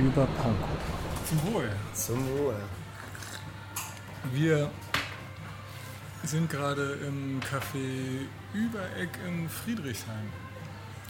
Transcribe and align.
Über 0.00 0.26
Pankow. 0.26 0.68
Zum 1.28 1.52
Wohl. 1.52 1.70
Zum 1.92 2.28
Wohl. 2.38 2.56
Wir 4.32 4.70
sind 6.24 6.50
gerade 6.50 6.98
im 7.06 7.40
Café 7.40 8.26
Übereck 8.54 9.10
in 9.26 9.48
Friedrichshain. 9.48 10.32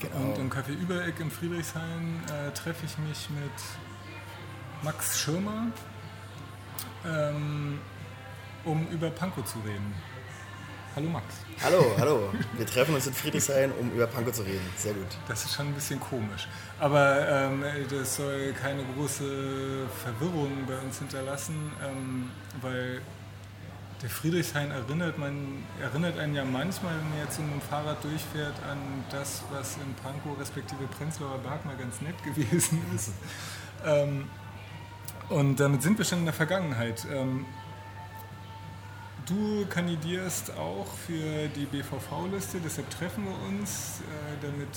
Genau. 0.00 0.16
Und 0.16 0.38
im 0.38 0.50
Café 0.50 0.70
Übereck 0.70 1.18
in 1.20 1.30
Friedrichshain 1.30 2.22
äh, 2.26 2.50
treffe 2.52 2.84
ich 2.84 2.98
mich 2.98 3.30
mit 3.30 4.82
Max 4.82 5.18
Schirmer, 5.20 5.68
ähm, 7.06 7.78
um 8.68 8.86
über 8.88 9.10
Pankow 9.10 9.44
zu 9.44 9.58
reden. 9.60 9.94
Hallo 10.94 11.08
Max. 11.08 11.26
Hallo, 11.62 11.94
hallo. 11.98 12.30
Wir 12.56 12.66
treffen 12.66 12.94
uns 12.94 13.06
in 13.06 13.14
Friedrichshain, 13.14 13.72
um 13.72 13.90
über 13.92 14.06
Pankow 14.06 14.32
zu 14.32 14.42
reden. 14.42 14.60
Sehr 14.76 14.92
gut. 14.92 15.06
Das 15.26 15.44
ist 15.44 15.54
schon 15.54 15.68
ein 15.68 15.74
bisschen 15.74 16.00
komisch. 16.00 16.48
Aber 16.78 17.28
ähm, 17.28 17.64
das 17.90 18.16
soll 18.16 18.52
keine 18.52 18.82
große 18.94 19.86
Verwirrung 20.02 20.66
bei 20.66 20.76
uns 20.78 20.98
hinterlassen, 20.98 21.72
ähm, 21.82 22.30
weil 22.60 23.00
der 24.02 24.10
Friedrichshain 24.10 24.70
erinnert, 24.70 25.18
man, 25.18 25.64
erinnert 25.80 26.18
einen 26.18 26.34
ja 26.34 26.44
manchmal, 26.44 26.94
wenn 26.96 27.08
man 27.10 27.18
jetzt 27.18 27.40
mit 27.40 27.50
dem 27.50 27.60
Fahrrad 27.60 28.02
durchfährt, 28.04 28.54
an 28.70 28.78
das, 29.10 29.42
was 29.50 29.76
in 29.76 29.94
Pankow 30.02 30.38
respektive 30.38 30.84
Prenzlauer 30.98 31.38
Berg 31.38 31.64
mal 31.64 31.76
ganz 31.76 32.00
nett 32.00 32.22
gewesen 32.24 32.82
ist. 32.94 33.12
Ähm, 33.84 34.28
und 35.28 35.60
damit 35.60 35.82
sind 35.82 35.96
wir 35.98 36.04
schon 36.04 36.20
in 36.20 36.24
der 36.24 36.34
Vergangenheit. 36.34 37.06
Du 39.28 39.66
kandidierst 39.66 40.56
auch 40.56 40.86
für 41.06 41.48
die 41.48 41.66
BVV-Liste, 41.66 42.60
deshalb 42.64 42.88
treffen 42.88 43.24
wir 43.24 43.48
uns, 43.48 44.00
äh, 44.00 44.36
damit 44.40 44.68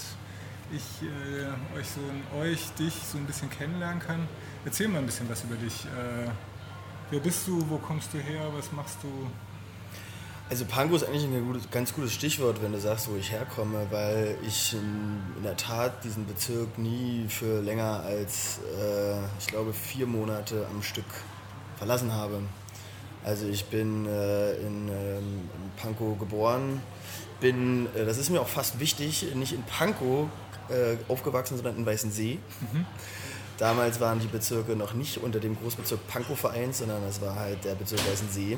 ich 0.74 1.08
äh, 1.08 1.78
euch, 1.80 1.88
so, 1.88 2.38
euch, 2.38 2.70
dich 2.74 2.94
so 2.94 3.18
ein 3.18 3.26
bisschen 3.26 3.50
kennenlernen 3.50 4.02
kann. 4.02 4.28
Erzähl 4.66 4.90
mal 4.90 5.00
ein 5.00 5.06
bisschen 5.06 5.30
was 5.30 5.46
über 5.46 5.56
dich. 5.56 5.86
Äh, 5.86 6.30
wer 7.12 7.20
bist 7.22 7.48
du, 7.48 7.64
wo 7.70 7.78
kommst 7.78 8.14
du 8.14 8.18
her, 8.18 8.42
was 8.54 8.74
machst 8.74 8.98
du? 9.04 9.08
Also 10.50 10.66
Pankow 10.66 10.98
ist 10.98 11.08
eigentlich 11.08 11.24
ein 11.24 11.62
ganz 11.72 11.94
gutes 11.94 12.12
Stichwort, 12.12 12.62
wenn 12.62 12.74
du 12.74 12.80
sagst, 12.82 13.10
wo 13.10 13.16
ich 13.16 13.32
herkomme, 13.32 13.88
weil 13.90 14.36
ich 14.46 14.74
in, 14.74 15.22
in 15.38 15.44
der 15.44 15.56
Tat 15.56 16.04
diesen 16.04 16.28
Bezirk 16.28 16.78
nie 16.78 17.26
für 17.30 17.62
länger 17.62 18.02
als, 18.02 18.60
äh, 18.78 19.14
ich 19.40 19.48
glaube, 19.48 19.72
vier 19.72 20.08
Monate 20.08 20.68
am 20.70 20.84
Stück 20.84 21.06
verlassen 21.78 22.12
habe. 22.12 22.42
Also 23.24 23.48
ich 23.48 23.66
bin 23.66 24.06
äh, 24.06 24.54
in, 24.56 24.88
ähm, 24.90 25.50
in 25.56 25.72
Pankow 25.78 26.18
geboren, 26.18 26.82
bin, 27.40 27.88
äh, 27.96 28.06
das 28.06 28.18
ist 28.18 28.30
mir 28.30 28.42
auch 28.42 28.48
fast 28.48 28.80
wichtig, 28.80 29.36
nicht 29.36 29.54
in 29.54 29.64
Pankow 29.64 30.28
äh, 30.70 30.98
aufgewachsen, 31.08 31.56
sondern 31.56 31.78
in 31.78 31.86
Weißensee. 31.86 32.40
Mhm. 32.72 32.86
Damals 33.58 34.00
waren 34.00 34.20
die 34.20 34.28
Bezirke 34.28 34.76
noch 34.76 34.94
nicht 34.94 35.18
unter 35.18 35.40
dem 35.40 35.56
Großbezirk 35.56 36.08
Pankow 36.08 36.40
vereint, 36.40 36.76
sondern 36.76 37.04
das 37.04 37.22
war 37.22 37.36
halt 37.36 37.64
der 37.64 37.76
Bezirk 37.76 38.00
Weißensee. 38.10 38.58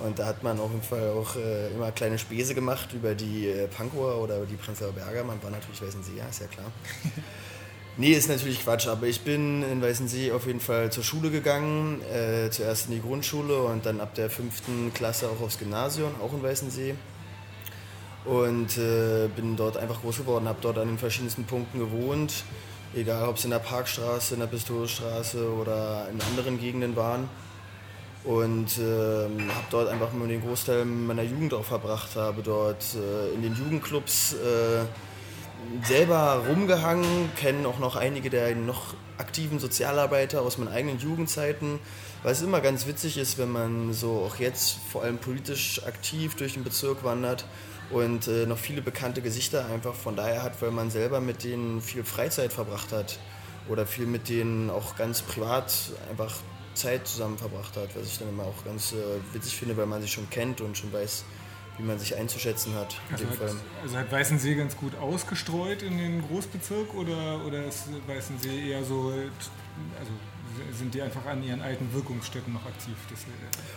Und 0.00 0.18
da 0.18 0.26
hat 0.26 0.42
man 0.42 0.60
auf 0.60 0.70
jeden 0.70 0.82
Fall 0.82 1.10
auch 1.10 1.34
äh, 1.36 1.72
immer 1.72 1.90
kleine 1.92 2.18
Späße 2.18 2.54
gemacht 2.54 2.92
über 2.92 3.14
die 3.14 3.48
äh, 3.48 3.66
Pankower 3.68 4.22
oder 4.22 4.44
die 4.44 4.56
Prenzlauer 4.56 4.92
Berger. 4.92 5.24
Man 5.24 5.42
war 5.42 5.50
natürlich 5.50 5.80
Weißensee, 5.82 6.16
ja, 6.18 6.26
ist 6.26 6.40
ja 6.40 6.46
klar. 6.46 6.66
Nee, 8.00 8.12
ist 8.12 8.28
natürlich 8.28 8.62
Quatsch, 8.62 8.86
aber 8.86 9.08
ich 9.08 9.22
bin 9.22 9.64
in 9.64 9.82
Weißensee 9.82 10.30
auf 10.30 10.46
jeden 10.46 10.60
Fall 10.60 10.92
zur 10.92 11.02
Schule 11.02 11.32
gegangen. 11.32 12.00
Äh, 12.02 12.48
zuerst 12.48 12.86
in 12.86 12.94
die 12.94 13.00
Grundschule 13.00 13.60
und 13.60 13.84
dann 13.86 14.00
ab 14.00 14.14
der 14.14 14.30
fünften 14.30 14.94
Klasse 14.94 15.28
auch 15.28 15.44
aufs 15.44 15.58
Gymnasium, 15.58 16.12
auch 16.22 16.32
in 16.32 16.40
Weißensee. 16.40 16.94
Und 18.24 18.78
äh, 18.78 19.26
bin 19.34 19.56
dort 19.56 19.78
einfach 19.78 20.00
groß 20.00 20.18
geworden, 20.18 20.46
habe 20.46 20.60
dort 20.60 20.78
an 20.78 20.86
den 20.86 20.96
verschiedensten 20.96 21.42
Punkten 21.42 21.80
gewohnt. 21.80 22.44
Egal, 22.94 23.28
ob 23.28 23.36
es 23.36 23.44
in 23.44 23.50
der 23.50 23.58
Parkstraße, 23.58 24.34
in 24.34 24.40
der 24.40 24.46
Pistoriusstraße 24.46 25.52
oder 25.52 26.06
in 26.08 26.20
anderen 26.20 26.60
Gegenden 26.60 26.94
waren. 26.94 27.28
Und 28.22 28.78
äh, 28.78 29.24
habe 29.24 29.66
dort 29.70 29.88
einfach 29.88 30.12
mal 30.12 30.28
den 30.28 30.42
Großteil 30.42 30.84
meiner 30.84 31.24
Jugend 31.24 31.52
auch 31.52 31.64
verbracht, 31.64 32.14
habe 32.14 32.42
dort 32.42 32.84
äh, 32.94 33.34
in 33.34 33.42
den 33.42 33.56
Jugendclubs 33.56 34.34
äh, 34.34 34.84
selber 35.84 36.44
rumgehangen, 36.48 37.30
kenne 37.36 37.68
auch 37.68 37.78
noch 37.78 37.96
einige 37.96 38.30
der 38.30 38.54
noch 38.54 38.94
aktiven 39.18 39.58
Sozialarbeiter 39.58 40.42
aus 40.42 40.58
meinen 40.58 40.72
eigenen 40.72 40.98
Jugendzeiten, 40.98 41.78
es 42.24 42.42
immer 42.42 42.60
ganz 42.60 42.86
witzig 42.86 43.16
ist, 43.16 43.38
wenn 43.38 43.50
man 43.50 43.92
so 43.92 44.26
auch 44.26 44.36
jetzt 44.36 44.78
vor 44.90 45.02
allem 45.02 45.18
politisch 45.18 45.82
aktiv 45.86 46.34
durch 46.34 46.54
den 46.54 46.64
Bezirk 46.64 47.04
wandert 47.04 47.44
und 47.90 48.28
äh, 48.28 48.44
noch 48.46 48.58
viele 48.58 48.82
bekannte 48.82 49.22
Gesichter 49.22 49.66
einfach 49.66 49.94
von 49.94 50.16
daher 50.16 50.42
hat, 50.42 50.60
weil 50.60 50.70
man 50.70 50.90
selber 50.90 51.20
mit 51.20 51.44
denen 51.44 51.80
viel 51.80 52.04
Freizeit 52.04 52.52
verbracht 52.52 52.92
hat 52.92 53.18
oder 53.68 53.86
viel 53.86 54.06
mit 54.06 54.28
denen 54.28 54.68
auch 54.70 54.96
ganz 54.96 55.22
privat 55.22 55.72
einfach 56.10 56.34
Zeit 56.74 57.06
zusammen 57.06 57.38
verbracht 57.38 57.76
hat, 57.76 57.88
was 57.96 58.06
ich 58.06 58.18
dann 58.18 58.28
immer 58.28 58.44
auch 58.44 58.64
ganz 58.64 58.92
äh, 58.92 58.96
witzig 59.32 59.56
finde, 59.56 59.76
weil 59.76 59.86
man 59.86 60.02
sich 60.02 60.12
schon 60.12 60.28
kennt 60.30 60.60
und 60.60 60.76
schon 60.76 60.92
weiß, 60.92 61.24
wie 61.78 61.84
man 61.84 61.98
sich 61.98 62.16
einzuschätzen 62.16 62.74
hat. 62.74 62.96
Also 63.10 63.24
hat, 63.26 63.54
also 63.82 63.96
hat 63.96 64.12
Weißensee 64.12 64.54
ganz 64.54 64.76
gut 64.76 64.96
ausgestreut 64.96 65.82
in 65.82 65.96
den 65.96 66.26
Großbezirk 66.28 66.94
oder, 66.94 67.44
oder 67.46 67.64
ist 67.64 67.84
Weißensee 68.06 68.70
eher 68.70 68.84
so, 68.84 69.12
also 69.98 70.12
sind 70.76 70.92
die 70.94 71.02
einfach 71.02 71.24
an 71.26 71.42
ihren 71.42 71.62
alten 71.62 71.92
Wirkungsstätten 71.92 72.52
noch 72.52 72.66
aktiv? 72.66 72.94
Das, 73.10 73.20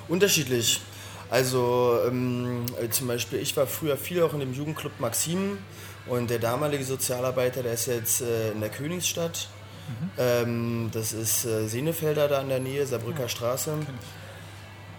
Unterschiedlich. 0.07 0.81
Also 1.29 1.99
ähm, 2.07 2.65
zum 2.89 3.07
Beispiel, 3.07 3.39
ich 3.39 3.55
war 3.55 3.67
früher 3.67 3.97
viel 3.97 4.21
auch 4.23 4.33
in 4.33 4.41
dem 4.41 4.53
Jugendclub 4.53 4.99
Maxim 4.99 5.59
und 6.07 6.29
der 6.29 6.39
damalige 6.39 6.83
Sozialarbeiter, 6.83 7.63
der 7.63 7.73
ist 7.73 7.85
jetzt 7.85 8.21
äh, 8.21 8.51
in 8.51 8.59
der 8.59 8.69
Königsstadt. 8.69 9.47
Mhm. 9.87 10.09
Ähm, 10.17 10.89
das 10.91 11.13
ist 11.13 11.45
äh, 11.45 11.67
Senefelder 11.67 12.27
da 12.27 12.41
in 12.41 12.49
der 12.49 12.59
Nähe, 12.59 12.85
Saarbrücker 12.85 13.21
ja, 13.21 13.29
Straße. 13.29 13.75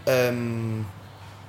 Ähm, 0.06 0.86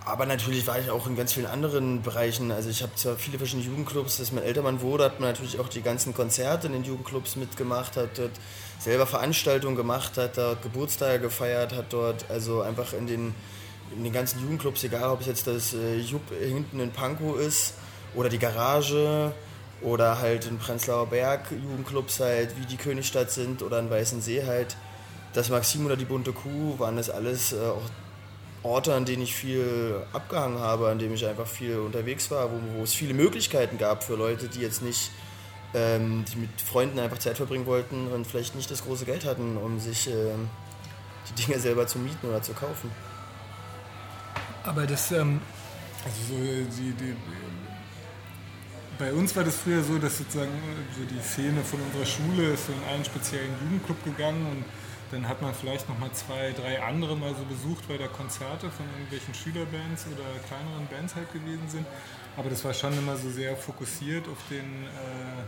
aber 0.06 0.26
natürlich 0.26 0.68
war 0.68 0.80
ich 0.80 0.90
auch 0.90 1.08
in 1.08 1.16
ganz 1.16 1.34
vielen 1.34 1.46
anderen 1.46 2.02
Bereichen. 2.02 2.52
Also 2.52 2.70
ich 2.70 2.82
habe 2.82 2.94
zwar 2.96 3.16
viele 3.16 3.38
verschiedene 3.38 3.66
Jugendclubs, 3.66 4.18
dass 4.18 4.32
man 4.32 4.44
älter 4.44 4.62
man 4.62 4.82
wurde, 4.82 5.06
hat 5.06 5.20
man 5.20 5.30
natürlich 5.30 5.60
auch 5.60 5.70
die 5.70 5.82
ganzen 5.82 6.14
Konzerte 6.14 6.68
in 6.68 6.74
den 6.74 6.84
Jugendclubs 6.84 7.38
mitgemacht, 7.38 7.96
hat 7.96 8.18
dort 8.18 8.32
selber 8.80 9.08
Veranstaltungen 9.08 9.78
gemacht, 9.78 10.18
hat 10.18 10.38
dort 10.38 10.62
Geburtstage 10.62 11.20
gefeiert, 11.20 11.74
hat 11.74 11.94
dort 11.94 12.30
also 12.30 12.62
einfach 12.62 12.92
in 12.94 13.08
den, 13.08 13.34
in 13.96 14.04
den 14.04 14.12
ganzen 14.12 14.42
Jugendclubs, 14.42 14.84
egal 14.84 15.10
ob 15.10 15.22
es 15.22 15.28
jetzt 15.28 15.48
das 15.48 15.74
äh, 15.74 15.98
Jupp 15.98 16.30
hinten 16.38 16.82
in 16.82 16.92
Pankow 16.92 17.40
ist 17.40 17.76
oder 18.14 18.28
die 18.28 18.40
Garage 18.40 19.32
oder 19.82 20.20
halt 20.20 20.48
in 20.48 20.58
Prenzlauer 20.58 21.08
Berg 21.08 21.52
Jugendclubs 21.52 22.20
halt, 22.20 22.58
wie 22.60 22.66
die 22.66 22.78
Königstadt 22.78 23.32
sind 23.32 23.64
oder 23.64 23.80
in 23.80 23.90
Weißensee 23.90 24.46
halt, 24.46 24.76
das 25.34 25.50
Maxim 25.50 25.86
oder 25.86 25.96
die 25.96 26.06
Bunte 26.06 26.34
Kuh 26.34 26.78
waren 26.78 26.98
das 26.98 27.10
alles 27.10 27.54
äh, 27.54 27.58
auch 27.58 27.90
Orte, 28.64 28.94
an 28.96 29.06
denen 29.06 29.24
ich 29.24 29.36
viel 29.36 30.02
abgehangen 30.14 30.60
habe, 30.60 30.90
an 30.90 30.98
denen 30.98 31.14
ich 31.14 31.26
einfach 31.26 31.48
viel 31.48 31.78
unterwegs 31.80 32.32
war, 32.32 32.50
wo, 32.52 32.60
wo 32.78 32.84
es 32.84 32.94
viele 32.94 33.14
Möglichkeiten 33.14 33.78
gab 33.78 34.04
für 34.04 34.16
Leute, 34.16 34.48
die 34.48 34.62
jetzt 34.62 34.82
nicht, 34.82 35.12
ähm, 35.74 36.24
die 36.32 36.38
mit 36.38 36.62
Freunden 36.62 37.00
einfach 37.00 37.18
Zeit 37.18 37.38
verbringen 37.38 37.66
wollten 37.66 38.08
und 38.08 38.26
vielleicht 38.26 38.56
nicht 38.56 38.72
das 38.72 38.84
große 38.84 39.06
Geld 39.06 39.26
hatten, 39.26 39.58
um 39.58 39.80
sich 39.80 40.08
äh, 40.08 40.34
die 41.30 41.44
Dinge 41.44 41.60
selber 41.60 41.88
zu 41.88 42.00
mieten 42.00 42.28
oder 42.28 42.42
zu 42.42 42.54
kaufen. 42.54 42.90
Aber 44.64 44.88
das, 44.88 45.12
ähm, 45.12 45.42
also 46.06 46.18
so 46.30 46.36
die, 46.38 46.92
die, 46.94 47.16
bei 48.98 49.12
uns 49.12 49.36
war 49.36 49.44
das 49.44 49.58
früher 49.58 49.84
so, 49.84 49.98
dass 49.98 50.20
sozusagen 50.20 50.52
so 50.98 51.04
die 51.04 51.22
Szene 51.22 51.62
von 51.64 51.82
unserer 51.82 52.06
Schule 52.06 52.54
ist 52.54 52.70
in 52.70 52.82
einen 52.90 53.04
speziellen 53.04 53.52
Jugendclub 53.62 54.04
gegangen 54.06 54.46
und 54.46 54.66
dann 55.12 55.28
hat 55.28 55.42
man 55.42 55.54
vielleicht 55.54 55.88
noch 55.90 55.98
mal 56.00 56.12
zwei, 56.12 56.52
drei 56.52 56.82
andere 56.82 57.16
mal 57.16 57.34
so 57.36 57.44
besucht, 57.46 57.88
weil 57.90 57.98
da 57.98 58.08
Konzerte 58.08 58.70
von 58.70 58.86
irgendwelchen 58.94 59.34
Schülerbands 59.34 60.06
oder 60.08 60.24
kleineren 60.48 60.88
Bands 60.88 61.16
halt 61.16 61.32
gewesen 61.32 61.68
sind. 61.68 61.86
Aber 62.36 62.50
das 62.50 62.64
war 62.66 62.74
schon 62.74 62.98
immer 62.98 63.16
so 63.16 63.30
sehr 63.30 63.56
fokussiert 63.56 64.28
auf 64.28 64.38
den 64.50 64.86
äh, 64.86 65.44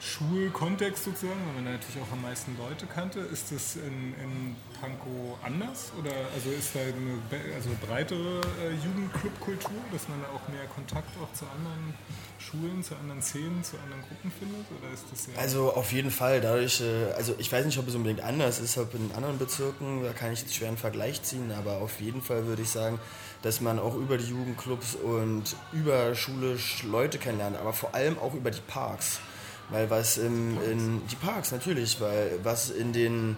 Schulkontext 0.00 1.04
sozusagen, 1.04 1.40
weil 1.46 1.62
man 1.62 1.72
natürlich 1.74 2.00
auch 2.00 2.12
am 2.12 2.22
meisten 2.22 2.56
Leute 2.56 2.86
kannte. 2.86 3.20
Ist 3.20 3.50
das 3.50 3.76
in, 3.76 4.14
in 4.22 4.56
Pankow 4.80 5.36
anders? 5.44 5.92
Oder 5.98 6.12
also 6.34 6.50
ist 6.50 6.74
da 6.74 6.80
eine 6.80 7.18
also 7.54 7.70
breitere 7.84 8.40
äh, 8.62 8.74
Jugendclubkultur, 8.84 9.80
dass 9.92 10.08
man 10.08 10.20
da 10.22 10.28
auch 10.28 10.48
mehr 10.48 10.66
Kontakt 10.74 11.10
auch 11.20 11.32
zu 11.32 11.44
anderen 11.46 11.94
Schulen, 12.38 12.82
zu 12.82 12.94
anderen 12.94 13.20
Szenen, 13.20 13.64
zu 13.64 13.76
anderen 13.78 14.02
Gruppen 14.02 14.30
findet? 14.30 14.64
Oder 14.78 14.92
ist 14.94 15.04
das 15.10 15.36
also 15.36 15.72
auf 15.72 15.92
jeden 15.92 16.10
Fall. 16.10 16.40
Dadurch, 16.40 16.80
äh, 16.80 17.12
also 17.16 17.34
ich 17.38 17.50
weiß 17.50 17.66
nicht, 17.66 17.78
ob 17.78 17.88
es 17.88 17.94
unbedingt 17.94 18.20
anders 18.20 18.60
ist, 18.60 18.78
ob 18.78 18.94
in 18.94 19.10
anderen 19.16 19.38
Bezirken, 19.38 20.04
da 20.04 20.12
kann 20.12 20.32
ich 20.32 20.40
jetzt 20.42 20.54
schwer 20.54 20.68
einen 20.68 20.76
Vergleich 20.76 21.22
ziehen, 21.22 21.50
aber 21.52 21.78
auf 21.78 22.00
jeden 22.00 22.22
Fall 22.22 22.46
würde 22.46 22.62
ich 22.62 22.70
sagen, 22.70 23.00
dass 23.42 23.60
man 23.60 23.78
auch 23.78 23.94
über 23.94 24.16
die 24.16 24.26
Jugendclubs 24.26 24.94
und 24.94 25.56
über 25.72 26.14
schulisch 26.14 26.84
Leute 26.84 27.18
kennenlernt, 27.18 27.56
aber 27.56 27.72
vor 27.72 27.94
allem 27.94 28.18
auch 28.18 28.34
über 28.34 28.50
die 28.50 28.60
Parks. 28.60 29.20
Weil 29.70 29.90
was 29.90 30.18
im, 30.18 30.56
in 30.62 31.06
die 31.08 31.16
Parks 31.16 31.52
natürlich, 31.52 32.00
weil 32.00 32.38
was 32.42 32.70
in 32.70 32.92
den 32.92 33.36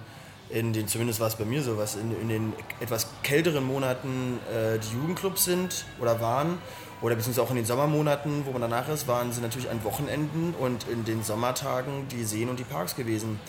in 0.51 0.73
den, 0.73 0.89
zumindest 0.89 1.21
war 1.21 1.29
es 1.29 1.37
bei 1.37 1.45
mir 1.45 1.63
so, 1.63 1.79
was 1.79 1.95
in, 1.95 2.11
in 2.21 2.29
den 2.29 2.53
etwas 2.81 3.07
kälteren 3.23 3.63
Monaten 3.63 4.41
äh, 4.53 4.81
die 4.81 4.97
Jugendclubs 4.97 5.45
sind 5.45 5.85
oder 6.01 6.21
waren, 6.21 6.59
oder 7.03 7.15
beziehungsweise 7.15 7.47
auch 7.47 7.51
in 7.51 7.57
den 7.57 7.65
Sommermonaten, 7.65 8.45
wo 8.45 8.51
man 8.51 8.61
danach 8.61 8.89
ist, 8.89 9.09
waren 9.09 9.33
sie 9.33 9.41
natürlich 9.41 9.71
an 9.71 9.83
Wochenenden 9.85 10.55
und 10.59 10.87
in 10.89 11.05
den 11.05 11.23
Sommertagen 11.23 12.09
die 12.09 12.25
Seen 12.25 12.49
und 12.49 12.59
die 12.59 12.65
Parks 12.65 12.95
gewesen. 12.95 13.41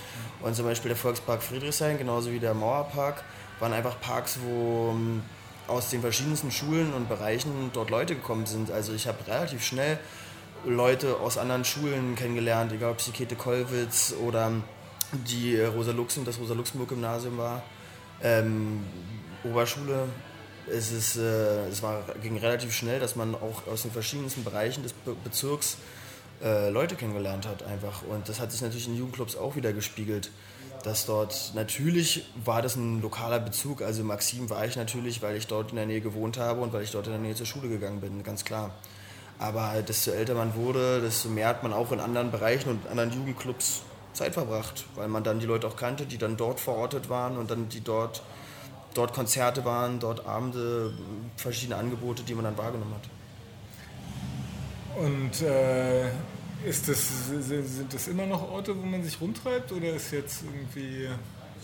Und 0.41 0.55
zum 0.55 0.65
Beispiel 0.65 0.89
der 0.89 0.95
Volkspark 0.95 1.43
Friedrichshain, 1.43 1.97
genauso 1.97 2.31
wie 2.31 2.39
der 2.39 2.53
Mauerpark, 2.53 3.23
waren 3.59 3.73
einfach 3.73 3.99
Parks, 3.99 4.39
wo 4.45 4.91
ähm, 4.91 5.21
aus 5.67 5.89
den 5.89 6.01
verschiedensten 6.01 6.49
Schulen 6.49 6.93
und 6.93 7.09
Bereichen 7.09 7.71
dort 7.73 7.89
Leute 7.89 8.15
gekommen 8.15 8.45
sind. 8.45 8.71
Also 8.71 8.93
ich 8.93 9.07
habe 9.07 9.17
relativ 9.27 9.63
schnell 9.63 9.99
Leute 10.65 11.17
aus 11.17 11.37
anderen 11.37 11.65
Schulen 11.65 12.15
kennengelernt, 12.15 12.71
egal 12.71 12.91
ob 12.91 12.99
es 12.99 13.05
die 13.05 13.11
Käthe 13.11 13.35
Kollwitz 13.35 14.13
oder 14.25 14.51
die 15.11 15.55
äh, 15.55 15.65
Rosa 15.65 15.91
Luxem, 15.91 16.25
das 16.25 16.39
Rosa 16.39 16.53
Luxemburg 16.53 16.89
Gymnasium 16.89 17.37
war, 17.37 17.63
ähm, 18.23 18.83
Oberschule. 19.43 20.07
Es, 20.71 20.91
ist, 20.91 21.17
äh, 21.17 21.67
es 21.67 21.81
war, 21.81 22.03
ging 22.21 22.37
relativ 22.37 22.73
schnell, 22.73 22.99
dass 22.99 23.15
man 23.15 23.33
auch 23.35 23.67
aus 23.67 23.81
den 23.81 23.91
verschiedensten 23.91 24.43
Bereichen 24.43 24.83
des 24.83 24.93
Be 24.93 25.15
Bezirks 25.23 25.77
äh, 26.43 26.69
Leute 26.69 26.95
kennengelernt 26.95 27.47
hat 27.47 27.63
einfach. 27.63 28.03
Und 28.03 28.29
das 28.29 28.39
hat 28.39 28.51
sich 28.51 28.61
natürlich 28.61 28.87
in 28.87 28.95
Jugendclubs 28.95 29.35
auch 29.35 29.55
wieder 29.55 29.73
gespiegelt. 29.73 30.31
Dass 30.83 31.05
dort 31.05 31.51
natürlich 31.53 32.25
war 32.43 32.61
das 32.61 32.75
ein 32.75 33.01
lokaler 33.01 33.39
Bezug. 33.39 33.81
Also 33.81 34.03
Maxim 34.03 34.49
war 34.49 34.65
ich 34.65 34.75
natürlich, 34.75 35.21
weil 35.21 35.35
ich 35.35 35.45
dort 35.45 35.71
in 35.71 35.75
der 35.75 35.85
Nähe 35.85 36.01
gewohnt 36.01 36.37
habe 36.37 36.61
und 36.61 36.73
weil 36.73 36.83
ich 36.83 36.91
dort 36.91 37.05
in 37.07 37.13
der 37.13 37.21
Nähe 37.21 37.35
zur 37.35 37.45
Schule 37.45 37.69
gegangen 37.69 38.01
bin, 38.01 38.23
ganz 38.23 38.45
klar. 38.45 38.73
Aber 39.41 39.81
desto 39.81 40.11
älter 40.11 40.35
man 40.35 40.53
wurde, 40.53 41.01
desto 41.01 41.27
mehr 41.27 41.47
hat 41.47 41.63
man 41.63 41.73
auch 41.73 41.91
in 41.91 41.99
anderen 41.99 42.29
Bereichen 42.29 42.69
und 42.69 42.87
anderen 42.87 43.11
Jugendclubs 43.11 43.81
Zeit 44.13 44.35
verbracht, 44.35 44.85
weil 44.93 45.07
man 45.07 45.23
dann 45.23 45.39
die 45.39 45.47
Leute 45.47 45.65
auch 45.65 45.75
kannte, 45.75 46.05
die 46.05 46.19
dann 46.19 46.37
dort 46.37 46.59
verortet 46.59 47.09
waren 47.09 47.37
und 47.37 47.49
dann 47.49 47.67
die 47.67 47.81
dort, 47.81 48.21
dort 48.93 49.13
Konzerte 49.13 49.65
waren, 49.65 49.99
dort 49.99 50.27
Abende, 50.27 50.93
verschiedene 51.37 51.77
Angebote, 51.77 52.21
die 52.21 52.35
man 52.35 52.43
dann 52.43 52.55
wahrgenommen 52.55 52.93
hat. 52.93 53.09
Und 55.03 55.41
äh, 55.41 56.09
ist 56.63 56.87
das, 56.87 57.09
sind 57.39 57.91
das 57.91 58.07
immer 58.09 58.27
noch 58.27 58.47
Orte, 58.51 58.77
wo 58.77 58.85
man 58.85 59.03
sich 59.03 59.19
rumtreibt 59.19 59.71
oder 59.71 59.95
ist 59.95 60.11
jetzt 60.11 60.43
irgendwie 60.43 61.09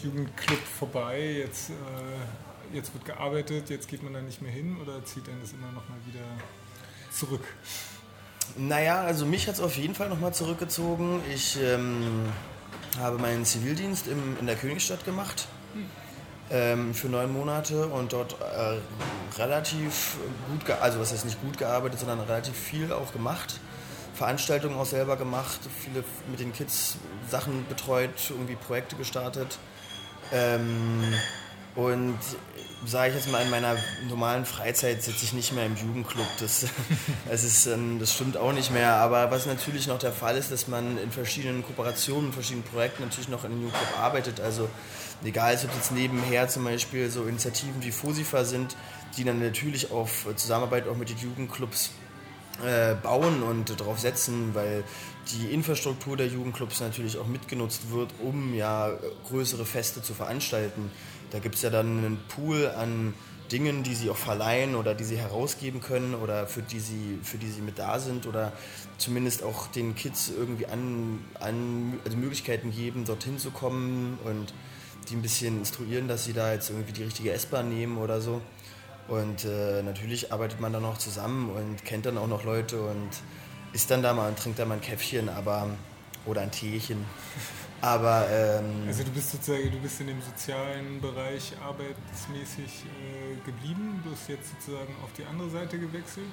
Jugendclub 0.02 0.60
vorbei, 0.80 1.44
jetzt, 1.46 1.70
äh, 1.70 2.76
jetzt 2.76 2.92
wird 2.96 3.06
gearbeitet, 3.06 3.70
jetzt 3.70 3.88
geht 3.88 4.02
man 4.02 4.14
da 4.14 4.22
nicht 4.22 4.42
mehr 4.42 4.52
hin 4.52 4.78
oder 4.82 5.06
zieht 5.06 5.30
einen 5.30 5.42
das 5.42 5.52
immer 5.52 5.68
noch 5.68 5.88
mal 5.88 6.00
wieder 6.08 6.26
zurück? 7.18 7.44
Naja, 8.56 9.02
also 9.02 9.25
mich 9.25 9.48
hat 9.48 9.56
es 9.56 9.62
auf 9.62 9.78
jeden 9.78 9.96
Fall 9.96 10.10
nochmal 10.10 10.34
zurückgezogen. 10.34 11.22
Ich 11.34 11.58
ähm, 11.62 12.30
habe 13.00 13.18
meinen 13.18 13.46
Zivildienst 13.46 14.08
im, 14.08 14.38
in 14.40 14.48
der 14.48 14.56
Königstadt 14.56 15.06
gemacht 15.06 15.48
ähm, 16.50 16.94
für 16.94 17.08
neun 17.08 17.31
Monate 17.31 17.88
und 17.88 18.14
dort 18.14 18.38
äh, 18.42 19.40
relativ 19.40 20.18
gut, 20.50 20.69
also 20.81 21.00
was 21.00 21.12
heißt 21.12 21.25
nicht 21.25 21.42
gut 21.42 21.58
gearbeitet, 21.58 22.00
sondern 22.00 22.19
relativ 22.22 22.56
viel 22.56 22.92
auch 22.94 23.12
gemacht. 23.12 23.60
Veranstaltungen 24.14 24.75
auch 24.75 24.86
selber 24.86 25.16
gemacht, 25.16 25.60
viele 25.84 26.04
mit 26.31 26.40
den 26.40 26.52
Kids 26.52 26.98
Sachen 27.30 27.68
betreut, 27.68 28.10
irgendwie 28.30 28.56
Projekte 28.56 28.96
gestartet. 28.96 29.60
Ähm, 30.31 31.04
und 31.75 32.18
sage 32.86 33.10
ich 33.10 33.16
jetzt 33.16 33.32
mal, 33.32 33.42
in 33.42 33.50
meiner 33.50 33.76
normalen 34.08 34.46
Freizeit 34.46 35.02
sitze 35.02 35.26
ich 35.26 35.34
nicht 35.34 35.54
mehr 35.54 35.66
im 35.66 35.76
Jugendclub. 35.76 36.28
Das, 36.40 36.66
das, 37.30 37.44
ist, 37.44 37.66
ähm, 37.68 38.00
das 38.00 38.14
stimmt 38.14 38.38
auch 38.38 38.54
nicht 38.54 38.72
mehr. 38.72 38.94
Aber 38.94 39.32
was 39.32 39.46
natürlich 39.46 39.88
noch 39.88 40.00
der 40.00 40.14
Fall 40.14 40.38
ist, 40.38 40.52
dass 40.52 40.68
man 40.68 40.98
in 40.98 41.12
verschiedenen 41.12 41.64
Kooperationen, 41.64 42.28
in 42.28 42.34
verschiedenen 42.34 42.66
Projekten 42.66 43.04
natürlich 43.04 43.30
noch 43.30 43.44
in 43.44 43.52
den 43.52 43.62
Jugendclub 43.62 44.00
arbeitet. 44.00 44.40
Also 44.40 44.70
egal, 45.24 45.56
ob 45.56 45.76
jetzt 45.76 45.92
nebenher 45.92 46.48
zum 46.48 46.64
Beispiel 46.64 47.10
so 47.10 47.26
Initiativen 47.26 47.84
wie 47.84 47.92
FOSIFA 47.92 48.46
sind, 48.46 48.76
die 49.18 49.24
dann 49.24 49.40
natürlich 49.40 49.92
auf 49.92 50.28
Zusammenarbeit 50.36 50.88
auch 50.88 50.96
mit 50.96 51.10
den 51.10 51.18
Jugendclubs 51.18 51.92
äh, 52.64 52.96
bauen 52.96 53.44
und 53.44 53.80
darauf 53.80 54.00
setzen, 54.00 54.54
weil 54.54 54.84
die 55.32 55.54
Infrastruktur 55.54 56.18
der 56.18 56.28
Jugendclubs 56.28 56.80
natürlich 56.80 57.18
auch 57.18 57.28
mitgenutzt 57.28 57.92
wird, 57.92 58.10
um 58.24 58.54
ja 58.54 58.92
größere 59.28 59.66
Feste 59.66 60.02
zu 60.02 60.14
veranstalten. 60.14 60.92
Da 61.32 61.40
gibt 61.40 61.56
es 61.56 61.62
ja 61.62 61.70
dann 61.70 61.98
einen 61.98 62.20
Pool 62.28 62.68
an 62.68 63.14
Dingen, 63.52 63.84
die 63.84 63.96
sie 63.96 64.10
auch 64.10 64.18
verleihen 64.18 64.76
oder 64.76 64.94
die 64.94 65.04
sie 65.04 65.18
herausgeben 65.18 65.82
können 65.82 66.16
oder 66.16 66.48
für 66.48 66.62
die 66.62 66.80
sie, 66.80 67.20
für 67.24 67.38
die 67.38 67.50
sie 67.50 67.62
mit 67.62 67.80
da 67.80 68.00
sind 68.00 68.26
oder 68.28 68.52
zumindest 68.98 69.44
auch 69.44 69.68
den 69.68 69.96
Kids 69.96 70.32
irgendwie 70.36 70.66
an, 70.66 71.20
an 71.40 72.00
also 72.04 72.18
Möglichkeiten 72.18 72.72
geben, 72.72 73.06
dorthin 73.06 73.40
zu 73.40 73.52
kommen 73.52 74.18
und 74.26 74.54
die 75.10 75.16
ein 75.16 75.22
bisschen 75.22 75.60
instruieren, 75.60 76.08
dass 76.08 76.26
sie 76.26 76.34
da 76.34 76.52
jetzt 76.52 76.70
irgendwie 76.70 76.92
die 76.92 77.04
richtige 77.04 77.32
S-Bahn 77.32 77.70
nehmen 77.70 77.98
oder 77.98 78.20
so. 78.20 78.42
Und 79.08 79.46
äh, 79.46 79.82
natürlich 79.84 80.34
arbeitet 80.34 80.60
man 80.60 80.74
dann 80.74 80.84
auch 80.84 80.98
zusammen 80.98 81.50
und 81.50 81.86
kennt 81.86 82.06
dann 82.06 82.18
auch 82.18 82.28
noch 82.28 82.44
Leute 82.44 82.82
und 82.82 83.10
isst 83.72 83.90
dann 83.90 84.02
da 84.02 84.14
mal 84.14 84.28
und 84.28 84.38
trinkt 84.38 84.60
da 84.60 84.66
mal 84.66 84.76
ein 84.76 84.82
Käffchen 84.82 85.30
aber, 85.30 85.70
oder 86.26 86.42
ein 86.42 86.52
Teechen. 86.52 87.06
Aber 87.82 88.26
ähm, 88.32 88.86
also 88.88 89.04
du 89.04 89.12
bist 89.12 89.32
sozusagen, 89.32 89.72
du 89.72 89.80
bist 89.80 90.02
in 90.02 90.08
dem 90.08 90.22
sozialen 90.22 91.00
Bereich 91.00 91.54
arbeitsmäßig 91.64 92.86
äh, 92.86 93.46
geblieben, 93.46 94.02
du 94.04 94.12
hast 94.12 94.28
jetzt 94.30 94.50
sozusagen 94.50 94.96
auf 95.04 95.14
die 95.16 95.24
andere 95.26 95.50
Seite 95.50 95.78
gewechselt. 95.78 96.26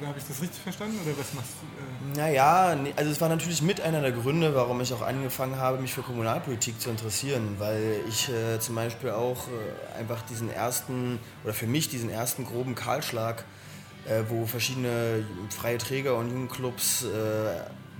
Äh, 0.00 0.06
Habe 0.06 0.18
ich 0.18 0.24
das 0.24 0.42
richtig 0.42 0.60
verstanden 0.60 0.98
oder 1.02 1.16
was 1.18 1.32
machst 1.32 1.54
du? 1.62 2.20
Äh? 2.20 2.26
Naja, 2.26 2.76
also 2.96 3.10
es 3.10 3.20
war 3.20 3.30
natürlich 3.30 3.62
mit 3.62 3.80
einer 3.80 4.02
der 4.02 4.12
Gründe, 4.12 4.54
warum 4.54 4.80
ich 4.82 4.92
auch 4.92 5.00
angefangen 5.00 5.56
habe, 5.56 5.78
mich 5.78 5.94
für 5.94 6.02
Kommunalpolitik 6.02 6.80
zu 6.80 6.90
interessieren, 6.90 7.56
weil 7.58 8.00
ich 8.06 8.28
äh, 8.28 8.60
zum 8.60 8.74
Beispiel 8.74 9.10
auch 9.10 9.48
äh, 9.48 9.98
einfach 9.98 10.20
diesen 10.22 10.50
ersten 10.50 11.18
oder 11.44 11.54
für 11.54 11.66
mich 11.66 11.88
diesen 11.88 12.10
ersten 12.10 12.44
groben 12.44 12.74
Kahlschlag, 12.74 13.44
äh, 14.06 14.22
wo 14.28 14.44
verschiedene 14.44 15.24
freie 15.48 15.78
Träger 15.78 16.16
und 16.16 16.28
Jugendclubs 16.28 17.06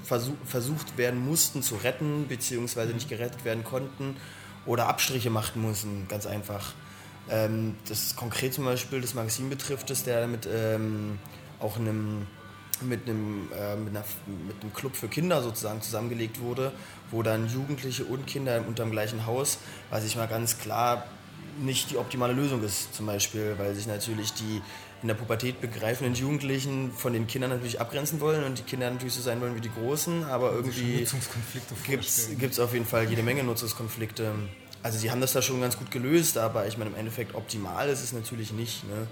versucht 0.07 0.97
werden 0.97 1.25
mussten 1.25 1.63
zu 1.63 1.77
retten, 1.77 2.27
beziehungsweise 2.29 2.93
nicht 2.93 3.09
gerettet 3.09 3.45
werden 3.45 3.65
konnten 3.65 4.17
oder 4.65 4.89
Abstriche 4.89 5.31
machen 5.31 5.63
mussten, 5.63 6.07
ganz 6.09 6.27
einfach. 6.27 6.73
Ähm, 7.29 7.77
das 7.89 8.15
konkret 8.17 8.55
zum 8.55 8.65
Beispiel 8.65 9.01
das 9.01 9.15
Magazin 9.15 9.51
betrifft, 9.51 9.91
dass 9.91 10.05
der 10.05 10.27
mit 10.27 10.49
ähm, 10.53 11.19
auch 11.61 11.77
einem, 11.77 12.27
mit, 12.83 13.09
einem, 13.09 13.49
äh, 13.53 13.77
mit, 13.77 13.91
einer, 13.91 14.05
mit 14.47 14.63
einem 14.63 14.73
Club 14.75 14.95
für 14.95 15.09
Kinder 15.09 15.43
sozusagen 15.43 15.83
zusammengelegt 15.83 16.41
wurde, 16.41 16.73
wo 17.11 17.23
dann 17.23 17.49
Jugendliche 17.49 18.05
und 18.05 18.27
Kinder 18.27 18.63
unter 18.67 18.85
dem 18.85 18.93
gleichen 18.93 19.27
Haus, 19.27 19.59
was 19.91 20.05
ich 20.05 20.17
mal 20.17 20.29
ganz 20.29 20.59
klar 20.59 21.05
nicht 21.59 21.91
die 21.91 21.97
optimale 21.97 22.35
Lösung 22.35 22.63
ist, 22.63 22.95
zum 22.95 23.07
Beispiel, 23.07 23.55
weil 23.59 23.75
sich 23.75 23.87
natürlich 23.87 24.33
die 24.35 24.61
in 25.03 25.09
der 25.09 25.15
Pubertät 25.15 25.61
begreifenden 25.61 26.15
Jugendlichen 26.15 26.93
von 26.93 27.13
den 27.13 27.27
Kindern 27.27 27.51
natürlich 27.51 27.81
abgrenzen 27.81 28.21
wollen 28.21 28.45
und 28.45 28.59
die 28.59 28.63
Kinder 28.63 28.91
natürlich 28.91 29.15
so 29.15 29.21
sein 29.21 29.41
wollen 29.41 29.55
wie 29.55 29.61
die 29.61 29.71
Großen, 29.71 30.25
aber 30.25 30.53
irgendwie 30.53 31.07
gibt 32.39 32.53
es 32.53 32.61
auf 32.61 32.73
jeden 32.73 32.87
Fall 32.87 33.09
jede 33.09 33.23
Menge 33.23 33.45
Nutzungskonflikte. 33.45 34.33
Also 34.83 34.99
sie 34.99 35.11
haben 35.11 35.21
das 35.21 35.33
da 35.33 35.43
schon 35.43 35.61
ganz 35.61 35.77
gut 35.77 35.91
gelöst, 35.91 36.39
aber 36.39 36.67
ich 36.67 36.79
meine 36.79 36.91
im 36.91 36.97
Endeffekt 36.97 37.35
optimal 37.35 37.89
ist 37.89 38.03
es 38.03 38.13
natürlich 38.13 38.53
nicht. 38.53 38.85
Ne? 38.85 39.07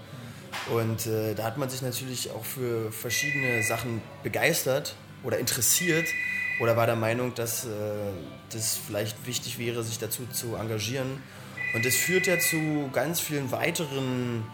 Und 0.73 1.05
äh, 1.05 1.35
da 1.35 1.43
hat 1.43 1.57
man 1.57 1.69
sich 1.69 1.81
natürlich 1.81 2.31
auch 2.31 2.45
für 2.45 2.91
verschiedene 2.91 3.61
Sachen 3.63 4.01
begeistert 4.23 4.95
oder 5.23 5.37
interessiert 5.37 6.07
oder 6.61 6.77
war 6.77 6.85
der 6.85 6.95
Meinung, 6.95 7.33
dass 7.35 7.65
äh, 7.65 7.69
das 8.51 8.77
vielleicht 8.87 9.27
wichtig 9.27 9.59
wäre, 9.59 9.83
sich 9.83 9.99
dazu 9.99 10.25
zu 10.31 10.55
engagieren. 10.55 11.21
Und 11.73 11.85
das 11.85 11.95
führt 11.95 12.25
ja 12.27 12.39
zu 12.39 12.89
ganz 12.93 13.19
vielen 13.19 13.51
weiteren 13.51 14.45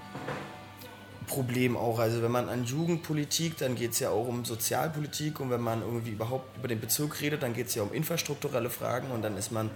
Problem 1.32 1.78
auch. 1.78 2.00
Also 2.00 2.22
wenn 2.22 2.32
man 2.32 2.50
an 2.50 2.66
Jugendpolitik, 2.66 3.58
dann 3.58 3.76
geht 3.76 3.92
es 3.92 4.00
ja 4.00 4.10
auch 4.10 4.28
um 4.28 4.44
Sozialpolitik 4.44 5.40
und 5.40 5.50
wenn 5.50 5.62
man 5.62 5.82
irgendwie 5.82 6.12
überhaupt 6.12 6.58
über 6.58 6.68
den 6.68 6.82
Bezirk 6.82 7.22
redet, 7.22 7.42
dann 7.42 7.54
geht 7.54 7.68
es 7.68 7.76
ja 7.76 7.84
um 7.84 7.94
infrastrukturelle 7.94 8.70
Fragen 8.70 9.12
und 9.12 9.22
dann 9.22 9.38
ist 9.38 9.52
man 9.52 9.70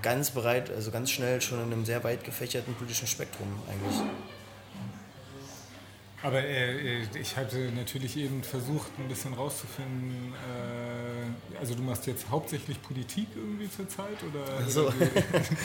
ganz 0.00 0.30
bereit, 0.30 0.70
also 0.70 0.92
ganz 0.92 1.10
schnell 1.10 1.40
schon 1.40 1.58
in 1.58 1.72
einem 1.72 1.84
sehr 1.84 2.04
weit 2.04 2.22
gefächerten 2.22 2.74
politischen 2.74 3.08
Spektrum 3.08 3.48
eigentlich. 3.68 4.00
Aber 6.22 6.38
äh, 6.44 7.02
ich 7.20 7.36
hatte 7.36 7.72
natürlich 7.74 8.16
eben 8.16 8.42
versucht, 8.44 8.90
ein 8.98 9.08
bisschen 9.08 9.34
rauszufinden, 9.34 10.32
äh, 10.34 11.58
also 11.58 11.74
du 11.74 11.82
machst 11.82 12.06
jetzt 12.06 12.30
hauptsächlich 12.30 12.80
Politik 12.80 13.26
irgendwie 13.34 13.68
zur 13.70 13.88
Zeit? 13.88 14.18
Oder, 14.22 14.68
so. 14.68 14.92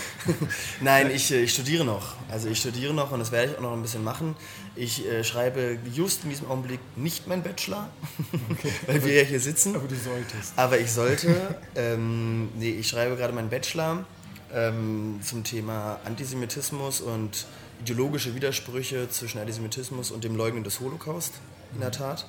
Nein, 0.81 1.11
ich, 1.11 1.31
äh, 1.31 1.41
ich 1.41 1.53
studiere 1.53 1.85
noch. 1.85 2.15
Also 2.29 2.49
ich 2.49 2.59
studiere 2.59 2.93
noch 2.93 3.11
und 3.11 3.19
das 3.19 3.31
werde 3.31 3.51
ich 3.51 3.57
auch 3.57 3.61
noch 3.61 3.73
ein 3.73 3.81
bisschen 3.81 4.03
machen. 4.03 4.35
Ich 4.75 5.05
äh, 5.05 5.23
schreibe 5.23 5.77
just 5.93 6.23
in 6.23 6.31
diesem 6.31 6.47
Augenblick 6.49 6.79
nicht 6.95 7.27
meinen 7.27 7.43
Bachelor, 7.43 7.89
okay. 8.49 8.71
weil 8.87 9.05
wir 9.05 9.13
ja 9.13 9.23
hier 9.23 9.39
sitzen. 9.39 9.75
Aber 9.75 9.87
du 9.87 9.95
solltest. 9.95 10.53
Aber 10.55 10.79
ich 10.79 10.91
sollte. 10.91 11.55
ähm, 11.75 12.49
nee, 12.55 12.71
ich 12.71 12.87
schreibe 12.87 13.15
gerade 13.15 13.33
meinen 13.33 13.49
Bachelor 13.49 14.05
ähm, 14.53 15.19
zum 15.23 15.43
Thema 15.43 15.99
Antisemitismus 16.05 17.01
und 17.01 17.45
ideologische 17.81 18.35
Widersprüche 18.35 19.09
zwischen 19.09 19.39
Antisemitismus 19.39 20.11
und 20.11 20.23
dem 20.23 20.35
Leugnen 20.35 20.63
des 20.63 20.79
Holocaust, 20.79 21.33
in 21.73 21.81
der 21.81 21.91
Tat. 21.91 22.25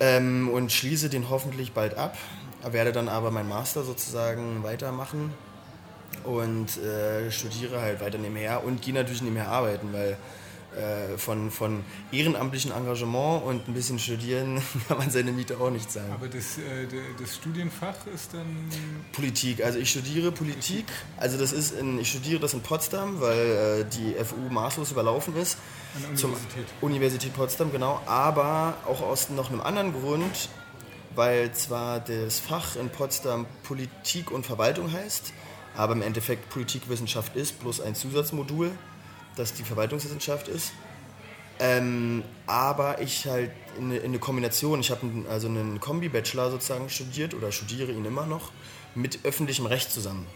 Ähm, 0.00 0.48
und 0.48 0.72
schließe 0.72 1.10
den 1.10 1.28
hoffentlich 1.28 1.72
bald 1.72 1.96
ab, 1.96 2.16
werde 2.64 2.92
dann 2.92 3.08
aber 3.08 3.30
meinen 3.30 3.48
Master 3.48 3.82
sozusagen 3.82 4.62
weitermachen 4.62 5.32
und 6.24 6.78
äh, 6.78 7.30
studiere 7.30 7.80
halt 7.80 8.00
weiter 8.00 8.18
nebenher 8.18 8.64
und 8.64 8.82
gehe 8.82 8.94
natürlich 8.94 9.22
nebenher 9.22 9.48
arbeiten, 9.48 9.92
weil 9.92 10.16
äh, 10.76 11.18
von, 11.18 11.50
von 11.50 11.84
ehrenamtlichem 12.12 12.70
Engagement 12.70 13.44
und 13.44 13.66
ein 13.66 13.74
bisschen 13.74 13.98
studieren 13.98 14.62
kann 14.88 14.98
man 14.98 15.10
seine 15.10 15.32
Miete 15.32 15.58
auch 15.58 15.70
nicht 15.70 15.90
zahlen. 15.90 16.12
Aber 16.12 16.28
das, 16.28 16.58
äh, 16.58 16.86
das 17.20 17.34
Studienfach 17.34 18.06
ist 18.14 18.34
dann. 18.34 18.68
Politik. 19.12 19.64
Also 19.64 19.80
ich 19.80 19.90
studiere 19.90 20.30
Politik. 20.30 20.84
Also 21.16 21.38
das 21.38 21.52
ist 21.52 21.72
in, 21.72 21.98
ich 21.98 22.10
studiere 22.10 22.40
das 22.40 22.54
in 22.54 22.60
Potsdam, 22.60 23.20
weil 23.20 23.80
äh, 23.80 23.84
die 23.84 24.14
FU 24.24 24.36
maßlos 24.48 24.92
überlaufen 24.92 25.36
ist. 25.36 25.58
An 25.96 26.02
der 26.02 26.10
Universität. 26.10 26.66
Zum 26.68 26.88
Universität 26.88 27.34
Potsdam, 27.34 27.72
genau. 27.72 28.00
Aber 28.06 28.74
auch 28.86 29.00
aus 29.00 29.28
noch 29.30 29.50
einem 29.50 29.60
anderen 29.60 29.92
Grund, 29.92 30.50
weil 31.16 31.52
zwar 31.52 31.98
das 31.98 32.38
Fach 32.38 32.76
in 32.76 32.90
Potsdam 32.90 33.46
Politik 33.64 34.30
und 34.30 34.46
Verwaltung 34.46 34.92
heißt, 34.92 35.32
aber 35.76 35.94
im 35.94 36.02
Endeffekt 36.02 36.48
Politikwissenschaft 36.50 37.34
ist, 37.34 37.58
bloß 37.58 37.80
ein 37.80 37.96
Zusatzmodul 37.96 38.70
dass 39.40 39.54
die 39.54 39.64
Verwaltungswissenschaft 39.64 40.48
ist. 40.48 40.72
Ähm, 41.58 42.22
aber 42.46 43.00
ich 43.00 43.26
halt 43.26 43.50
in, 43.78 43.90
in 43.90 44.02
eine 44.02 44.18
Kombination, 44.18 44.80
ich 44.80 44.90
habe 44.90 45.06
also 45.28 45.46
einen 45.48 45.80
Kombi-Bachelor 45.80 46.50
sozusagen 46.50 46.88
studiert 46.88 47.34
oder 47.34 47.52
studiere 47.52 47.92
ihn 47.92 48.04
immer 48.04 48.26
noch 48.26 48.50
mit 48.94 49.24
öffentlichem 49.24 49.66
Recht 49.66 49.92
zusammen. 49.92 50.26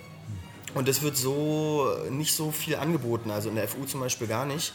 Und 0.75 0.89
das 0.89 1.03
wird 1.03 1.17
so 1.17 1.89
nicht 2.11 2.35
so 2.35 2.51
viel 2.51 2.77
angeboten, 2.77 3.31
also 3.31 3.49
in 3.49 3.55
der 3.55 3.69
FU 3.69 3.85
zum 3.85 4.01
Beispiel 4.01 4.27
gar 4.27 4.45
nicht. 4.45 4.75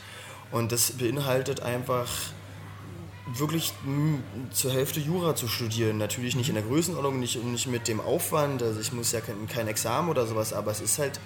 Und 0.52 0.72
das 0.72 0.92
beinhaltet 0.92 1.62
einfach 1.62 2.08
wirklich 3.28 3.74
zur 4.52 4.74
Hälfte 4.74 5.00
Jura 5.00 5.36
zu 5.36 5.48
studieren. 5.48 5.98
Natürlich 5.98 6.36
nicht 6.36 6.50
in 6.50 6.56
der 6.56 6.64
Größenordnung, 6.64 7.20
nicht, 7.20 7.44
nicht 7.44 7.68
mit 7.68 7.88
dem 7.88 8.02
Aufwand, 8.02 8.64
also 8.64 8.80
ich 8.80 8.92
muss 8.92 9.12
ja 9.12 9.22
kein, 9.22 9.48
kein 9.48 9.68
Examen 9.68 10.10
oder 10.10 10.26
sowas, 10.26 10.54
aber 10.54 10.72
es 10.72 10.82
ist 10.82 10.98
halt 10.98 11.20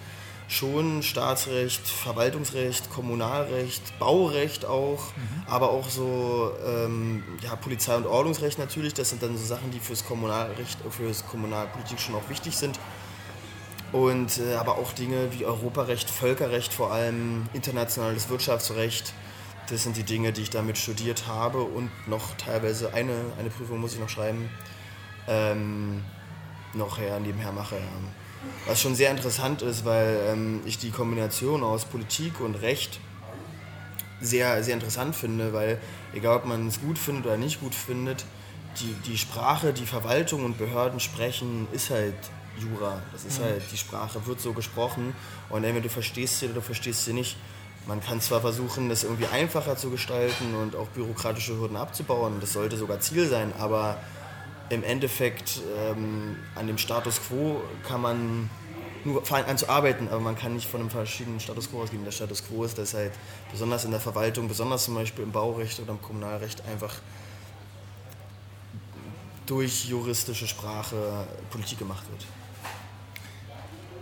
schon 0.47 1.03
Staatsrecht, 1.03 1.87
Verwaltungsrecht, 1.87 2.89
Kommunalrecht, 2.89 3.97
Baurecht 3.99 4.65
auch, 4.65 5.07
mhm. 5.15 5.43
aber 5.47 5.71
auch 5.71 5.89
so 5.89 6.51
ähm, 6.65 7.23
ja, 7.41 7.55
Polizei- 7.55 7.95
und 7.95 8.05
Ordnungsrecht 8.05 8.59
natürlich. 8.59 8.93
Das 8.93 9.09
sind 9.09 9.23
dann 9.23 9.37
so 9.37 9.45
Sachen, 9.45 9.71
die 9.71 9.79
fürs 9.79 10.05
Kommunalrecht, 10.05 10.77
fürs 10.89 11.25
Kommunalpolitik 11.25 11.99
schon 11.99 12.15
auch 12.15 12.29
wichtig 12.29 12.55
sind. 12.55 12.79
Und 13.91 14.39
äh, 14.39 14.55
aber 14.55 14.77
auch 14.77 14.91
Dinge 14.93 15.31
wie 15.31 15.45
Europarecht, 15.45 16.09
Völkerrecht, 16.09 16.73
vor 16.73 16.91
allem 16.91 17.47
internationales 17.53 18.29
Wirtschaftsrecht. 18.29 19.13
Das 19.69 19.83
sind 19.83 19.95
die 19.95 20.03
Dinge, 20.03 20.33
die 20.33 20.41
ich 20.41 20.49
damit 20.49 20.77
studiert 20.77 21.27
habe 21.27 21.61
und 21.61 21.89
noch 22.07 22.35
teilweise 22.37 22.93
eine, 22.93 23.13
eine 23.39 23.49
Prüfung 23.49 23.79
muss 23.79 23.93
ich 23.93 23.99
noch 23.99 24.09
schreiben, 24.09 24.49
ähm, 25.27 26.03
noch 26.73 26.97
her, 26.97 27.19
nebenher 27.19 27.51
mache. 27.53 27.75
Ja. 27.75 27.81
Was 28.65 28.81
schon 28.81 28.95
sehr 28.95 29.11
interessant 29.11 29.61
ist, 29.61 29.83
weil 29.83 30.19
ähm, 30.29 30.61
ich 30.65 30.77
die 30.77 30.91
Kombination 30.91 31.63
aus 31.63 31.85
Politik 31.85 32.39
und 32.39 32.55
Recht 32.55 32.99
sehr, 34.21 34.63
sehr 34.63 34.73
interessant 34.73 35.15
finde, 35.15 35.53
weil 35.53 35.79
egal 36.13 36.37
ob 36.37 36.45
man 36.45 36.67
es 36.67 36.79
gut 36.79 36.97
findet 36.97 37.25
oder 37.25 37.37
nicht 37.37 37.59
gut 37.59 37.75
findet, 37.75 38.25
die, 38.79 38.95
die 39.05 39.17
Sprache, 39.17 39.73
die 39.73 39.85
Verwaltung 39.85 40.45
und 40.45 40.57
Behörden 40.57 40.99
sprechen, 40.99 41.67
ist 41.73 41.89
halt 41.89 42.15
Jura. 42.57 43.01
Das 43.11 43.25
ist 43.25 43.39
mhm. 43.39 43.45
halt, 43.45 43.63
die 43.71 43.77
Sprache 43.77 44.25
wird 44.25 44.39
so 44.39 44.53
gesprochen 44.53 45.13
und 45.49 45.63
entweder 45.63 45.83
du 45.83 45.89
verstehst 45.89 46.39
sie 46.39 46.45
oder 46.45 46.55
du 46.55 46.61
verstehst 46.61 47.05
sie 47.05 47.13
nicht. 47.13 47.37
Man 47.85 48.01
kann 48.01 48.21
zwar 48.21 48.39
versuchen, 48.39 48.87
das 48.87 49.03
irgendwie 49.03 49.27
einfacher 49.27 49.75
zu 49.75 49.89
gestalten 49.89 50.55
und 50.55 50.75
auch 50.75 50.87
bürokratische 50.87 51.57
Hürden 51.57 51.75
abzubauen, 51.75 52.37
das 52.39 52.53
sollte 52.53 52.77
sogar 52.77 53.01
Ziel 53.01 53.27
sein, 53.27 53.51
aber 53.59 53.97
im 54.73 54.83
Endeffekt 54.83 55.61
ähm, 55.77 56.37
an 56.55 56.67
dem 56.67 56.77
Status 56.77 57.21
quo 57.27 57.61
kann 57.87 58.01
man 58.01 58.49
nur 59.05 59.25
fangen 59.25 59.45
an 59.45 60.07
aber 60.09 60.21
man 60.21 60.37
kann 60.37 60.53
nicht 60.53 60.69
von 60.69 60.79
einem 60.79 60.89
verschiedenen 60.89 61.39
Status 61.39 61.69
quo 61.69 61.81
ausgehen. 61.81 62.03
Der 62.05 62.11
Status 62.11 62.43
quo 62.45 62.63
ist, 62.63 62.77
dass 62.77 62.93
halt 62.93 63.11
besonders 63.51 63.85
in 63.85 63.91
der 63.91 63.99
Verwaltung, 63.99 64.47
besonders 64.47 64.85
zum 64.85 64.95
Beispiel 64.95 65.23
im 65.23 65.31
Baurecht 65.31 65.79
oder 65.79 65.91
im 65.91 66.01
Kommunalrecht 66.01 66.63
einfach 66.71 66.95
durch 69.45 69.85
juristische 69.85 70.47
Sprache 70.47 71.27
Politik 71.49 71.79
gemacht 71.79 72.05
wird. 72.09 72.25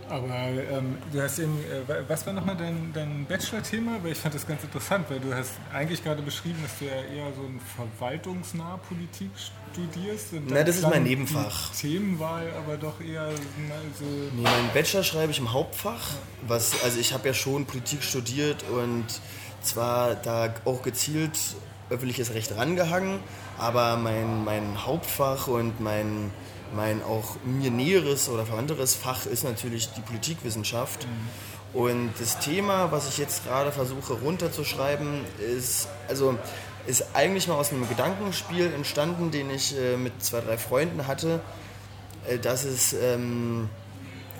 Aber 0.08 0.28
ähm, 0.28 0.98
du 1.12 1.22
hast 1.22 1.38
eben, 1.38 1.58
äh, 1.60 2.08
was 2.08 2.26
war 2.26 2.32
nochmal 2.32 2.56
dein, 2.56 2.92
dein 2.92 3.24
Bachelor-Thema? 3.26 4.02
Weil 4.02 4.12
ich 4.12 4.18
fand 4.18 4.34
das 4.34 4.46
ganz 4.46 4.62
interessant, 4.62 5.06
weil 5.08 5.20
du 5.20 5.34
hast 5.34 5.52
eigentlich 5.72 6.02
gerade 6.02 6.22
beschrieben, 6.22 6.58
dass 6.62 6.78
du 6.78 6.84
ja 6.86 6.92
eher 6.92 7.32
so 7.34 7.42
ein 7.42 7.60
verwaltungsnahe 7.76 8.78
Politik 8.78 9.30
studierst. 9.72 10.34
Na, 10.48 10.62
das 10.62 10.76
ist 10.76 10.88
mein 10.88 11.04
Nebenfach. 11.04 11.70
Themenwahl 11.72 12.46
aber 12.56 12.76
doch 12.76 13.00
eher 13.00 13.30
so... 13.98 14.04
Nee, 14.36 14.42
meinen 14.42 14.70
Bachelor 14.74 15.02
schreibe 15.02 15.32
ich 15.32 15.38
im 15.38 15.52
Hauptfach. 15.52 16.10
Was, 16.46 16.82
also 16.84 16.98
ich 16.98 17.12
habe 17.12 17.28
ja 17.28 17.34
schon 17.34 17.64
Politik 17.64 18.02
studiert 18.02 18.64
und 18.70 19.06
zwar 19.62 20.14
da 20.16 20.52
auch 20.64 20.82
gezielt 20.82 21.38
öffentliches 21.88 22.34
Recht 22.34 22.56
rangehangen, 22.56 23.20
aber 23.58 23.96
mein, 23.96 24.44
mein 24.44 24.86
Hauptfach 24.86 25.46
und 25.46 25.80
mein 25.80 26.30
mein 26.74 27.02
auch 27.02 27.36
mir 27.44 27.70
näheres 27.70 28.28
oder 28.28 28.46
verwandteres 28.46 28.94
Fach 28.94 29.26
ist 29.26 29.44
natürlich 29.44 29.90
die 29.92 30.00
Politikwissenschaft. 30.00 31.06
Mhm. 31.06 31.78
Und 31.78 32.12
das 32.18 32.38
Thema, 32.38 32.92
was 32.92 33.08
ich 33.08 33.18
jetzt 33.18 33.44
gerade 33.44 33.72
versuche 33.72 34.12
runterzuschreiben, 34.14 35.24
ist, 35.56 35.88
also 36.08 36.38
ist 36.86 37.14
eigentlich 37.14 37.48
mal 37.48 37.54
aus 37.54 37.72
einem 37.72 37.88
Gedankenspiel 37.88 38.72
entstanden, 38.72 39.30
den 39.30 39.50
ich 39.50 39.76
äh, 39.78 39.96
mit 39.96 40.22
zwei, 40.22 40.40
drei 40.40 40.58
Freunden 40.58 41.06
hatte, 41.06 41.40
äh, 42.28 42.38
dass, 42.38 42.64
es, 42.64 42.92
ähm, 42.92 43.70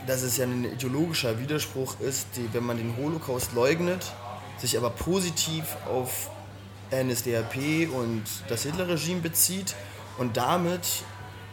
dass 0.07 0.23
es 0.23 0.37
ja 0.37 0.45
ein 0.45 0.65
ideologischer 0.65 1.39
Widerspruch 1.39 2.01
ist, 2.01 2.27
die, 2.37 2.53
wenn 2.53 2.65
man 2.65 2.77
den 2.77 2.97
Holocaust 2.97 3.53
leugnet, 3.55 4.13
sich 4.59 4.77
aber 4.77 4.91
positiv 4.91 5.65
auf 5.89 6.31
NSDAP 6.91 7.89
und 7.93 8.25
das 8.49 8.65
Hitlerregime 8.65 9.21
bezieht 9.21 9.75
und 10.19 10.37
damit 10.37 11.05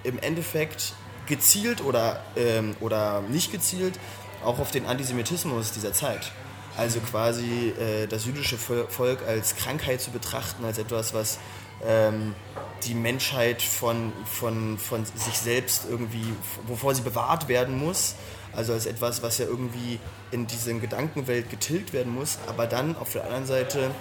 im 0.04 0.20
Endeffekt 0.20 0.94
gezielt 1.28 1.84
oder, 1.84 2.24
ähm, 2.36 2.76
oder 2.80 3.22
nicht 3.22 3.52
gezielt 3.52 4.00
auch 4.44 4.60
auf 4.60 4.72
den 4.72 4.86
Antisemitismus 4.86 5.72
dieser 5.72 5.94
Zeit. 5.94 6.32
Also 6.78 7.00
quasi 7.02 7.74
äh, 7.78 8.08
das 8.08 8.26
jüdische 8.26 8.58
Volk 8.58 9.20
als 9.28 9.56
Krankheit 9.56 10.02
zu 10.02 10.12
betrachten, 10.12 10.64
als 10.64 10.78
etwas, 10.78 11.14
was 11.14 11.40
ähm, 11.86 12.36
die 12.84 12.94
Menschheit 12.94 13.62
von, 13.62 14.14
von, 14.26 14.78
von 14.78 15.06
sich 15.06 15.38
selbst 15.38 15.86
irgendwie, 15.90 16.34
wovor 16.68 16.96
sie 16.96 17.02
bewahrt 17.02 17.48
werden 17.48 17.78
muss. 17.78 18.16
Also 18.54 18.74
als 18.74 18.86
etwas, 18.86 19.22
was 19.22 19.38
ja 19.38 19.46
irgendwie 19.46 20.00
in 20.32 20.48
diese 20.48 20.74
Gedankenwelt 20.76 21.50
getilgt 21.50 21.94
werden 21.94 22.14
muss, 22.14 22.40
aber 22.48 22.66
dann 22.66 22.98
auf 22.98 23.12
der 23.14 23.26
anderen 23.26 23.46
Seite 23.46 23.92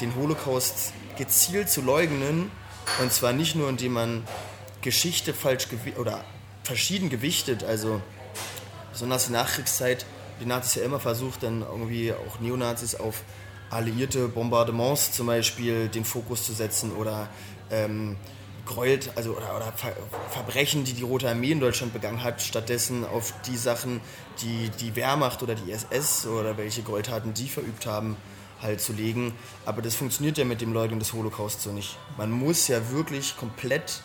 den 0.00 0.14
Holocaust 0.16 0.92
gezielt 1.16 1.70
zu 1.70 1.80
leugnen. 1.80 2.50
Und 3.00 3.12
zwar 3.12 3.32
nicht 3.32 3.54
nur, 3.54 3.68
indem 3.68 3.92
man 3.92 4.24
Geschichte 4.84 5.32
falsch 5.34 5.66
oder 5.98 6.24
verschieden 6.62 7.08
gewichtet. 7.08 7.64
Also 7.64 8.00
besonders 8.92 9.26
in 9.26 9.32
Nachkriegszeit, 9.32 10.06
die 10.40 10.46
Nazis 10.46 10.76
ja 10.76 10.82
immer 10.82 11.00
versucht, 11.00 11.42
dann 11.42 11.62
irgendwie 11.62 12.12
auch 12.12 12.38
Neonazis 12.38 12.94
auf 12.94 13.24
alliierte 13.70 14.28
Bombardements 14.28 15.12
zum 15.12 15.26
Beispiel 15.26 15.88
den 15.88 16.04
Fokus 16.04 16.44
zu 16.44 16.52
setzen 16.52 16.92
oder 16.92 17.28
ähm, 17.70 18.16
Gräuelt, 18.66 19.10
also 19.16 19.36
oder, 19.36 19.56
oder 19.56 19.72
Ver 19.72 19.94
Verbrechen, 20.30 20.84
die 20.84 20.92
die 20.92 21.02
Rote 21.02 21.28
Armee 21.28 21.52
in 21.52 21.60
Deutschland 21.60 21.92
begangen 21.92 22.22
hat, 22.22 22.40
stattdessen 22.40 23.04
auf 23.04 23.34
die 23.46 23.56
Sachen, 23.56 24.00
die 24.42 24.70
die 24.80 24.96
Wehrmacht 24.96 25.42
oder 25.42 25.54
die 25.54 25.70
SS 25.72 26.26
oder 26.26 26.56
welche 26.56 26.82
Gräueltaten 26.82 27.34
die 27.34 27.48
verübt 27.48 27.86
haben, 27.86 28.16
halt 28.62 28.80
zu 28.80 28.92
legen. 28.92 29.34
Aber 29.66 29.82
das 29.82 29.94
funktioniert 29.94 30.38
ja 30.38 30.44
mit 30.44 30.60
dem 30.60 30.72
Leugnen 30.72 30.98
des 30.98 31.12
Holocaust 31.12 31.62
so 31.62 31.72
nicht. 31.72 31.98
Man 32.16 32.30
muss 32.30 32.68
ja 32.68 32.90
wirklich 32.90 33.36
komplett 33.36 34.02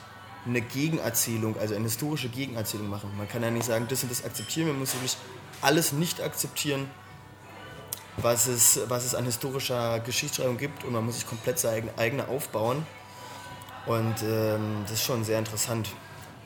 eine 0.49 0.61
Gegenerzählung, 0.61 1.57
also 1.57 1.75
eine 1.75 1.85
historische 1.85 2.29
Gegenerzählung 2.29 2.89
machen. 2.89 3.11
Man 3.17 3.27
kann 3.27 3.43
ja 3.43 3.51
nicht 3.51 3.65
sagen, 3.65 3.87
das 3.89 4.03
und 4.03 4.11
das 4.11 4.25
akzeptieren, 4.25 4.69
man 4.69 4.79
muss 4.79 4.93
wirklich 4.93 5.17
alles 5.61 5.91
nicht 5.91 6.21
akzeptieren, 6.21 6.89
was 8.17 8.47
es, 8.47 8.79
was 8.87 9.05
es 9.05 9.15
an 9.15 9.25
historischer 9.25 9.99
Geschichtsschreibung 9.99 10.57
gibt 10.57 10.83
und 10.83 10.93
man 10.93 11.05
muss 11.05 11.15
sich 11.15 11.27
komplett 11.27 11.59
seine 11.59 11.97
eigene 11.97 12.27
aufbauen. 12.27 12.85
Und 13.85 14.15
ähm, 14.23 14.81
das 14.83 14.93
ist 14.93 15.03
schon 15.03 15.23
sehr 15.23 15.39
interessant. 15.39 15.89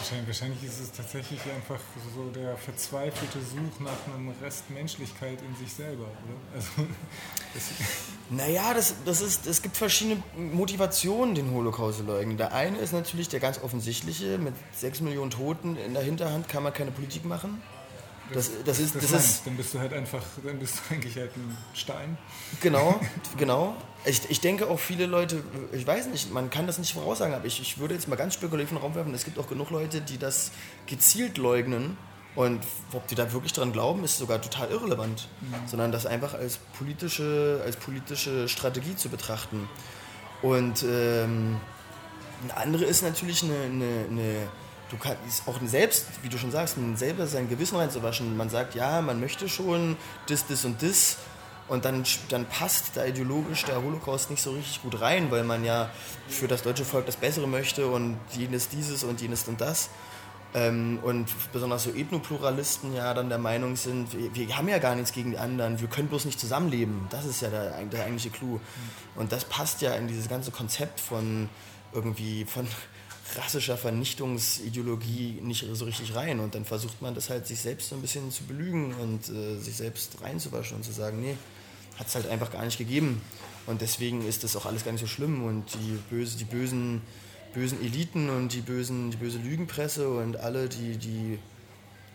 Wahrscheinlich, 0.03 0.63
ist 0.63 0.81
es 0.81 0.91
tatsächlich 0.91 1.39
einfach 1.55 1.79
so 2.13 2.29
der 2.31 2.57
verzweifelte 2.57 3.39
Such 3.39 3.79
nach 3.79 4.13
einem 4.13 4.33
Rest 4.41 4.69
Menschlichkeit 4.69 5.39
in 5.41 5.55
sich 5.55 5.73
selber, 5.73 6.03
oder? 6.03 6.55
Also, 6.55 6.67
naja, 8.29 8.73
das, 8.73 8.95
das 9.05 9.21
ist, 9.21 9.47
es 9.47 9.61
gibt 9.61 9.77
verschiedene 9.77 10.21
Motivationen, 10.35 11.35
den 11.35 11.51
Holocaust 11.51 11.99
zu 11.99 12.03
leugnen. 12.03 12.35
Der 12.35 12.53
eine 12.53 12.79
ist 12.79 12.91
natürlich 12.91 13.29
der 13.29 13.39
ganz 13.39 13.63
offensichtliche, 13.63 14.37
mit 14.39 14.55
sechs 14.73 14.99
Millionen 14.99 15.31
Toten 15.31 15.77
in 15.77 15.93
der 15.93 16.03
Hinterhand 16.03 16.49
kann 16.49 16.63
man 16.63 16.73
keine 16.73 16.91
Politik 16.91 17.23
machen. 17.23 17.61
Das, 18.33 18.49
das, 18.65 18.79
ist, 18.79 18.95
das, 18.95 19.11
das 19.11 19.25
ist, 19.25 19.47
dann 19.47 19.55
bist 19.55 19.73
du 19.73 19.79
halt 19.79 19.93
einfach, 19.93 20.23
dann 20.43 20.59
bist 20.59 20.75
du 20.75 20.79
eigentlich 20.93 21.15
halt 21.15 21.35
ein 21.35 21.57
Stein. 21.73 22.17
Genau, 22.61 22.99
genau. 23.37 23.75
Ich, 24.05 24.29
ich 24.29 24.41
denke 24.41 24.67
auch 24.67 24.79
viele 24.79 25.05
Leute, 25.05 25.43
ich 25.71 25.87
weiß 25.87 26.07
nicht, 26.07 26.33
man 26.33 26.49
kann 26.49 26.67
das 26.67 26.77
nicht 26.77 26.93
voraussagen, 26.93 27.33
aber 27.33 27.45
ich, 27.45 27.61
ich 27.61 27.77
würde 27.77 27.93
jetzt 27.93 28.07
mal 28.07 28.15
ganz 28.15 28.33
spekulativ 28.33 28.71
in 28.71 28.77
den 28.77 28.83
Raum 28.83 28.95
werfen, 28.95 29.13
es 29.13 29.23
gibt 29.23 29.39
auch 29.39 29.47
genug 29.47 29.69
Leute, 29.69 30.01
die 30.01 30.17
das 30.17 30.51
gezielt 30.87 31.37
leugnen 31.37 31.97
Und 32.35 32.61
ob 32.91 33.07
die 33.07 33.15
da 33.15 33.31
wirklich 33.31 33.53
dran 33.53 33.71
glauben, 33.71 34.03
ist 34.03 34.17
sogar 34.17 34.41
total 34.41 34.71
irrelevant, 34.71 35.27
mhm. 35.41 35.67
sondern 35.67 35.91
das 35.91 36.05
einfach 36.05 36.33
als 36.33 36.57
politische, 36.77 37.61
als 37.63 37.75
politische 37.75 38.49
Strategie 38.49 38.95
zu 38.95 39.09
betrachten. 39.09 39.69
Und 40.41 40.83
ähm, 40.83 41.57
eine 42.43 42.57
andere 42.57 42.85
ist 42.85 43.03
natürlich 43.03 43.43
eine, 43.43 43.55
eine, 43.55 44.05
eine 44.09 44.47
du 44.89 44.97
kannst 44.97 45.47
auch 45.47 45.59
selbst, 45.65 46.05
wie 46.21 46.29
du 46.29 46.37
schon 46.37 46.51
sagst, 46.51 46.77
selber 46.95 47.27
sein 47.27 47.49
Gewissen 47.49 47.77
reinzuwaschen. 47.77 48.37
Man 48.37 48.49
sagt, 48.49 48.75
ja, 48.75 49.01
man 49.01 49.19
möchte 49.19 49.49
schon 49.49 49.97
das, 50.27 50.45
das 50.47 50.65
und 50.65 50.81
das. 50.81 51.17
Und 51.67 51.85
dann, 51.85 52.03
dann 52.29 52.45
passt 52.45 52.97
da 52.97 53.05
ideologisch 53.05 53.63
der 53.63 53.81
Holocaust 53.81 54.29
nicht 54.29 54.41
so 54.41 54.51
richtig 54.51 54.81
gut 54.81 54.99
rein, 54.99 55.31
weil 55.31 55.43
man 55.43 55.63
ja 55.63 55.89
für 56.27 56.47
das 56.47 56.61
deutsche 56.61 56.83
Volk 56.83 57.05
das 57.05 57.15
Bessere 57.15 57.47
möchte 57.47 57.87
und 57.87 58.17
jenes 58.31 58.67
dieses 58.67 59.03
und 59.03 59.21
jenes 59.21 59.47
und 59.47 59.61
das. 59.61 59.89
Ähm, 60.55 60.99
und 61.01 61.27
besonders 61.51 61.83
so 61.83 61.91
Ethnopluralisten 61.91 62.93
ja 62.93 63.13
dann 63.13 63.29
der 63.29 63.39
Meinung 63.39 63.75
sind, 63.75 64.13
wir, 64.13 64.35
wir, 64.35 64.55
haben 64.55 64.67
ja 64.67 64.77
gar 64.77 64.93
nichts 64.93 65.11
gegen 65.11 65.31
die 65.31 65.37
anderen, 65.37 65.81
wir 65.81 65.87
können 65.87 66.09
bloß 66.09 66.25
nicht 66.25 66.39
zusammenleben. 66.39 67.07
Das 67.09 67.25
ist 67.25 67.41
ja 67.41 67.49
der, 67.49 67.71
der 67.85 68.03
eigentliche 68.03 68.29
Clou. 68.29 68.59
Und 69.15 69.31
das 69.31 69.45
passt 69.45 69.81
ja 69.81 69.95
in 69.95 70.07
dieses 70.07 70.29
ganze 70.29 70.51
Konzept 70.51 70.99
von 70.99 71.49
irgendwie 71.93 72.45
von 72.45 72.67
rassischer 73.37 73.77
Vernichtungsideologie 73.77 75.39
nicht 75.41 75.65
so 75.71 75.85
richtig 75.85 76.15
rein. 76.15 76.39
Und 76.39 76.55
dann 76.55 76.65
versucht 76.65 77.01
man 77.01 77.15
das 77.15 77.29
halt 77.29 77.47
sich 77.47 77.59
selbst 77.59 77.89
so 77.89 77.95
ein 77.95 78.01
bisschen 78.01 78.31
zu 78.31 78.43
belügen 78.43 78.93
und 78.95 79.29
äh, 79.29 79.57
sich 79.59 79.75
selbst 79.75 80.21
reinzuwaschen 80.21 80.77
und 80.77 80.83
zu 80.83 80.91
sagen, 80.91 81.21
nee, 81.21 81.35
hat 81.97 82.07
es 82.07 82.15
halt 82.15 82.27
einfach 82.27 82.51
gar 82.51 82.65
nicht 82.65 82.77
gegeben. 82.77 83.21
Und 83.65 83.81
deswegen 83.81 84.27
ist 84.27 84.43
das 84.43 84.55
auch 84.55 84.65
alles 84.65 84.83
gar 84.83 84.91
nicht 84.91 85.01
so 85.01 85.07
schlimm. 85.07 85.43
Und 85.43 85.65
die, 85.73 85.99
böse, 86.09 86.37
die 86.37 86.45
bösen, 86.45 87.01
bösen 87.53 87.81
Eliten 87.81 88.29
und 88.29 88.53
die, 88.53 88.61
bösen, 88.61 89.11
die 89.11 89.17
böse 89.17 89.37
Lügenpresse 89.37 90.09
und 90.09 90.37
alle, 90.37 90.69
die, 90.69 90.97
die 90.97 91.39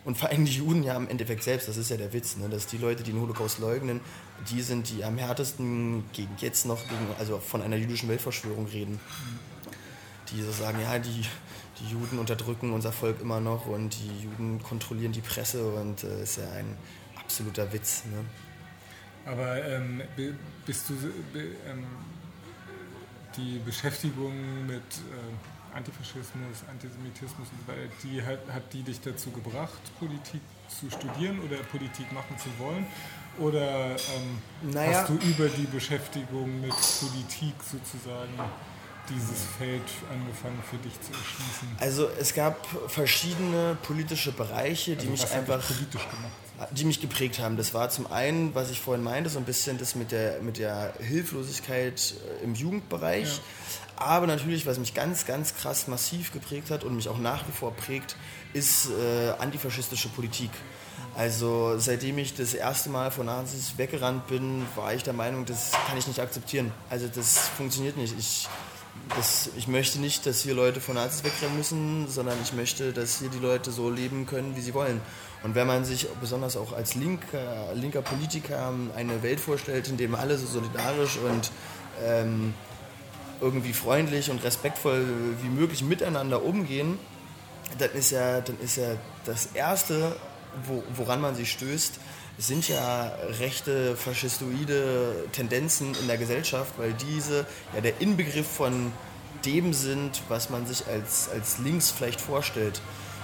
und 0.05 0.17
vor 0.17 0.29
allem 0.29 0.45
die 0.45 0.53
Juden 0.53 0.81
ja 0.83 0.95
im 0.95 1.09
Endeffekt 1.09 1.43
selbst, 1.43 1.67
das 1.67 1.75
ist 1.75 1.89
ja 1.89 1.97
der 1.97 2.13
Witz, 2.13 2.37
ne? 2.37 2.47
dass 2.47 2.67
die 2.67 2.77
Leute, 2.77 3.03
die 3.03 3.11
den 3.11 3.21
Holocaust 3.21 3.59
leugnen, 3.59 3.99
die 4.49 4.61
sind, 4.61 4.89
die 4.89 5.03
am 5.03 5.17
härtesten 5.17 6.05
gegen 6.13 6.31
jetzt 6.39 6.65
noch 6.65 6.81
gegen, 6.83 7.05
also 7.19 7.37
von 7.39 7.61
einer 7.61 7.75
jüdischen 7.75 8.07
Weltverschwörung 8.07 8.65
reden 8.67 8.99
die 10.31 10.41
so 10.41 10.51
sagen, 10.51 10.79
ja, 10.81 10.99
die, 10.99 11.25
die 11.79 11.91
Juden 11.91 12.19
unterdrücken 12.19 12.73
unser 12.73 12.91
Volk 12.91 13.21
immer 13.21 13.39
noch 13.39 13.65
und 13.65 13.95
die 13.97 14.23
Juden 14.23 14.61
kontrollieren 14.61 15.11
die 15.11 15.21
Presse 15.21 15.65
und 15.65 16.03
äh, 16.03 16.23
ist 16.23 16.37
ja 16.37 16.51
ein 16.51 16.77
absoluter 17.19 17.71
Witz. 17.71 18.03
Ne? 18.05 18.25
Aber 19.25 19.63
ähm, 19.63 20.01
bist 20.65 20.89
du 20.89 20.93
ähm, 20.95 21.85
die 23.37 23.59
Beschäftigung 23.65 24.65
mit 24.65 24.81
äh, 24.81 25.75
Antifaschismus, 25.75 26.63
Antisemitismus, 26.67 27.47
die 28.03 28.23
hat, 28.23 28.39
hat 28.51 28.73
die 28.73 28.81
dich 28.81 28.99
dazu 29.01 29.29
gebracht, 29.31 29.79
Politik 29.99 30.41
zu 30.67 30.89
studieren 30.89 31.39
oder 31.41 31.57
Politik 31.57 32.11
machen 32.11 32.35
zu 32.37 32.49
wollen? 32.57 32.87
Oder 33.37 33.91
ähm, 33.91 34.73
naja. 34.73 35.01
hast 35.01 35.09
du 35.09 35.13
über 35.13 35.47
die 35.47 35.67
Beschäftigung 35.67 36.59
mit 36.61 36.71
Politik 36.71 37.53
sozusagen 37.63 38.33
dieses 39.09 39.45
Feld 39.57 39.83
angefangen 40.11 40.61
für 40.69 40.77
dich 40.77 40.93
zu 41.01 41.11
erschließen? 41.11 41.67
Also 41.79 42.07
es 42.19 42.33
gab 42.33 42.65
verschiedene 42.87 43.77
politische 43.83 44.31
Bereiche, 44.31 44.95
die 44.95 45.07
also 45.07 45.11
mich 45.11 45.31
einfach 45.31 45.65
politisch 45.65 46.07
gemacht 46.09 46.31
die 46.71 46.85
mich 46.85 46.99
geprägt 46.99 47.39
haben. 47.39 47.57
Das 47.57 47.73
war 47.73 47.89
zum 47.89 48.11
einen, 48.11 48.53
was 48.53 48.69
ich 48.69 48.79
vorhin 48.79 49.03
meinte, 49.03 49.29
so 49.29 49.39
ein 49.39 49.45
bisschen 49.45 49.77
das 49.77 49.95
mit 49.95 50.11
der, 50.11 50.41
mit 50.41 50.57
der 50.57 50.93
Hilflosigkeit 50.99 52.15
äh, 52.41 52.43
im 52.43 52.53
Jugendbereich. 52.55 53.37
Ja. 53.37 53.43
Aber 53.95 54.27
natürlich, 54.27 54.65
was 54.65 54.79
mich 54.79 54.93
ganz, 54.93 55.25
ganz 55.25 55.55
krass 55.55 55.87
massiv 55.87 56.31
geprägt 56.31 56.71
hat 56.71 56.83
und 56.83 56.95
mich 56.95 57.09
auch 57.09 57.17
nach 57.17 57.47
wie 57.47 57.51
vor 57.51 57.73
prägt, 57.73 58.15
ist 58.53 58.89
äh, 58.89 59.31
antifaschistische 59.39 60.09
Politik. 60.09 60.51
Also 61.15 61.77
seitdem 61.77 62.17
ich 62.17 62.33
das 62.33 62.53
erste 62.53 62.89
Mal 62.89 63.11
von 63.11 63.25
Nazis 63.25 63.73
weggerannt 63.77 64.27
bin, 64.27 64.65
war 64.75 64.93
ich 64.93 65.03
der 65.03 65.13
Meinung, 65.13 65.45
das 65.45 65.71
kann 65.87 65.97
ich 65.97 66.07
nicht 66.07 66.19
akzeptieren. 66.19 66.71
Also 66.89 67.07
das 67.13 67.49
funktioniert 67.49 67.97
nicht. 67.97 68.15
Ich 68.17 68.47
das, 69.15 69.49
ich 69.57 69.67
möchte 69.67 69.99
nicht, 69.99 70.25
dass 70.25 70.41
hier 70.41 70.53
Leute 70.53 70.81
von 70.81 70.95
Nazis 70.95 71.23
wegrennen 71.23 71.57
müssen, 71.57 72.07
sondern 72.07 72.37
ich 72.43 72.53
möchte, 72.53 72.93
dass 72.93 73.19
hier 73.19 73.29
die 73.29 73.39
Leute 73.39 73.71
so 73.71 73.89
leben 73.89 74.25
können, 74.25 74.55
wie 74.55 74.61
sie 74.61 74.73
wollen. 74.73 75.01
Und 75.43 75.55
wenn 75.55 75.67
man 75.67 75.85
sich 75.85 76.07
besonders 76.19 76.57
auch 76.57 76.73
als 76.73 76.95
linker, 76.95 77.73
linker 77.73 78.01
Politiker 78.01 78.73
eine 78.95 79.23
Welt 79.23 79.39
vorstellt, 79.39 79.87
in 79.87 79.97
der 79.97 80.13
alle 80.13 80.37
so 80.37 80.45
solidarisch 80.45 81.17
und 81.17 81.51
ähm, 82.03 82.53
irgendwie 83.41 83.73
freundlich 83.73 84.29
und 84.29 84.43
respektvoll 84.43 85.05
wie 85.41 85.49
möglich 85.49 85.83
miteinander 85.83 86.43
umgehen, 86.43 86.99
dann 87.77 87.91
ist 87.91 88.11
ja, 88.11 88.41
dann 88.41 88.59
ist 88.59 88.77
ja 88.77 88.95
das 89.25 89.49
Erste, 89.53 90.15
wo, 90.65 90.83
woran 90.95 91.21
man 91.21 91.35
sich 91.35 91.51
stößt, 91.51 91.99
sind 92.39 92.69
ja 92.69 93.11
rechte, 93.39 93.97
faschistoide 93.97 95.27
Tendenzen 95.33 95.93
in 95.99 96.07
der 96.07 96.17
Gesellschaft, 96.17 96.73
weil 96.77 96.93
diese 96.93 97.45
ja 97.75 97.81
der 97.81 97.99
Inbegriff 97.99 98.47
von 98.47 98.93
dem 99.45 99.73
sind, 99.73 100.21
was 100.29 100.49
man 100.49 100.65
sich 100.65 100.87
als, 100.87 101.29
als 101.29 101.59
links 101.59 101.91
vielleicht 101.91 102.21
vorstellt. 102.21 102.81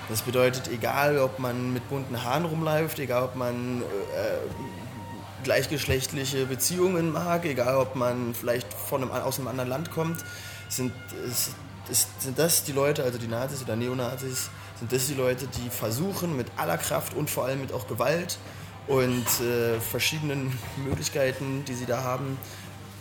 Das 0.10 0.22
bedeutet, 0.22 0.68
egal 0.68 1.18
ob 1.18 1.40
man 1.40 1.74
mit 1.74 1.88
bunten 1.90 2.24
Haaren 2.24 2.46
rumläuft, 2.46 3.00
egal 3.00 3.24
ob 3.24 3.36
man 3.36 3.82
äh, 3.82 5.44
gleichgeschlechtliche 5.44 6.46
Beziehungen 6.46 7.14
mag, 7.14 7.46
egal 7.46 7.78
ob 7.78 7.96
man 7.96 8.36
vielleicht 8.36 8.72
von 8.74 9.02
einem, 9.02 9.12
aus 9.12 9.40
einem 9.40 9.48
anderen 9.48 9.70
Land 9.70 9.92
kommt, 9.92 10.24
sind, 10.68 10.92
ist, 11.26 11.56
ist, 11.90 12.22
sind 12.22 12.38
das 12.38 12.66
die 12.66 12.74
Leute, 12.74 13.04
also 13.04 13.18
die 13.18 13.28
Nazis 13.28 13.64
oder 13.64 13.78
Neonazis, 13.78 14.50
sind 14.78 14.92
das 14.92 15.08
die 15.08 15.14
Leute, 15.14 15.48
die 15.48 15.70
versuchen 15.70 16.36
mit 16.36 16.48
aller 16.58 16.78
Kraft 16.78 17.14
und 17.14 17.30
vor 17.30 17.46
allem 17.46 17.62
mit 17.62 17.72
auch 17.72 17.88
Gewalt 17.88 18.38
und 18.88 19.26
äh, 19.42 19.80
verschiedenen 19.80 20.58
Möglichkeiten, 20.86 21.64
die 21.68 21.74
sie 21.74 21.86
da 21.86 22.04
haben, 22.04 22.38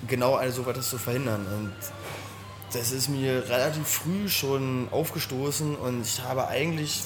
genau 0.06 0.40
so 0.50 0.62
etwas 0.68 0.90
zu 0.90 0.98
verhindern. 0.98 1.46
Und 1.46 1.72
das 2.72 2.92
ist 2.92 3.08
mir 3.08 3.48
relativ 3.48 3.86
früh 3.86 4.28
schon 4.28 4.88
aufgestoßen 4.90 5.76
und 5.76 6.02
ich 6.02 6.22
habe 6.22 6.48
eigentlich 6.48 7.02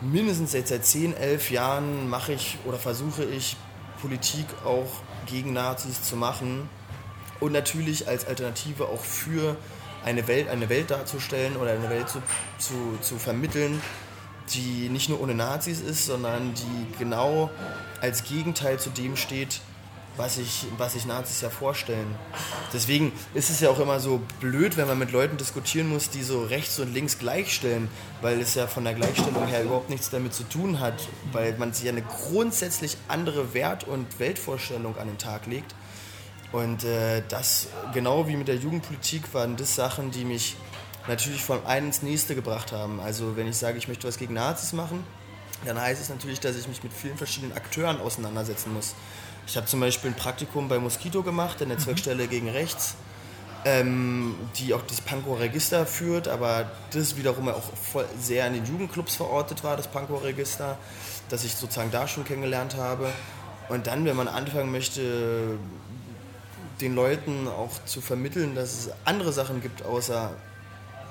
mindestens 0.00 0.52
jetzt 0.52 0.68
seit 0.68 0.84
10, 0.84 1.16
11 1.16 1.50
Jahren 1.50 2.08
mache 2.08 2.32
ich 2.32 2.58
oder 2.64 2.78
versuche 2.78 3.24
ich 3.24 3.56
Politik 4.00 4.46
auch 4.64 4.88
gegen 5.26 5.52
Nazis 5.52 6.02
zu 6.02 6.16
machen 6.16 6.68
und 7.40 7.52
natürlich 7.52 8.08
als 8.08 8.26
Alternative 8.26 8.86
auch 8.86 9.00
für 9.00 9.56
eine 10.04 10.26
Welt, 10.26 10.48
eine 10.48 10.68
Welt 10.68 10.90
darzustellen 10.90 11.56
oder 11.56 11.72
eine 11.72 11.88
Welt 11.88 12.08
zu, 12.08 12.20
zu, 12.58 12.98
zu 13.00 13.18
vermitteln, 13.18 13.80
die 14.50 14.88
nicht 14.88 15.08
nur 15.08 15.20
ohne 15.20 15.34
Nazis 15.34 15.80
ist, 15.80 16.06
sondern 16.06 16.54
die 16.54 16.98
genau 16.98 17.50
als 18.00 18.24
Gegenteil 18.24 18.78
zu 18.78 18.90
dem 18.90 19.16
steht, 19.16 19.60
was 20.16 20.36
sich 20.36 20.66
was 20.76 20.94
ich 20.94 21.06
Nazis 21.06 21.40
ja 21.40 21.50
vorstellen. 21.50 22.14
Deswegen 22.72 23.12
ist 23.34 23.50
es 23.50 23.60
ja 23.60 23.70
auch 23.70 23.78
immer 23.78 24.00
so 24.00 24.20
blöd, 24.40 24.76
wenn 24.76 24.86
man 24.86 24.98
mit 24.98 25.10
Leuten 25.10 25.36
diskutieren 25.36 25.88
muss, 25.88 26.10
die 26.10 26.22
so 26.22 26.42
rechts 26.44 26.78
und 26.78 26.92
links 26.92 27.18
gleichstellen, 27.18 27.88
weil 28.20 28.40
es 28.40 28.54
ja 28.54 28.66
von 28.66 28.84
der 28.84 28.94
Gleichstellung 28.94 29.46
her 29.46 29.62
überhaupt 29.62 29.88
nichts 29.88 30.10
damit 30.10 30.34
zu 30.34 30.42
tun 30.44 30.80
hat, 30.80 31.08
weil 31.32 31.56
man 31.56 31.72
sich 31.72 31.84
ja 31.84 31.92
eine 31.92 32.02
grundsätzlich 32.02 32.96
andere 33.08 33.54
Wert- 33.54 33.84
und 33.84 34.18
Weltvorstellung 34.18 34.96
an 34.98 35.08
den 35.08 35.18
Tag 35.18 35.46
legt. 35.46 35.74
Und 36.52 36.84
äh, 36.84 37.22
das, 37.30 37.68
genau 37.94 38.28
wie 38.28 38.36
mit 38.36 38.46
der 38.46 38.56
Jugendpolitik, 38.56 39.32
waren 39.32 39.56
das 39.56 39.74
Sachen, 39.74 40.10
die 40.10 40.26
mich 40.26 40.56
natürlich 41.08 41.42
vom 41.42 41.64
einen 41.66 41.86
ins 41.86 42.02
nächste 42.02 42.34
gebracht 42.34 42.72
haben. 42.72 43.00
Also 43.00 43.36
wenn 43.36 43.48
ich 43.48 43.56
sage, 43.56 43.78
ich 43.78 43.88
möchte 43.88 44.06
was 44.06 44.18
gegen 44.18 44.34
Nazis 44.34 44.72
machen, 44.72 45.04
dann 45.64 45.80
heißt 45.80 46.00
es 46.00 46.08
natürlich, 46.08 46.40
dass 46.40 46.56
ich 46.56 46.68
mich 46.68 46.82
mit 46.82 46.92
vielen 46.92 47.16
verschiedenen 47.16 47.56
Akteuren 47.56 48.00
auseinandersetzen 48.00 48.72
muss. 48.72 48.94
Ich 49.46 49.56
habe 49.56 49.66
zum 49.66 49.80
Beispiel 49.80 50.10
ein 50.10 50.16
Praktikum 50.16 50.68
bei 50.68 50.78
Mosquito 50.78 51.22
gemacht, 51.22 51.60
der 51.60 51.66
Netzwerkstelle 51.66 52.24
mhm. 52.24 52.30
gegen 52.30 52.48
Rechts, 52.48 52.94
ähm, 53.64 54.34
die 54.56 54.74
auch 54.74 54.82
das 54.82 55.00
Pankow-Register 55.00 55.86
führt, 55.86 56.28
aber 56.28 56.70
das 56.92 57.16
wiederum 57.16 57.48
auch 57.48 57.76
voll 57.76 58.06
sehr 58.20 58.46
an 58.46 58.54
den 58.54 58.64
Jugendclubs 58.64 59.16
verortet 59.16 59.62
war, 59.64 59.76
das 59.76 59.88
Pankow-Register, 59.88 60.78
das 61.28 61.44
ich 61.44 61.54
sozusagen 61.54 61.90
da 61.90 62.08
schon 62.08 62.24
kennengelernt 62.24 62.76
habe. 62.76 63.10
Und 63.68 63.86
dann, 63.86 64.04
wenn 64.04 64.16
man 64.16 64.28
anfangen 64.28 64.72
möchte, 64.72 65.58
den 66.80 66.94
Leuten 66.94 67.46
auch 67.48 67.84
zu 67.84 68.00
vermitteln, 68.00 68.54
dass 68.54 68.72
es 68.72 68.90
andere 69.04 69.32
Sachen 69.32 69.60
gibt, 69.60 69.84
außer 69.84 70.32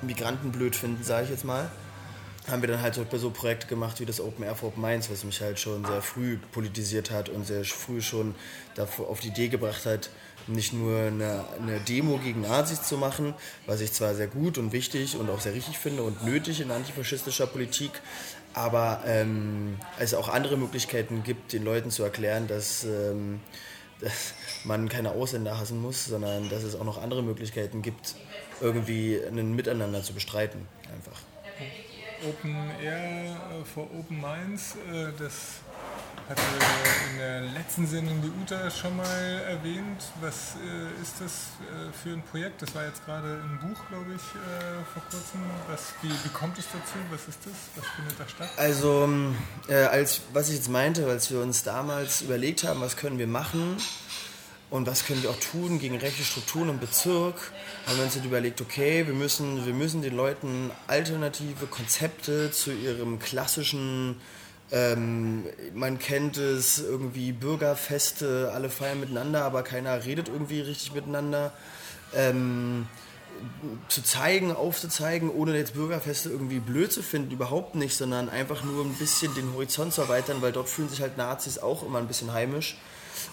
Migranten 0.02 0.52
blöd 0.52 0.76
finden, 0.76 1.04
sage 1.04 1.26
ich 1.26 1.30
jetzt 1.30 1.46
mal, 1.46 1.70
haben 2.50 2.62
wir 2.62 2.70
dann 2.70 2.82
halt 2.82 2.96
so, 2.96 3.30
Projekte 3.30 3.68
gemacht 3.68 4.00
wie 4.00 4.06
das 4.06 4.20
Open 4.20 4.44
Air 4.44 4.56
for 4.56 4.70
Open 4.70 4.82
Minds, 4.82 5.12
was 5.12 5.24
mich 5.24 5.42
halt 5.42 5.60
schon 5.60 5.86
sehr 5.86 6.02
früh 6.02 6.38
politisiert 6.52 7.12
hat 7.12 7.30
und 7.30 7.46
sehr 7.46 7.64
früh 7.64 8.02
schon 8.02 8.36
auf 8.78 9.20
die 9.20 9.28
Idee 9.28 9.48
gebracht 9.48 9.86
hat, 9.86 10.10
nicht 10.48 10.74
nur 10.74 10.98
eine, 10.98 11.46
eine, 11.62 11.80
Demo 11.82 12.18
gegen 12.18 12.42
Nazis 12.42 12.82
zu 12.82 12.98
machen, 12.98 13.36
was 13.68 13.82
ich 13.82 13.94
zwar 13.94 14.16
sehr 14.16 14.28
gut 14.28 14.58
und 14.58 14.72
wichtig 14.72 15.16
und 15.18 15.30
auch 15.30 15.40
sehr 15.40 15.54
richtig 15.54 15.78
finde 15.78 16.02
und 16.02 16.26
nötig 16.26 16.62
in 16.62 16.72
antifaschistischer 16.72 17.46
Politik, 17.46 17.92
aber 18.54 19.04
ähm, 19.06 19.78
es 20.00 20.14
auch 20.14 20.30
andere 20.30 20.58
Möglichkeiten 20.58 21.24
gibt, 21.24 21.54
den 21.54 21.64
Leuten 21.64 21.92
zu 21.92 22.04
erklären, 22.04 22.48
dass, 22.48 22.84
ähm, 22.84 23.40
dass 24.00 24.34
man 24.64 24.90
keine 24.90 25.12
Ausländer 25.12 25.60
hassen 25.60 25.80
muss, 25.80 26.06
sondern 26.06 26.50
dass 26.50 26.64
es 26.64 26.76
auch 26.76 26.86
noch 26.86 27.02
andere 27.02 27.22
Möglichkeiten 27.22 27.84
gibt, 27.84 28.16
irgendwie 28.62 29.19
ein 29.19 29.56
Miteinander 29.56 30.04
zu 30.04 30.13
bestreiten. 30.13 30.67
Einfach. 30.93 31.19
Open 32.28 32.56
Air 32.82 33.36
for 33.74 33.89
Open 33.97 34.21
Minds. 34.21 34.76
das 35.17 35.62
hatte 36.32 36.41
in 37.12 37.17
der 37.17 37.41
letzten 37.41 37.88
Sendung 37.88 38.21
die 38.21 38.30
Uta 38.41 38.69
schon 38.69 38.95
mal 38.95 39.43
erwähnt. 39.47 40.04
Was 40.21 40.56
äh, 40.56 41.02
ist 41.02 41.15
das 41.19 41.32
äh, 41.60 41.91
für 41.91 42.12
ein 42.12 42.24
Projekt? 42.24 42.62
Das 42.62 42.74
war 42.76 42.86
jetzt 42.86 43.04
gerade 43.06 43.41
ein 43.43 43.60
Buch, 43.60 43.80
glaube 43.89 44.13
ich, 44.15 44.21
äh, 44.21 44.84
vor 44.93 45.04
kurzem. 45.10 45.41
Was, 45.67 45.93
wie, 46.02 46.10
wie, 46.10 46.30
kommt 46.34 46.58
es 46.58 46.65
dazu? 46.65 46.97
Was 47.10 47.28
ist 47.28 47.39
das? 47.45 47.54
Was 47.76 47.88
findet 47.95 48.19
da 48.19 48.28
statt? 48.28 48.50
Also, 48.58 49.10
äh, 49.67 49.76
als, 49.86 50.21
was 50.34 50.50
ich 50.50 50.56
jetzt 50.56 50.69
meinte, 50.69 51.06
als 51.08 51.32
wir 51.32 51.41
uns 51.41 51.63
damals 51.63 52.21
überlegt 52.21 52.63
haben, 52.63 52.82
was 52.82 52.97
können 52.97 53.17
wir 53.17 53.28
machen 53.28 53.78
und 54.72 54.88
was 54.88 55.06
können 55.06 55.22
wir 55.22 55.30
auch 55.30 55.40
tun 55.40 55.78
gegen 55.78 55.98
rechte 55.98 56.24
Strukturen 56.24 56.70
im 56.70 56.80
Bezirk, 56.80 57.36
haben 57.86 57.98
wir 57.98 58.06
uns 58.06 58.16
jetzt 58.16 58.26
überlegt, 58.26 58.62
okay, 58.62 59.06
wir 59.06 59.14
müssen, 59.14 59.66
wir 59.66 59.74
müssen 59.74 60.02
den 60.02 60.16
Leuten 60.16 60.72
alternative 60.88 61.68
Konzepte 61.68 62.50
zu 62.50 62.72
ihrem 62.72 63.20
klassischen 63.20 64.16
ähm, 64.72 65.44
man 65.74 66.00
kennt 66.00 66.38
es 66.38 66.80
irgendwie 66.80 67.34
Bürgerfeste, 67.34 68.52
alle 68.54 68.70
feiern 68.70 69.02
miteinander, 69.02 69.44
aber 69.44 69.64
keiner 69.64 70.06
redet 70.06 70.30
irgendwie 70.30 70.62
richtig 70.62 70.94
miteinander. 70.94 71.52
Ähm, 72.16 72.88
zu 73.88 74.04
zeigen, 74.04 74.56
aufzuzeigen, 74.56 75.30
ohne 75.30 75.58
jetzt 75.58 75.74
Bürgerfeste 75.74 76.30
irgendwie 76.30 76.60
blöd 76.60 76.92
zu 76.92 77.02
finden, 77.02 77.32
überhaupt 77.32 77.76
nicht, 77.76 77.96
sondern 77.96 78.30
einfach 78.30 78.64
nur 78.64 78.86
ein 78.86 78.94
bisschen 78.94 79.34
den 79.34 79.54
Horizont 79.54 79.94
zu 79.94 80.02
erweitern, 80.02 80.42
weil 80.42 80.52
dort 80.52 80.70
fühlen 80.70 80.90
sich 80.90 81.02
halt 81.02 81.18
Nazis 81.18 81.58
auch 81.58 81.84
immer 81.84 82.00
ein 82.00 82.08
bisschen 82.08 82.32
heimisch. 82.32 82.78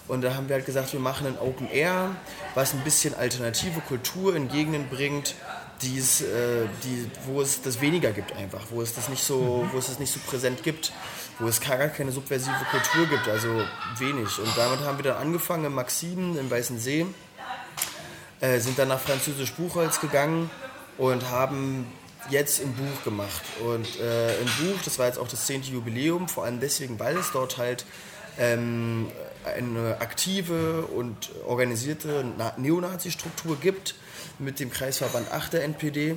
Und 0.07 0.21
da 0.21 0.35
haben 0.35 0.49
wir 0.49 0.55
halt 0.55 0.65
gesagt, 0.65 0.93
wir 0.93 0.99
machen 0.99 1.27
ein 1.27 1.37
Open 1.39 1.69
Air, 1.69 2.15
was 2.55 2.73
ein 2.73 2.81
bisschen 2.81 3.13
alternative 3.15 3.81
Kultur 3.81 4.35
in 4.35 4.49
Gegenden 4.49 4.87
bringt, 4.89 5.35
die's, 5.81 6.21
äh, 6.21 6.67
die, 6.83 7.09
wo 7.25 7.41
es 7.41 7.61
das 7.61 7.79
weniger 7.81 8.11
gibt 8.11 8.35
einfach, 8.35 8.65
wo 8.69 8.81
es 8.81 8.93
das 8.93 9.09
nicht 9.09 9.23
so, 9.23 9.67
wo 9.71 9.77
es 9.77 9.87
das 9.87 9.99
nicht 9.99 10.11
so 10.11 10.19
präsent 10.27 10.63
gibt 10.63 10.91
wo 11.39 11.47
es 11.47 11.61
gar 11.61 11.77
keine 11.87 12.11
subversive 12.11 12.65
Kultur 12.69 13.07
gibt, 13.07 13.27
also 13.27 13.47
wenig. 13.97 14.37
Und 14.39 14.57
damit 14.57 14.81
haben 14.81 14.97
wir 14.97 15.03
dann 15.03 15.17
angefangen 15.17 15.65
im 15.65 15.73
Maxim 15.73 16.37
im 16.37 16.51
Weißen 16.51 16.77
See, 16.79 17.05
äh, 18.41 18.59
sind 18.59 18.77
dann 18.77 18.89
nach 18.89 18.99
Französisch 18.99 19.53
Buchholz 19.53 20.01
gegangen 20.01 20.49
und 20.97 21.29
haben 21.29 21.87
jetzt 22.29 22.59
im 22.59 22.73
Buch 22.73 23.03
gemacht. 23.05 23.41
Und 23.65 23.99
äh, 23.99 24.37
im 24.39 24.47
Buch, 24.47 24.81
das 24.83 24.99
war 24.99 25.07
jetzt 25.07 25.17
auch 25.17 25.29
das 25.29 25.45
10. 25.45 25.63
Jubiläum, 25.63 26.27
vor 26.27 26.43
allem 26.43 26.59
deswegen, 26.59 26.99
weil 26.99 27.17
es 27.17 27.31
dort 27.31 27.57
halt 27.57 27.85
ähm, 28.39 29.07
eine 29.45 30.01
aktive 30.01 30.85
und 30.87 31.31
organisierte 31.45 32.25
Neonazi-Struktur 32.57 33.59
gibt 33.59 33.95
mit 34.37 34.59
dem 34.59 34.71
Kreisverband 34.71 35.31
8 35.31 35.53
der 35.53 35.63
NPD 35.63 36.15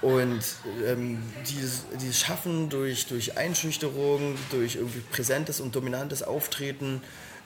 und 0.00 0.40
ähm, 0.86 1.22
die, 1.48 1.96
die 1.98 2.12
schaffen 2.12 2.68
durch, 2.68 3.06
durch 3.06 3.36
Einschüchterung, 3.36 4.36
durch 4.50 4.76
irgendwie 4.76 5.00
präsentes 5.00 5.60
und 5.60 5.74
dominantes 5.74 6.22
Auftreten 6.22 7.02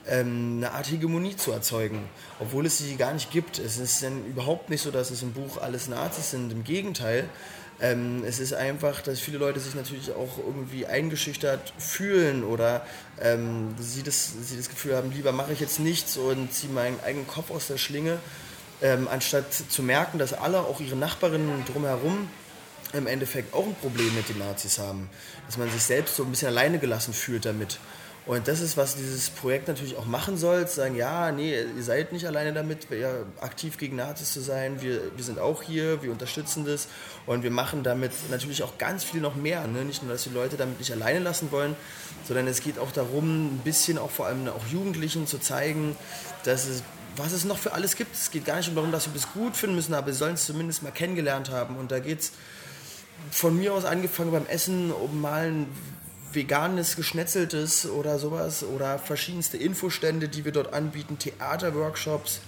ähm, 0.07 0.57
eine 0.59 0.73
Art 0.73 0.91
Hegemonie 0.91 1.37
zu 1.37 1.53
erzeugen, 1.53 2.09
obwohl 2.41 2.67
es 2.67 2.79
sie 2.79 2.97
gar 2.97 3.15
nicht 3.15 3.31
gibt. 3.31 3.59
Es 3.59 3.79
ist 3.79 4.03
dann 4.03 4.27
überhaupt 4.27 4.69
nicht 4.69 4.83
so, 4.83 4.91
dass 4.91 5.11
es 5.11 5.23
im 5.23 5.33
Buch 5.33 5.63
alles 5.63 5.89
Nazis 5.89 6.33
sind. 6.33 6.53
Im 6.53 6.65
Gegenteil, 6.65 7.29
ähm, 7.83 8.23
es 8.25 8.39
ist 8.39 8.55
einfach, 8.55 9.01
dass 9.03 9.19
viele 9.19 9.39
Leute 9.39 9.59
sich 9.59 9.75
natürlich 9.75 10.13
auch 10.13 10.39
irgendwie 10.39 10.87
eingeschüchtert 10.87 11.75
fühlen 11.79 12.45
oder 12.45 12.87
ähm, 13.21 13.75
sie, 13.79 14.05
das, 14.05 14.33
sie 14.41 14.57
das 14.57 14.69
Gefühl 14.69 14.95
haben, 14.95 15.11
lieber 15.11 15.33
mache 15.33 15.53
ich 15.53 15.59
jetzt 15.59 15.81
nichts 15.81 16.17
und 16.17 16.53
ziehe 16.53 16.73
meinen 16.73 17.01
eigenen 17.05 17.27
Kopf 17.27 17.51
aus 17.51 17.67
der 17.67 17.79
Schlinge, 17.79 18.21
ähm, 18.83 19.09
anstatt 19.09 19.53
zu 19.53 19.83
merken, 19.83 20.19
dass 20.19 20.33
alle, 20.33 20.61
auch 20.61 20.81
ihre 20.81 20.95
Nachbarinnen 20.95 21.65
drumherum, 21.65 22.29
im 22.93 23.09
Endeffekt 23.09 23.53
auch 23.53 23.67
ein 23.67 23.75
Problem 23.75 24.15
mit 24.15 24.29
den 24.29 24.39
Nazis 24.39 24.79
haben. 24.79 25.11
Dass 25.47 25.57
man 25.57 25.69
sich 25.69 25.83
selbst 25.83 26.15
so 26.15 26.23
ein 26.23 26.31
bisschen 26.31 26.49
alleine 26.49 26.79
gelassen 26.79 27.13
fühlt 27.13 27.47
damit. 27.47 27.81
Und 28.25 28.47
das 28.47 28.61
ist, 28.61 28.77
was 28.77 28.95
dieses 28.95 29.31
Projekt 29.31 29.67
natürlich 29.67 29.97
auch 29.97 30.07
machen 30.07 30.37
soll, 30.37 30.69
zu 30.69 30.77
sagen, 30.77 30.95
ja, 30.95 31.33
nee, 31.33 31.61
ihr 31.61 31.83
seid 31.83 32.13
nicht 32.13 32.25
alleine 32.25 32.53
damit, 32.53 32.87
ja, 32.91 33.11
aktiv 33.41 33.79
gegen 33.79 33.97
Nazis 33.97 34.33
zu 34.33 34.41
sein, 34.41 34.81
wir, 34.81 35.01
wir 35.17 35.25
sind 35.25 35.41
auch 35.41 35.63
hier, 35.63 36.05
wir 36.05 36.13
unterstützen 36.13 36.65
das 36.65 36.87
und 37.27 37.43
wir 37.43 37.51
machen 37.51 37.83
damit 37.83 38.13
natürlich 38.31 38.63
auch 38.63 38.79
ganz 38.79 39.03
viel 39.03 39.21
noch 39.21 39.35
mehr. 39.35 39.67
Ne? 39.67 39.85
Nicht 39.85 40.05
nur, 40.05 40.13
dass 40.13 40.23
die 40.23 40.31
Leute 40.31 40.57
damit 40.57 40.79
nicht 40.79 40.93
alleine 40.93 41.19
lassen 41.19 41.51
wollen, 41.51 41.75
sondern 42.25 42.47
es 42.47 42.63
geht 42.63 42.79
auch 42.79 42.93
darum, 42.93 43.57
ein 43.57 43.61
bisschen 43.65 43.99
auch 43.99 44.11
vor 44.11 44.27
allem 44.27 44.47
auch 44.49 44.67
Jugendlichen 44.69 45.27
zu 45.27 45.39
zeigen, 45.39 45.97
dass 46.45 46.67
es, 46.67 46.85
was 47.17 47.33
es 47.33 47.45
noch 47.45 47.59
für 47.59 47.73
alles 47.73 47.97
gibt. 47.97 48.15
Es 48.15 48.31
geht 48.31 48.45
gar 48.45 48.57
nicht 48.57 48.75
darum, 48.77 48.93
dass 48.93 49.09
wir 49.09 49.15
das 49.15 49.33
gut 49.33 49.57
finden 49.57 49.75
müssen, 49.75 49.95
aber 49.95 50.13
sie 50.13 50.19
sollen 50.19 50.35
es 50.35 50.47
zumindest 50.47 50.85
mal 50.85 50.93
kennengelernt 50.93 51.51
haben 51.51 51.77
und 51.77 51.91
da 51.91 51.99
geht 51.99 52.21
es 52.21 52.33
von 53.33 53.57
mir 53.57 53.75
aus 53.75 53.85
angefangen 53.85 54.31
beim 54.31 54.47
Essen, 54.47 54.93
um 54.93 55.21
mal 55.21 55.49
ein 55.49 55.67
veganes, 56.35 56.97
geschnetzeltes 56.97 57.87
oder 57.87 58.19
sowas 58.19 58.65
oder 58.65 58.99
verschiedenste 58.99 59.57
Infostände, 59.57 60.29
die 60.29 60.45
wir 60.45 60.53
dort 60.53 60.73
anbieten, 60.73 61.19
Theaterworkshops, 61.19 62.41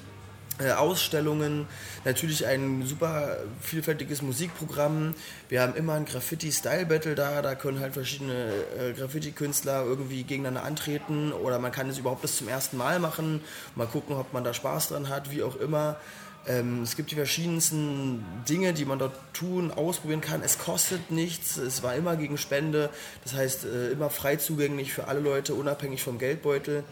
äh, 0.60 0.70
Ausstellungen, 0.70 1.66
natürlich 2.04 2.46
ein 2.46 2.86
super 2.86 3.38
vielfältiges 3.60 4.22
Musikprogramm. 4.22 5.14
Wir 5.48 5.62
haben 5.62 5.74
immer 5.74 5.94
ein 5.94 6.04
Graffiti-Style-Battle 6.04 7.16
da, 7.16 7.42
da 7.42 7.56
können 7.56 7.80
halt 7.80 7.94
verschiedene 7.94 8.52
äh, 8.78 8.92
Graffiti-Künstler 8.92 9.84
irgendwie 9.84 10.22
gegeneinander 10.22 10.62
antreten 10.62 11.32
oder 11.32 11.58
man 11.58 11.72
kann 11.72 11.88
es 11.88 11.98
überhaupt 11.98 12.22
das 12.22 12.36
zum 12.36 12.48
ersten 12.48 12.76
Mal 12.76 13.00
machen, 13.00 13.40
mal 13.74 13.88
gucken, 13.88 14.14
ob 14.14 14.32
man 14.32 14.44
da 14.44 14.54
Spaß 14.54 14.88
dran 14.88 15.08
hat, 15.08 15.32
wie 15.32 15.42
auch 15.42 15.56
immer. 15.56 15.96
Ähm, 16.46 16.82
es 16.82 16.96
gibt 16.96 17.10
die 17.10 17.14
verschiedensten 17.14 18.24
Dinge, 18.48 18.74
die 18.74 18.84
man 18.84 18.98
dort 18.98 19.14
tun, 19.32 19.70
ausprobieren 19.70 20.20
kann. 20.20 20.42
Es 20.42 20.58
kostet 20.58 21.10
nichts, 21.10 21.56
es 21.56 21.82
war 21.82 21.94
immer 21.94 22.16
gegen 22.16 22.36
Spende, 22.36 22.90
das 23.22 23.34
heißt 23.34 23.64
äh, 23.64 23.90
immer 23.90 24.10
frei 24.10 24.36
zugänglich 24.36 24.92
für 24.92 25.08
alle 25.08 25.20
Leute, 25.20 25.54
unabhängig 25.54 26.02
vom 26.02 26.18
Geldbeutel. 26.18 26.84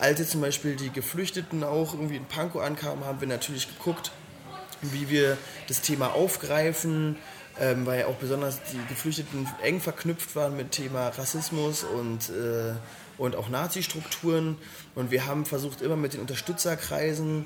Als 0.00 0.20
jetzt 0.20 0.30
zum 0.30 0.40
Beispiel 0.40 0.76
die 0.76 0.90
Geflüchteten 0.90 1.64
auch 1.64 1.92
irgendwie 1.92 2.16
in 2.16 2.24
Pankow 2.24 2.62
ankamen, 2.62 3.04
haben 3.04 3.20
wir 3.20 3.28
natürlich 3.28 3.68
geguckt, 3.68 4.12
wie 4.80 5.10
wir 5.10 5.36
das 5.66 5.82
Thema 5.82 6.14
aufgreifen, 6.14 7.16
ähm, 7.60 7.84
weil 7.84 8.04
auch 8.04 8.14
besonders 8.14 8.60
die 8.72 8.80
Geflüchteten 8.88 9.48
eng 9.62 9.80
verknüpft 9.80 10.34
waren 10.36 10.56
mit 10.56 10.70
Thema 10.70 11.08
Rassismus 11.08 11.84
und, 11.84 12.30
äh, 12.30 12.74
und 13.18 13.36
auch 13.36 13.48
Nazi-Strukturen. 13.48 14.56
Und 14.94 15.10
wir 15.10 15.26
haben 15.26 15.44
versucht, 15.44 15.82
immer 15.82 15.96
mit 15.96 16.14
den 16.14 16.20
Unterstützerkreisen 16.20 17.44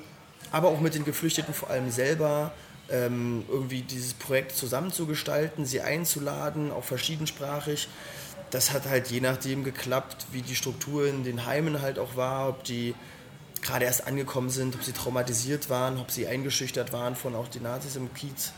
aber 0.51 0.69
auch 0.69 0.79
mit 0.79 0.95
den 0.95 1.05
Geflüchteten 1.05 1.53
vor 1.53 1.69
allem 1.69 1.89
selber 1.91 2.51
ähm, 2.89 3.45
irgendwie 3.49 3.81
dieses 3.81 4.13
Projekt 4.13 4.55
zusammenzugestalten, 4.55 5.65
sie 5.65 5.81
einzuladen, 5.81 6.71
auch 6.71 6.83
verschiedensprachig. 6.83 7.87
Das 8.51 8.71
hat 8.71 8.87
halt 8.87 9.07
je 9.07 9.19
nachdem 9.19 9.63
geklappt, 9.63 10.27
wie 10.31 10.41
die 10.41 10.55
Struktur 10.55 11.07
in 11.07 11.23
den 11.23 11.45
Heimen 11.45 11.81
halt 11.81 11.97
auch 11.97 12.15
war, 12.15 12.49
ob 12.49 12.63
die 12.63 12.93
gerade 13.61 13.85
erst 13.85 14.05
angekommen 14.05 14.49
sind, 14.49 14.75
ob 14.75 14.83
sie 14.83 14.91
traumatisiert 14.91 15.69
waren, 15.69 15.97
ob 15.97 16.11
sie 16.11 16.27
eingeschüchtert 16.27 16.93
waren 16.93 17.15
von 17.15 17.35
auch 17.35 17.47
den 17.47 17.63
Nazis 17.63 17.95
im 17.95 18.13
Kiez. 18.13 18.51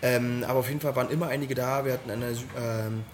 Ähm, 0.00 0.44
aber 0.46 0.60
auf 0.60 0.68
jeden 0.68 0.80
Fall 0.80 0.94
waren 0.96 1.10
immer 1.10 1.26
einige 1.26 1.54
da. 1.54 1.84
Wir 1.84 1.94
hatten 1.94 2.10
eine 2.10 2.36
ähm, 2.56 3.04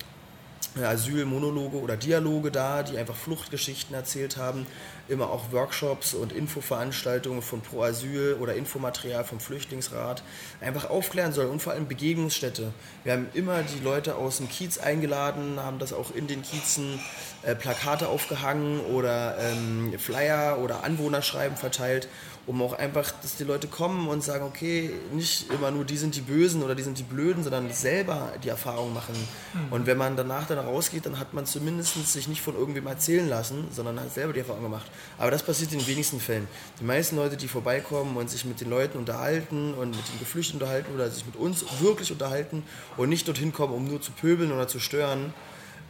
Asylmonologe 0.82 1.76
oder 1.76 1.96
Dialoge 1.96 2.50
da, 2.50 2.82
die 2.82 2.98
einfach 2.98 3.14
Fluchtgeschichten 3.14 3.94
erzählt 3.94 4.36
haben. 4.36 4.66
Immer 5.08 5.30
auch 5.30 5.52
Workshops 5.52 6.14
und 6.14 6.32
Infoveranstaltungen 6.32 7.42
von 7.42 7.60
Pro 7.60 7.82
Asyl 7.82 8.36
oder 8.40 8.54
Infomaterial 8.54 9.24
vom 9.24 9.38
Flüchtlingsrat. 9.38 10.22
Einfach 10.60 10.90
aufklären 10.90 11.32
soll 11.32 11.46
und 11.46 11.62
vor 11.62 11.74
allem 11.74 11.86
Begegnungsstätte. 11.86 12.72
Wir 13.04 13.12
haben 13.12 13.28
immer 13.34 13.62
die 13.62 13.84
Leute 13.84 14.16
aus 14.16 14.38
dem 14.38 14.48
Kiez 14.48 14.78
eingeladen, 14.78 15.60
haben 15.60 15.78
das 15.78 15.92
auch 15.92 16.14
in 16.14 16.26
den 16.26 16.42
Kiezen 16.42 16.98
äh, 17.42 17.54
Plakate 17.54 18.08
aufgehangen 18.08 18.80
oder 18.80 19.36
ähm, 19.38 19.94
Flyer 19.98 20.58
oder 20.58 20.84
Anwohnerschreiben 20.84 21.56
verteilt 21.56 22.08
um 22.46 22.60
auch 22.62 22.74
einfach, 22.74 23.10
dass 23.22 23.36
die 23.36 23.44
Leute 23.44 23.68
kommen 23.68 24.08
und 24.08 24.22
sagen, 24.22 24.44
okay, 24.44 24.90
nicht 25.12 25.50
immer 25.50 25.70
nur 25.70 25.84
die 25.84 25.96
sind 25.96 26.14
die 26.14 26.20
Bösen 26.20 26.62
oder 26.62 26.74
die 26.74 26.82
sind 26.82 26.98
die 26.98 27.02
Blöden, 27.02 27.42
sondern 27.42 27.72
selber 27.72 28.32
die 28.42 28.48
Erfahrung 28.48 28.92
machen. 28.92 29.14
Mhm. 29.54 29.72
Und 29.72 29.86
wenn 29.86 29.96
man 29.96 30.16
danach 30.16 30.46
dann 30.46 30.58
rausgeht, 30.58 31.06
dann 31.06 31.18
hat 31.18 31.32
man 31.32 31.46
zumindest 31.46 31.94
sich 32.12 32.28
nicht 32.28 32.42
von 32.42 32.54
irgendwem 32.54 32.86
erzählen 32.86 33.28
lassen, 33.28 33.68
sondern 33.70 33.98
hat 33.98 34.12
selber 34.12 34.32
die 34.32 34.40
Erfahrung 34.40 34.62
gemacht. 34.62 34.86
Aber 35.18 35.30
das 35.30 35.42
passiert 35.42 35.72
in 35.72 35.78
den 35.78 35.86
wenigsten 35.86 36.20
Fällen. 36.20 36.46
Die 36.80 36.84
meisten 36.84 37.16
Leute, 37.16 37.36
die 37.36 37.48
vorbeikommen 37.48 38.16
und 38.16 38.28
sich 38.28 38.44
mit 38.44 38.60
den 38.60 38.68
Leuten 38.68 38.98
unterhalten 38.98 39.72
und 39.74 39.90
mit 39.90 40.08
den 40.08 40.18
Geflüchteten 40.18 40.60
unterhalten 40.60 40.94
oder 40.94 41.10
sich 41.10 41.24
mit 41.24 41.36
uns 41.36 41.64
wirklich 41.80 42.12
unterhalten 42.12 42.62
und 42.96 43.08
nicht 43.08 43.26
dorthin 43.26 43.52
kommen, 43.52 43.72
um 43.72 43.86
nur 43.86 44.02
zu 44.02 44.12
pöbeln 44.12 44.52
oder 44.52 44.68
zu 44.68 44.80
stören, 44.80 45.32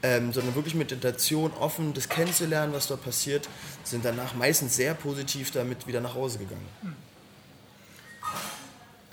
ähm, 0.04 0.34
sondern 0.34 0.54
wirklich 0.54 0.74
mit 0.74 0.92
Intention 0.92 1.50
offen 1.58 1.94
das 1.94 2.10
kennenzulernen, 2.10 2.74
was 2.74 2.88
dort 2.88 3.02
passiert, 3.02 3.48
sind 3.84 4.04
danach 4.04 4.34
meistens 4.34 4.76
sehr 4.76 4.92
positiv 4.92 5.50
damit 5.50 5.86
wieder 5.86 6.02
nach 6.02 6.14
Hause 6.14 6.38
gegangen. 6.38 6.68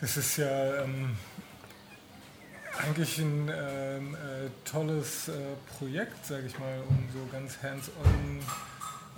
Das 0.01 0.17
ist 0.17 0.35
ja 0.35 0.83
ähm, 0.83 1.15
eigentlich 2.77 3.19
ein 3.19 3.49
ähm, 3.49 4.15
äh, 4.15 4.49
tolles 4.69 5.29
äh, 5.29 5.31
Projekt, 5.77 6.25
sage 6.25 6.47
ich 6.47 6.59
mal, 6.59 6.83
um 6.89 7.07
so 7.13 7.19
ganz 7.31 7.57
hands-on 7.63 8.39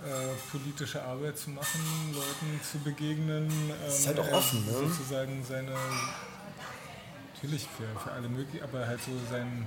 äh, 0.04 0.50
politische 0.52 1.02
Arbeit 1.02 1.38
zu 1.38 1.50
machen, 1.50 1.80
Leuten 2.14 2.60
zu 2.70 2.78
begegnen. 2.78 3.50
das 3.84 3.98
ist 3.98 4.06
halt 4.06 4.20
auch 4.20 4.28
ähm, 4.28 4.34
offen, 4.34 4.66
ne? 4.66 4.72
Sozusagen 4.72 5.44
seine, 5.44 5.74
natürlich 7.34 7.66
für, 7.76 8.00
für 8.00 8.12
alle 8.12 8.28
möglich, 8.28 8.62
aber 8.62 8.86
halt 8.86 9.00
so 9.02 9.10
sein 9.28 9.66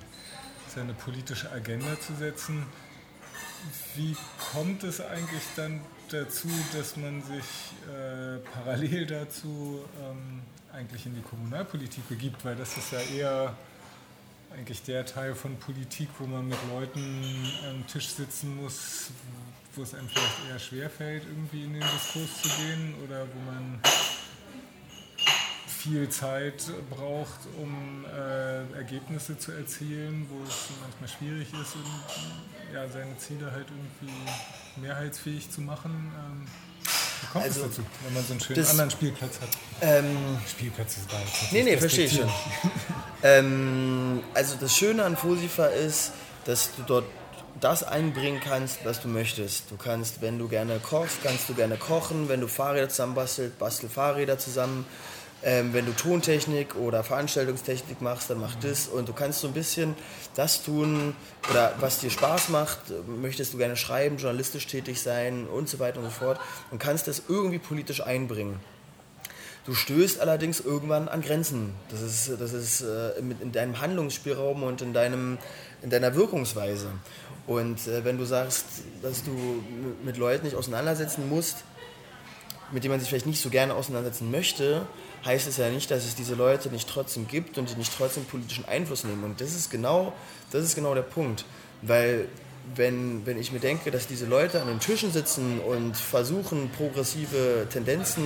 seine 0.78 0.94
politische 0.94 1.52
Agenda 1.52 2.00
zu 2.00 2.14
setzen. 2.16 2.64
Wie 3.96 4.16
kommt 4.54 4.84
es 4.84 5.02
eigentlich 5.02 5.42
dann 5.56 5.82
dazu, 6.12 6.48
dass 6.72 6.96
man 6.98 7.24
sich 7.24 7.74
äh, 7.90 8.38
parallel 8.54 9.08
dazu 9.08 9.84
ähm, 10.00 10.44
eigentlich 10.72 11.08
in 11.08 11.16
die 11.16 11.22
Kommunalpolitik 11.22 12.08
begibt? 12.08 12.46
Weil 12.46 12.56
das 12.56 12.78
ist 12.78 12.92
ja 12.92 13.00
eher 13.00 13.56
eigentlich 14.54 14.84
der 14.84 15.04
Teil 15.04 15.34
von 15.34 15.58
Politik, 15.58 16.10
wo 16.20 16.28
man 16.28 16.48
mit 16.48 16.60
Leuten 16.70 17.52
am 17.68 17.88
Tisch 17.88 18.10
sitzen 18.10 18.56
muss, 18.58 19.10
wo 19.76 19.82
es 19.82 19.96
einem 19.96 20.08
vielleicht 20.08 20.48
eher 20.48 20.60
schwerfällt, 20.60 21.24
irgendwie 21.24 21.64
in 21.64 21.74
den 21.74 21.82
Diskurs 21.82 22.44
zu 22.44 22.50
gehen 22.62 22.94
oder 23.04 23.22
wo 23.22 23.52
man 23.52 23.80
viel 25.88 26.10
Zeit 26.10 26.64
braucht, 26.90 27.40
um 27.62 28.06
äh, 28.06 28.78
Ergebnisse 28.78 29.38
zu 29.38 29.52
erzielen, 29.54 30.28
wo 30.30 30.44
es 30.48 30.68
manchmal 30.82 31.10
schwierig 31.10 31.48
ist, 31.54 31.76
um, 31.76 32.74
ja, 32.74 32.88
seine 32.90 33.18
Ziele 33.18 33.52
halt 33.52 33.68
irgendwie 33.70 34.82
mehrheitsfähig 34.82 35.50
zu 35.50 35.62
machen. 35.62 36.12
Ähm, 36.14 36.48
wie 37.22 37.28
kommt 37.28 37.46
also, 37.46 37.62
es 37.62 37.68
dazu, 37.70 37.82
wenn 38.04 38.14
man 38.14 38.24
so 38.24 38.34
einen 38.34 38.42
schönen 38.42 38.66
anderen 38.66 38.92
Spielplatz 38.92 39.40
hat? 39.42 39.50
Ähm, 39.82 40.38
Spielplatz 40.48 40.98
ist 40.98 41.10
geil. 41.10 41.24
Nee, 41.52 41.64
nee, 41.64 41.78
verstehe 41.78 42.06
ich 42.06 42.16
schon. 42.16 42.30
ähm, 43.24 44.24
also 44.34 44.56
das 44.60 44.76
Schöne 44.76 45.04
an 45.04 45.16
Fosifa 45.16 45.68
ist, 45.68 46.12
dass 46.46 46.76
du 46.76 46.84
dort 46.84 47.06
das 47.60 47.84
einbringen 47.84 48.40
kannst, 48.44 48.86
was 48.86 49.02
du 49.02 49.08
möchtest. 49.08 49.72
Du 49.72 49.78
kannst, 49.78 50.22
wenn 50.22 50.38
du 50.38 50.48
gerne 50.48 50.80
kochst, 50.80 51.24
kannst 51.24 51.50
du 51.50 51.56
gerne 51.56 51.78
kochen. 51.78 52.30
Wenn 52.30 52.42
du 52.42 52.48
Fahrräder 52.48 52.90
zusammen 52.90 53.16
bastelst, 53.16 53.58
bastel 53.58 53.90
Fahrräder 53.90 54.38
zusammen. 54.38 54.86
Ähm, 55.44 55.72
wenn 55.74 55.86
du 55.86 55.92
Tontechnik 55.92 56.76
oder 56.76 57.04
Veranstaltungstechnik 57.04 58.02
machst, 58.02 58.30
dann 58.30 58.40
mach 58.40 58.56
das. 58.56 58.88
Und 58.88 59.08
du 59.08 59.14
kannst 59.14 59.42
so 59.42 59.48
ein 59.48 59.54
bisschen 59.54 59.96
das 60.36 60.64
tun, 60.64 61.16
oder 61.50 61.74
was 61.80 62.00
dir 62.00 62.10
Spaß 62.10 62.50
macht. 62.50 62.80
Möchtest 63.08 63.54
du 63.54 63.58
gerne 63.58 63.76
schreiben, 63.76 64.18
journalistisch 64.18 64.66
tätig 64.68 65.00
sein 65.02 65.46
und 65.46 65.70
so 65.70 65.80
weiter 65.80 66.00
und 66.00 66.06
so 66.06 66.12
fort. 66.12 66.40
Und 66.72 66.80
kannst 66.80 67.08
das 67.08 67.24
irgendwie 67.28 67.60
politisch 67.60 68.02
einbringen. 68.02 68.60
Du 69.68 69.74
stößt 69.76 70.22
allerdings 70.22 70.62
irgendwann 70.62 71.10
an 71.10 71.22
Grenzen. 71.22 71.74
Das 71.92 72.02
ist, 72.02 72.32
das 72.40 72.54
ist 72.54 72.82
äh, 72.82 73.18
in 73.20 73.52
deinem 73.52 73.82
Handlungsspielraum 73.82 74.64
und 74.64 74.82
in, 74.82 74.94
deinem, 74.94 75.38
in 75.82 75.90
deiner 75.90 76.16
Wirkungsweise. 76.16 76.88
Und 77.48 77.86
äh, 77.86 78.06
wenn 78.06 78.18
du 78.18 78.24
sagst, 78.24 78.66
dass 79.02 79.24
du 79.24 79.32
mit 80.04 80.18
Leuten 80.18 80.46
nicht 80.46 80.56
auseinandersetzen 80.56 81.28
musst, 81.30 81.58
mit 82.72 82.84
denen 82.84 82.94
man 82.94 83.02
sich 83.02 83.10
vielleicht 83.10 83.26
nicht 83.26 83.42
so 83.42 83.50
gerne 83.50 83.74
auseinandersetzen 83.74 84.32
möchte, 84.32 84.86
heißt 85.28 85.48
es 85.48 85.58
ja 85.58 85.70
nicht, 85.70 85.92
dass 85.92 86.06
es 86.06 86.16
diese 86.16 86.34
Leute 86.34 86.70
nicht 86.70 86.90
trotzdem 86.90 87.28
gibt 87.28 87.58
und 87.58 87.70
die 87.70 87.76
nicht 87.76 87.92
trotzdem 87.96 88.26
politischen 88.26 88.66
Einfluss 88.66 89.04
nehmen. 89.04 89.24
Und 89.24 89.42
das 89.42 89.54
ist 89.54 89.70
genau, 89.70 90.14
das 90.52 90.64
ist 90.64 90.76
genau 90.76 90.96
der 90.96 91.04
Punkt. 91.04 91.46
Weil 91.82 92.28
wenn, 92.76 93.26
wenn 93.26 93.38
ich 93.38 93.52
mir 93.52 93.60
denke, 93.60 93.92
dass 93.92 94.08
diese 94.08 94.26
Leute 94.26 94.62
an 94.62 94.68
den 94.68 94.80
Tischen 94.80 95.12
sitzen 95.12 95.60
und 95.60 95.96
versuchen, 95.96 96.70
progressive 96.70 97.68
Tendenzen 97.70 98.26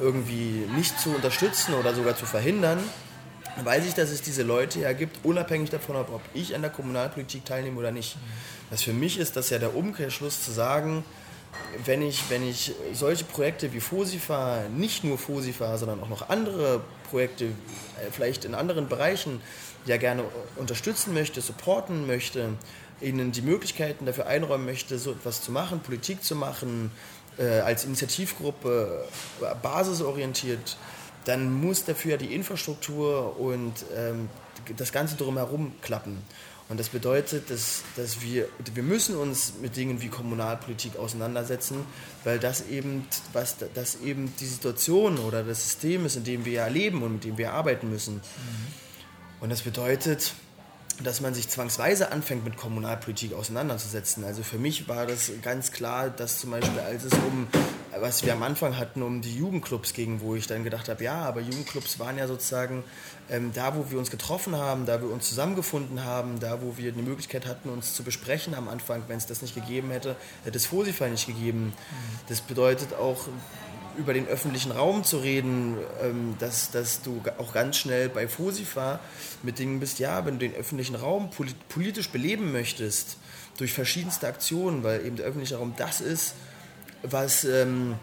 irgendwie 0.00 0.66
nicht 0.76 0.98
zu 1.00 1.10
unterstützen 1.10 1.74
oder 1.74 1.94
sogar 1.94 2.16
zu 2.16 2.26
verhindern, 2.26 2.78
weiß 3.62 3.86
ich, 3.86 3.94
dass 3.94 4.10
es 4.10 4.22
diese 4.22 4.42
Leute 4.42 4.80
ja 4.80 4.92
gibt, 4.92 5.24
unabhängig 5.24 5.70
davon, 5.70 5.96
ob 5.96 6.20
ich 6.34 6.54
an 6.54 6.62
der 6.62 6.70
Kommunalpolitik 6.70 7.44
teilnehme 7.44 7.78
oder 7.78 7.90
nicht. 7.90 8.16
Das 8.70 8.82
für 8.82 8.92
mich 8.92 9.18
ist 9.18 9.36
das 9.36 9.50
ja 9.50 9.58
der 9.58 9.76
Umkehrschluss 9.76 10.42
zu 10.42 10.52
sagen, 10.52 11.04
wenn 11.84 12.02
ich, 12.02 12.30
wenn 12.30 12.48
ich 12.48 12.74
solche 12.92 13.24
Projekte 13.24 13.72
wie 13.72 13.80
FOSIFA, 13.80 14.64
nicht 14.74 15.04
nur 15.04 15.18
FOSIFA, 15.18 15.78
sondern 15.78 16.00
auch 16.00 16.08
noch 16.08 16.28
andere 16.28 16.80
Projekte, 17.10 17.46
äh, 17.46 17.50
vielleicht 18.10 18.44
in 18.44 18.54
anderen 18.54 18.88
Bereichen, 18.88 19.40
ja 19.84 19.96
gerne 19.96 20.24
unterstützen 20.56 21.12
möchte, 21.12 21.40
supporten 21.40 22.06
möchte, 22.06 22.50
ihnen 23.00 23.32
die 23.32 23.42
Möglichkeiten 23.42 24.06
dafür 24.06 24.26
einräumen 24.26 24.64
möchte, 24.64 24.98
so 24.98 25.12
etwas 25.12 25.42
zu 25.42 25.50
machen, 25.50 25.80
Politik 25.80 26.22
zu 26.22 26.36
machen, 26.36 26.92
äh, 27.38 27.60
als 27.60 27.84
Initiativgruppe 27.84 29.04
äh, 29.40 29.54
basisorientiert, 29.60 30.76
dann 31.24 31.52
muss 31.52 31.84
dafür 31.84 32.16
die 32.16 32.34
Infrastruktur 32.34 33.38
und 33.38 33.72
ähm, 33.96 34.28
das 34.76 34.92
Ganze 34.92 35.16
drumherum 35.16 35.72
klappen. 35.80 36.22
Und 36.72 36.80
das 36.80 36.88
bedeutet, 36.88 37.50
dass, 37.50 37.82
dass 37.96 38.22
wir, 38.22 38.48
wir 38.72 38.82
müssen 38.82 39.14
uns 39.14 39.52
mit 39.60 39.76
Dingen 39.76 40.00
wie 40.00 40.08
Kommunalpolitik 40.08 40.96
auseinandersetzen, 40.96 41.84
weil 42.24 42.38
das 42.38 42.66
eben, 42.66 43.06
was, 43.34 43.56
das 43.74 44.00
eben 44.00 44.32
die 44.40 44.46
Situation 44.46 45.18
oder 45.18 45.42
das 45.42 45.64
System 45.64 46.06
ist, 46.06 46.16
in 46.16 46.24
dem 46.24 46.46
wir 46.46 46.52
ja 46.52 46.66
leben 46.68 47.02
und 47.02 47.12
mit 47.12 47.24
dem 47.24 47.36
wir 47.36 47.52
arbeiten 47.52 47.90
müssen. 47.90 48.14
Mhm. 48.14 49.40
Und 49.40 49.50
das 49.50 49.60
bedeutet, 49.60 50.32
dass 51.02 51.20
man 51.20 51.34
sich 51.34 51.48
zwangsweise 51.48 52.12
anfängt 52.12 52.44
mit 52.44 52.56
Kommunalpolitik 52.56 53.34
auseinanderzusetzen. 53.34 54.24
Also 54.24 54.42
für 54.42 54.58
mich 54.58 54.88
war 54.88 55.06
das 55.06 55.30
ganz 55.42 55.72
klar, 55.72 56.10
dass 56.10 56.38
zum 56.38 56.50
Beispiel 56.50 56.78
als 56.80 57.04
es 57.04 57.12
um, 57.14 57.46
was 57.98 58.24
wir 58.24 58.32
am 58.32 58.42
Anfang 58.42 58.78
hatten, 58.78 59.02
um 59.02 59.20
die 59.20 59.36
Jugendclubs 59.36 59.92
ging, 59.92 60.20
wo 60.20 60.34
ich 60.34 60.46
dann 60.46 60.64
gedacht 60.64 60.88
habe, 60.88 61.02
ja, 61.04 61.22
aber 61.22 61.40
Jugendclubs 61.40 61.98
waren 61.98 62.18
ja 62.18 62.26
sozusagen 62.26 62.84
ähm, 63.30 63.52
da, 63.54 63.76
wo 63.76 63.90
wir 63.90 63.98
uns 63.98 64.10
getroffen 64.10 64.56
haben, 64.56 64.86
da 64.86 65.00
wir 65.00 65.10
uns 65.10 65.28
zusammengefunden 65.28 66.04
haben, 66.04 66.40
da, 66.40 66.62
wo 66.62 66.76
wir 66.76 66.92
die 66.92 67.02
Möglichkeit 67.02 67.46
hatten, 67.46 67.68
uns 67.68 67.94
zu 67.94 68.02
besprechen 68.02 68.54
am 68.54 68.68
Anfang. 68.68 69.02
Wenn 69.08 69.18
es 69.18 69.26
das 69.26 69.42
nicht 69.42 69.54
gegeben 69.54 69.90
hätte, 69.90 70.16
hätte 70.44 70.56
es 70.56 70.66
Fosify 70.66 71.08
nicht 71.08 71.26
gegeben. 71.26 71.66
Mhm. 71.66 71.72
Das 72.28 72.40
bedeutet 72.40 72.94
auch, 72.94 73.26
über 73.96 74.14
den 74.14 74.26
öffentlichen 74.26 74.72
Raum 74.72 75.04
zu 75.04 75.18
reden, 75.18 75.76
ähm, 76.02 76.36
dass, 76.38 76.70
dass 76.70 77.02
du 77.02 77.22
auch 77.38 77.52
ganz 77.52 77.76
schnell 77.76 78.08
bei 78.08 78.28
Fosifa 78.28 79.00
mit 79.42 79.58
Dingen 79.58 79.80
bist, 79.80 79.98
ja, 79.98 80.24
wenn 80.24 80.38
du 80.38 80.48
den 80.48 80.54
öffentlichen 80.54 80.94
Raum 80.94 81.30
politisch 81.68 82.10
beleben 82.10 82.52
möchtest, 82.52 83.16
durch 83.58 83.72
verschiedenste 83.72 84.26
Aktionen, 84.26 84.82
weil 84.82 85.04
eben 85.04 85.16
der 85.16 85.26
öffentliche 85.26 85.56
Raum 85.56 85.74
das 85.76 86.00
ist, 86.00 86.34
was 87.02 87.44
ähm, 87.44 87.96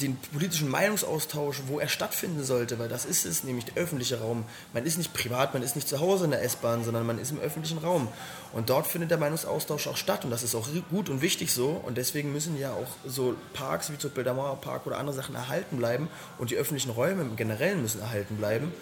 den 0.00 0.16
politischen 0.16 0.68
Meinungsaustausch, 0.68 1.62
wo 1.66 1.78
er 1.78 1.88
stattfinden 1.88 2.42
sollte, 2.42 2.78
weil 2.78 2.88
das 2.88 3.04
ist 3.04 3.26
es, 3.26 3.44
nämlich 3.44 3.66
der 3.66 3.82
öffentliche 3.82 4.20
Raum. 4.20 4.44
Man 4.72 4.84
ist 4.86 4.98
nicht 4.98 5.12
privat, 5.12 5.54
man 5.54 5.62
ist 5.62 5.76
nicht 5.76 5.88
zu 5.88 6.00
Hause 6.00 6.24
in 6.24 6.30
der 6.30 6.42
S-Bahn, 6.42 6.84
sondern 6.84 7.06
man 7.06 7.18
ist 7.18 7.30
im 7.30 7.38
öffentlichen 7.38 7.78
Raum. 7.78 8.08
Und 8.52 8.70
dort 8.70 8.86
findet 8.86 9.10
der 9.10 9.18
Meinungsaustausch 9.18 9.86
auch 9.86 9.96
statt 9.96 10.24
und 10.24 10.30
das 10.30 10.42
ist 10.42 10.54
auch 10.54 10.68
gut 10.90 11.08
und 11.08 11.20
wichtig 11.20 11.52
so. 11.52 11.68
Und 11.68 11.98
deswegen 11.98 12.32
müssen 12.32 12.58
ja 12.58 12.72
auch 12.72 12.88
so 13.06 13.36
Parks 13.52 13.92
wie 13.92 13.98
zum 13.98 14.10
Beispiel 14.10 14.24
der 14.24 14.34
Mauerpark 14.34 14.86
oder 14.86 14.98
andere 14.98 15.14
Sachen 15.14 15.34
erhalten 15.34 15.76
bleiben 15.76 16.08
und 16.38 16.50
die 16.50 16.56
öffentlichen 16.56 16.90
Räume 16.90 17.22
im 17.22 17.36
Generellen 17.36 17.82
müssen 17.82 18.00
erhalten 18.00 18.36
bleiben. 18.36 18.72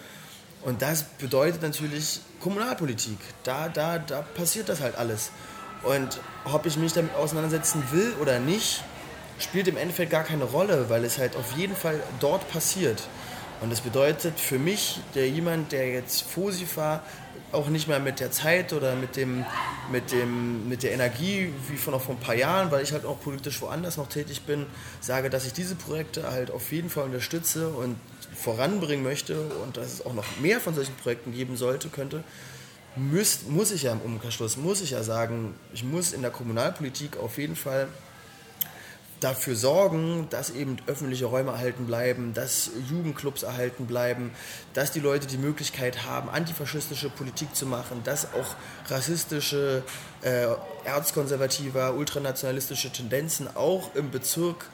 Und 0.61 0.81
das 0.81 1.03
bedeutet 1.03 1.61
natürlich 1.61 2.21
Kommunalpolitik. 2.39 3.17
Da, 3.43 3.67
da, 3.67 3.99
da 3.99 4.21
passiert 4.21 4.69
das 4.69 4.79
halt 4.79 4.95
alles. 4.95 5.31
Und 5.83 6.21
ob 6.45 6.65
ich 6.65 6.77
mich 6.77 6.93
damit 6.93 7.13
auseinandersetzen 7.15 7.83
will 7.91 8.13
oder 8.21 8.39
nicht, 8.39 8.81
spielt 9.43 9.67
im 9.67 9.77
Endeffekt 9.77 10.11
gar 10.11 10.23
keine 10.23 10.45
Rolle, 10.45 10.89
weil 10.89 11.03
es 11.05 11.17
halt 11.17 11.35
auf 11.35 11.57
jeden 11.57 11.75
Fall 11.75 11.99
dort 12.19 12.49
passiert. 12.49 13.03
Und 13.61 13.71
das 13.71 13.81
bedeutet 13.81 14.39
für 14.39 14.59
mich, 14.59 14.99
der 15.15 15.29
jemand, 15.29 15.71
der 15.71 15.89
jetzt 15.89 16.23
Fosifa 16.23 17.01
auch 17.53 17.67
nicht 17.69 17.87
mehr 17.87 17.99
mit 17.99 18.19
der 18.19 18.31
Zeit 18.31 18.73
oder 18.73 18.95
mit, 18.95 19.15
dem, 19.15 19.45
mit, 19.91 20.11
dem, 20.11 20.67
mit 20.67 20.83
der 20.83 20.91
Energie 20.91 21.53
wie 21.69 21.77
von 21.77 21.97
vor 21.99 22.15
ein 22.15 22.19
paar 22.19 22.35
Jahren, 22.35 22.71
weil 22.71 22.83
ich 22.83 22.91
halt 22.91 23.05
auch 23.05 23.21
politisch 23.21 23.61
woanders 23.61 23.97
noch 23.97 24.09
tätig 24.09 24.41
bin, 24.41 24.65
sage, 24.99 25.29
dass 25.29 25.45
ich 25.45 25.53
diese 25.53 25.75
Projekte 25.75 26.31
halt 26.31 26.51
auf 26.51 26.71
jeden 26.71 26.89
Fall 26.89 27.05
unterstütze 27.05 27.69
und 27.69 27.95
voranbringen 28.35 29.03
möchte 29.03 29.39
und 29.63 29.77
dass 29.77 29.93
es 29.93 30.05
auch 30.05 30.13
noch 30.13 30.25
mehr 30.41 30.59
von 30.59 30.73
solchen 30.73 30.95
Projekten 30.95 31.31
geben 31.31 31.55
sollte, 31.55 31.89
könnte, 31.89 32.23
muss, 32.95 33.43
muss 33.47 33.71
ich 33.71 33.83
ja 33.83 33.91
im 33.91 34.01
Umkehrschluss, 34.01 34.57
muss 34.57 34.81
ich 34.81 34.91
ja 34.91 35.03
sagen, 35.03 35.53
ich 35.73 35.83
muss 35.83 36.13
in 36.13 36.21
der 36.21 36.31
Kommunalpolitik 36.31 37.17
auf 37.17 37.37
jeden 37.37 37.55
Fall 37.55 37.87
dafür 39.23 39.55
sorgen, 39.55 40.27
dass 40.29 40.49
eben 40.49 40.77
öffentliche 40.87 41.25
Räume 41.25 41.51
erhalten 41.51 41.85
bleiben, 41.85 42.33
dass 42.33 42.71
Jugendclubs 42.89 43.43
erhalten 43.43 43.85
bleiben, 43.85 44.31
dass 44.73 44.91
die 44.91 44.99
Leute 44.99 45.27
die 45.27 45.37
Möglichkeit 45.37 46.05
haben, 46.05 46.29
antifaschistische 46.29 47.09
Politik 47.09 47.55
zu 47.55 47.65
machen, 47.65 48.01
dass 48.03 48.33
auch 48.33 48.55
rassistische, 48.89 49.83
äh, 50.21 50.47
erzkonservative, 50.85 51.93
ultranationalistische 51.93 52.91
Tendenzen 52.91 53.47
auch 53.55 53.95
im 53.95 54.11
Bezirk 54.11 54.65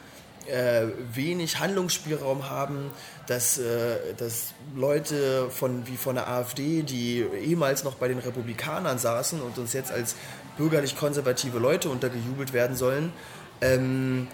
äh, 0.47 0.87
wenig 1.13 1.59
Handlungsspielraum 1.59 2.49
haben, 2.49 2.89
dass, 3.27 3.59
äh, 3.59 4.15
dass 4.17 4.53
Leute 4.75 5.49
von, 5.51 5.85
wie 5.87 5.97
von 5.97 6.15
der 6.15 6.27
AfD, 6.27 6.81
die 6.81 7.23
ehemals 7.43 7.83
noch 7.83 7.95
bei 7.95 8.07
den 8.07 8.17
Republikanern 8.17 8.97
saßen 8.97 9.41
und 9.41 9.57
uns 9.59 9.73
jetzt 9.73 9.91
als 9.91 10.15
bürgerlich-konservative 10.57 11.59
Leute 11.59 11.89
untergejubelt 11.89 12.53
werden 12.53 12.75
sollen, 12.75 13.13
ähm, 13.61 14.27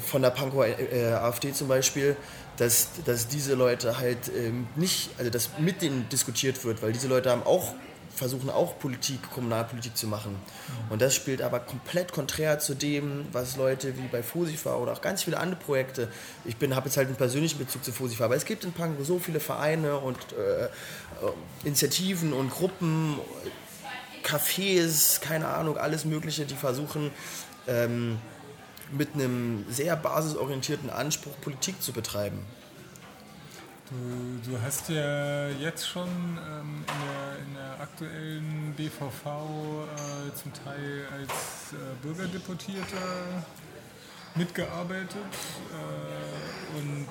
von 0.00 0.22
der 0.22 0.30
Pankower 0.30 0.66
äh, 0.66 1.12
AfD 1.12 1.52
zum 1.52 1.68
Beispiel, 1.68 2.16
dass, 2.56 2.88
dass 3.04 3.28
diese 3.28 3.54
Leute 3.54 3.98
halt 3.98 4.30
ähm, 4.36 4.66
nicht, 4.76 5.10
also 5.18 5.30
dass 5.30 5.50
mit 5.58 5.82
denen 5.82 6.08
diskutiert 6.08 6.64
wird, 6.64 6.82
weil 6.82 6.92
diese 6.92 7.08
Leute 7.08 7.30
haben 7.30 7.44
auch 7.44 7.74
versuchen 8.18 8.50
auch 8.50 8.78
Politik, 8.78 9.20
Kommunalpolitik 9.30 9.96
zu 9.96 10.08
machen. 10.08 10.36
Und 10.90 11.00
das 11.00 11.14
spielt 11.14 11.40
aber 11.40 11.60
komplett 11.60 12.12
konträr 12.12 12.58
zu 12.58 12.74
dem, 12.74 13.26
was 13.32 13.56
Leute 13.56 13.96
wie 13.96 14.08
bei 14.08 14.22
Fosifa 14.22 14.74
oder 14.74 14.92
auch 14.92 15.00
ganz 15.00 15.22
viele 15.22 15.38
andere 15.38 15.60
Projekte, 15.60 16.08
ich 16.44 16.56
habe 16.70 16.86
jetzt 16.86 16.96
halt 16.96 17.06
einen 17.06 17.16
persönlichen 17.16 17.58
Bezug 17.58 17.84
zu 17.84 17.92
Fosifa, 17.92 18.24
aber 18.24 18.34
es 18.34 18.44
gibt 18.44 18.64
in 18.64 18.72
Pankow 18.72 19.06
so 19.06 19.18
viele 19.18 19.40
Vereine 19.40 19.98
und 19.98 20.18
äh, 20.32 20.64
äh 20.64 20.68
Initiativen 21.64 22.32
und 22.32 22.50
Gruppen, 22.50 23.18
Cafés, 24.24 25.20
keine 25.20 25.48
Ahnung, 25.48 25.78
alles 25.78 26.04
Mögliche, 26.04 26.44
die 26.44 26.56
versuchen 26.56 27.10
ähm, 27.66 28.18
mit 28.92 29.14
einem 29.14 29.64
sehr 29.68 29.96
basisorientierten 29.96 30.90
Anspruch 30.90 31.40
Politik 31.40 31.82
zu 31.82 31.92
betreiben. 31.92 32.44
Du, 33.90 34.40
du 34.50 34.60
hast 34.60 34.90
ja 34.90 35.48
jetzt 35.48 35.88
schon 35.88 36.08
ähm, 36.08 36.84
in, 36.84 36.86
der, 36.86 37.38
in, 37.46 37.54
der, 37.54 37.80
aktuellen 37.80 38.74
BVV 38.76 39.24
äh, 39.24 40.34
zum 40.34 40.52
Teil 40.52 41.06
als 41.10 41.72
äh, 41.72 41.76
Bürgerdeputierter 42.02 43.44
mitgearbeitet 44.34 45.32
äh, 45.72 46.78
und 46.78 47.08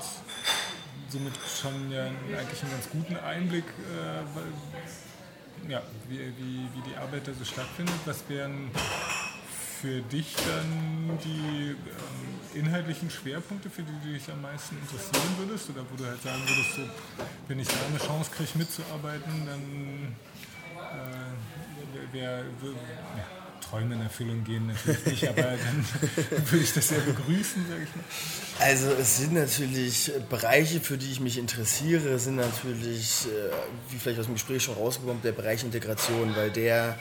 somit 1.10 1.34
schon 1.48 1.92
ja 1.92 2.06
eigentlich 2.06 2.62
einen 2.62 2.72
ganz 2.72 2.88
guten 2.92 3.18
Einblick, 3.18 3.66
äh, 3.66 5.72
ja, 5.72 5.82
wie, 6.08 6.20
wie, 6.20 6.70
wie 6.76 6.90
die 6.90 6.96
Arbeit 6.96 7.28
da 7.28 7.34
so 7.34 7.44
stattfindet. 7.44 7.96
Was 8.06 8.30
wären 8.30 8.70
für 9.82 10.02
dich 10.02 10.36
dann 10.36 11.20
die 11.24 11.76
ähm, 11.76 12.66
inhaltlichen 12.66 13.10
Schwerpunkte, 13.10 13.70
für 13.70 13.84
die 13.84 13.92
du 14.04 14.14
dich 14.14 14.30
am 14.32 14.42
meisten 14.42 14.78
interessieren 14.78 15.36
würdest? 15.38 15.70
Oder 15.70 15.82
wo 15.90 15.96
du 15.96 16.06
halt 16.06 16.22
sagen 16.22 16.42
würdest, 16.48 16.76
so, 16.76 16.82
wenn 17.48 17.60
ich 17.60 17.68
da 17.68 17.76
eine 17.90 18.00
Chance 18.00 18.32
kriege 18.36 18.50
mitzuarbeiten, 18.56 19.46
dann 19.46 20.16
äh, 20.76 22.14
wäre 22.14 22.44
wär, 22.62 22.72
ja, 22.72 23.26
Träume 23.70 23.96
in 23.96 24.02
Erfüllung 24.02 24.44
gehen 24.44 24.68
natürlich 24.68 25.06
nicht, 25.06 25.28
aber 25.28 25.42
dann 25.42 25.86
würde 26.52 26.64
ich 26.64 26.74
das 26.74 26.88
sehr 26.88 27.00
begrüßen, 27.00 27.66
sage 27.70 27.84
ich 27.84 27.96
mal. 27.96 28.04
Also 28.60 28.92
es 28.92 29.18
sind 29.18 29.34
natürlich 29.34 30.12
Bereiche, 30.30 30.80
für 30.80 30.98
die 30.98 31.12
ich 31.12 31.20
mich 31.20 31.38
interessiere, 31.38 32.18
sind 32.18 32.38
natürlich, 32.38 33.26
äh, 33.26 33.52
wie 33.92 33.98
vielleicht 33.98 34.20
aus 34.20 34.26
dem 34.26 34.36
Gespräch 34.36 34.64
schon 34.64 34.76
rausgekommen, 34.76 35.22
der 35.22 35.34
Bereich 35.34 35.64
Integration, 35.64 36.36
weil 36.36 36.50
der, 36.50 36.98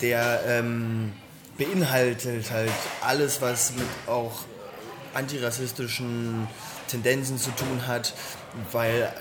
der 0.00 0.42
ähm, 0.46 1.12
beinhaltet 1.56 2.50
halt 2.50 2.70
alles, 3.00 3.40
was 3.40 3.72
mit 3.74 3.86
auch 4.06 4.44
antirassistischen 5.14 6.46
Tendenzen 6.88 7.38
zu 7.38 7.50
tun 7.50 7.86
hat, 7.86 8.14
weil 8.72 9.12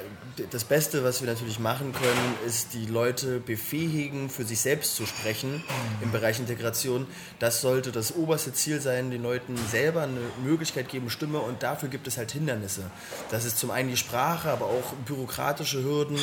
das 0.52 0.66
Beste, 0.66 1.04
was 1.04 1.22
wir 1.22 1.30
natürlich 1.30 1.60
machen 1.60 1.94
können, 1.94 2.36
ist 2.46 2.74
die 2.74 2.86
Leute 2.86 3.40
befähigen, 3.40 4.30
für 4.30 4.44
sich 4.44 4.60
selbst 4.60 4.96
zu 4.96 5.06
sprechen 5.06 5.64
im 6.02 6.12
Bereich 6.12 6.40
Integration. 6.40 7.08
Das 7.40 7.62
sollte 7.62 7.92
das 7.92 8.16
oberste 8.16 8.54
Ziel 8.54 8.82
sein, 8.82 9.12
den 9.12 9.24
Leuten 9.24 9.56
selber 9.72 10.04
eine 10.04 10.20
Möglichkeit 10.44 10.90
geben, 10.90 11.10
Stimme 11.10 11.40
und 11.40 11.64
dafür 11.64 11.88
gibt 11.90 12.08
es 12.08 12.18
halt 12.18 12.32
Hindernisse. 12.34 12.92
Das 13.32 13.46
ist 13.46 13.58
zum 13.58 13.72
einen 13.72 13.90
die 13.90 13.98
Sprache, 13.98 14.50
aber 14.50 14.66
auch 14.66 14.94
bürokratische 15.06 15.84
Hürden 15.84 16.20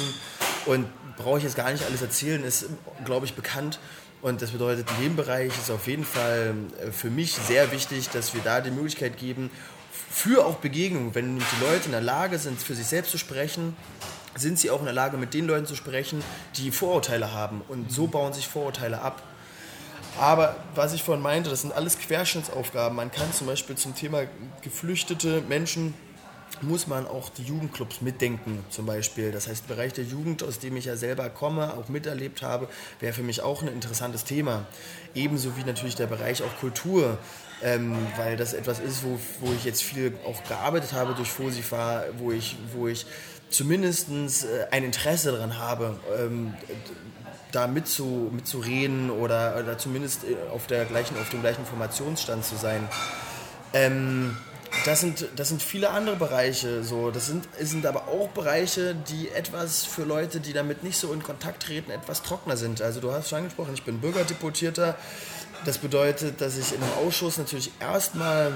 und 0.67 0.87
brauche 1.17 1.39
ich 1.39 1.45
jetzt 1.45 1.57
gar 1.57 1.71
nicht 1.73 1.85
alles 1.85 2.03
erzählen, 2.03 2.45
ist, 2.45 2.67
glaube 3.05 3.27
ich, 3.27 3.35
bekannt. 3.35 3.79
Und 4.23 4.41
das 4.41 4.53
bedeutet, 4.53 4.89
in 4.97 5.05
dem 5.05 5.17
Bereich 5.17 5.49
ist 5.49 5.71
auf 5.71 5.89
jeden 5.89 6.05
Fall 6.05 6.55
äh, 6.81 6.93
für 6.93 7.11
mich 7.11 7.35
sehr 7.35 7.73
wichtig, 7.73 8.09
dass 8.11 8.35
wir 8.35 8.41
da 8.43 8.61
die 8.61 8.71
Möglichkeit 8.71 9.19
geben, 9.19 9.51
für 10.11 10.47
auch 10.47 10.57
Begegnungen, 10.57 11.15
wenn 11.15 11.39
die 11.39 11.65
Leute 11.65 11.87
in 11.87 11.93
der 11.93 12.01
Lage 12.01 12.39
sind, 12.39 12.61
für 12.61 12.75
sich 12.75 12.87
selbst 12.87 13.11
zu 13.11 13.19
sprechen, 13.19 13.77
sind 14.37 14.59
sie 14.59 14.71
auch 14.71 14.79
in 14.79 14.85
der 14.85 14.95
Lage, 14.95 15.17
mit 15.17 15.35
den 15.35 15.47
Leuten 15.47 15.67
zu 15.67 15.75
sprechen, 15.75 16.23
die 16.57 16.71
Vorurteile 16.71 17.33
haben. 17.33 17.63
Und 17.69 17.91
so 17.91 18.07
bauen 18.07 18.33
sich 18.33 18.47
Vorurteile 18.47 19.01
ab. 19.01 19.23
Aber 20.21 20.57
was 20.75 20.93
ich 20.93 21.03
vorhin 21.03 21.23
meinte, 21.23 21.51
das 21.51 21.63
sind 21.63 21.73
alles 21.73 21.99
Querschnittsaufgaben. 21.99 22.95
Man 22.95 23.11
kann 23.11 23.33
zum 23.33 23.47
Beispiel 23.47 23.77
zum 23.77 23.95
Thema 23.95 24.25
geflüchtete 24.61 25.43
Menschen 25.49 25.95
muss 26.63 26.87
man 26.87 27.07
auch 27.07 27.29
die 27.31 27.43
Jugendclubs 27.43 28.01
mitdenken, 28.01 28.65
zum 28.71 28.87
Beispiel. 28.87 29.33
Das 29.33 29.49
heißt, 29.49 29.69
der 29.69 29.75
Bereich 29.75 29.93
der 29.93 30.05
Jugend, 30.05 30.43
aus 30.43 30.59
dem 30.59 30.77
ich 30.77 30.87
ja 30.87 30.97
selber 30.97 31.29
komme, 31.31 31.75
auch 31.75 31.89
miterlebt 31.89 32.43
habe, 32.43 32.69
wäre 33.01 33.13
für 33.13 33.23
mich 33.23 33.43
auch 33.43 33.63
ein 33.63 33.69
interessantes 33.69 34.25
Thema. 34.25 34.67
Ebenso 35.15 35.57
wie 35.57 35.65
natürlich 35.65 35.97
der 35.97 36.07
Bereich 36.07 36.43
auch 36.43 36.57
Kultur, 36.61 37.19
ähm, 37.63 37.97
weil 38.17 38.37
das 38.37 38.55
etwas 38.55 38.81
ist, 38.81 39.05
wo, 39.05 39.19
wo 39.41 39.53
ich 39.53 39.65
jetzt 39.65 39.83
viel 39.83 40.15
auch 40.27 40.43
gearbeitet 40.45 40.93
habe 40.93 41.15
durch 41.15 41.31
FOSIFA, 41.31 42.05
wo 42.19 42.33
ich, 42.33 42.57
wo 42.75 42.89
ich 42.89 43.07
zumindest 43.49 44.09
äh, 44.11 44.67
ein 44.71 44.85
Interesse 44.85 45.33
daran 45.33 45.59
habe, 45.59 45.99
ähm, 46.19 46.55
da 47.53 47.67
mitzu, 47.67 48.31
mitzureden 48.33 49.11
oder, 49.11 49.57
oder 49.63 49.79
zumindest 49.79 50.25
äh, 50.25 50.37
auf, 50.51 50.67
der 50.67 50.85
gleichen, 50.87 51.17
auf 51.19 51.29
dem 51.31 51.43
gleichen 51.43 51.61
Informationsstand 51.61 52.45
zu 52.45 52.57
sein. 52.57 52.89
Ähm, 53.75 54.37
das 54.85 55.01
sind, 55.01 55.29
das 55.37 55.49
sind 55.49 55.63
viele 55.63 55.91
andere 55.91 56.17
Bereiche. 56.17 56.83
So. 56.83 57.11
Das 57.11 57.27
sind, 57.27 57.47
sind 57.61 57.87
aber 57.87 58.09
auch 58.09 58.29
Bereiche, 58.29 58.95
die 58.95 59.29
etwas 59.29 59.85
für 59.85 60.05
Leute, 60.05 60.41
die 60.41 60.53
damit 60.53 60.83
nicht 60.83 60.99
so 60.99 61.13
in 61.13 61.23
Kontakt 61.23 61.65
treten, 61.65 61.91
etwas 61.91 62.23
trockener 62.23 62.57
sind. 62.57 62.83
Also 62.83 63.01
du 63.01 63.13
hast 63.13 63.29
schon 63.29 63.39
angesprochen, 63.39 63.75
ich 63.75 63.83
bin 63.83 64.01
Bürgerdeputierter. 64.01 64.97
Das 65.65 65.79
bedeutet, 65.79 66.41
dass 66.41 66.59
ich 66.59 66.75
in 66.75 66.83
einem 66.83 66.93
Ausschuss 67.07 67.39
natürlich 67.39 67.71
erstmal 67.81 68.53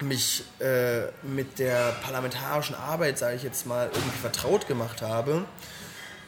mich 0.00 0.44
äh, 0.58 1.02
mit 1.22 1.58
der 1.58 1.92
parlamentarischen 2.02 2.74
Arbeit, 2.74 3.18
sage 3.18 3.36
ich 3.36 3.42
jetzt 3.42 3.66
mal, 3.66 3.90
irgendwie 3.92 4.18
vertraut 4.18 4.66
gemacht 4.66 5.02
habe. 5.02 5.44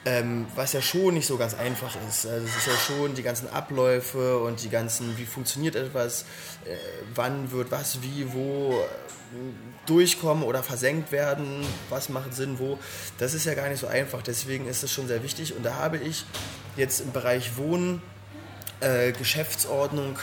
Ähm, 0.07 0.45
was 0.55 0.73
ja 0.73 0.83
schon 0.83 1.15
nicht 1.15 1.25
so 1.25 1.35
ganz 1.35 1.55
einfach 1.55 1.95
ist. 2.07 2.27
Also 2.27 2.45
es 2.45 2.55
ist 2.55 2.67
ja 2.67 2.73
schon 2.73 3.15
die 3.15 3.23
ganzen 3.23 3.49
Abläufe 3.49 4.37
und 4.37 4.61
die 4.63 4.69
ganzen, 4.69 5.17
wie 5.17 5.25
funktioniert 5.25 5.75
etwas, 5.75 6.25
äh, 6.65 6.75
wann 7.15 7.51
wird 7.51 7.71
was, 7.71 8.03
wie, 8.03 8.31
wo 8.31 8.81
äh, 8.81 9.87
durchkommen 9.87 10.43
oder 10.43 10.61
versenkt 10.61 11.11
werden, 11.11 11.65
was 11.89 12.09
macht 12.09 12.35
Sinn, 12.35 12.59
wo. 12.59 12.77
Das 13.17 13.33
ist 13.33 13.45
ja 13.45 13.55
gar 13.55 13.67
nicht 13.67 13.79
so 13.79 13.87
einfach. 13.87 14.21
Deswegen 14.21 14.67
ist 14.67 14.83
es 14.83 14.91
schon 14.91 15.07
sehr 15.07 15.23
wichtig. 15.23 15.55
Und 15.55 15.63
da 15.63 15.75
habe 15.75 15.97
ich 15.97 16.25
jetzt 16.77 17.01
im 17.01 17.11
Bereich 17.11 17.57
Wohnen, 17.57 18.01
äh, 18.81 19.11
Geschäftsordnung 19.11 20.19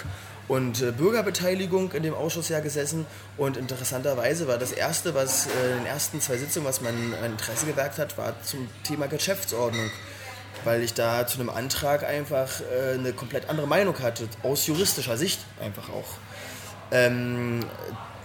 und 0.48 0.83
äh, 0.83 0.92
Bürgerbeteiligung 0.92 1.92
in 1.92 2.02
dem 2.02 2.14
Ausschuss 2.14 2.48
ja 2.48 2.61
gesessen. 2.61 3.07
Und 3.37 3.57
interessanterweise 3.57 4.48
war 4.48 4.59
das 4.59 4.72
erste, 4.72 5.14
was 5.14 5.46
äh, 5.46 5.72
in 5.72 5.78
den 5.78 5.87
ersten 5.87 6.20
zwei 6.20 6.37
Sitzungen, 6.37 6.68
was 6.68 6.81
mein 6.81 7.14
Interesse 7.24 7.66
geweckt 7.66 7.98
hat, 7.98 8.18
war 8.18 8.35
zum 8.42 8.68
Thema 8.85 9.07
Geschäftsordnung. 9.07 9.90
Weil 10.64 10.83
ich 10.83 10.94
da 10.94 11.26
zu 11.26 11.40
einem 11.40 11.50
Antrag 11.50 12.05
einfach 12.05 12.61
äh, 12.61 12.94
eine 12.94 13.12
komplett 13.12 13.48
andere 13.48 13.66
Meinung 13.66 13.98
hatte, 14.00 14.28
aus 14.42 14.66
juristischer 14.66 15.16
Sicht 15.16 15.40
einfach 15.61 15.88
auch. 15.88 16.18
Ähm, 16.92 17.64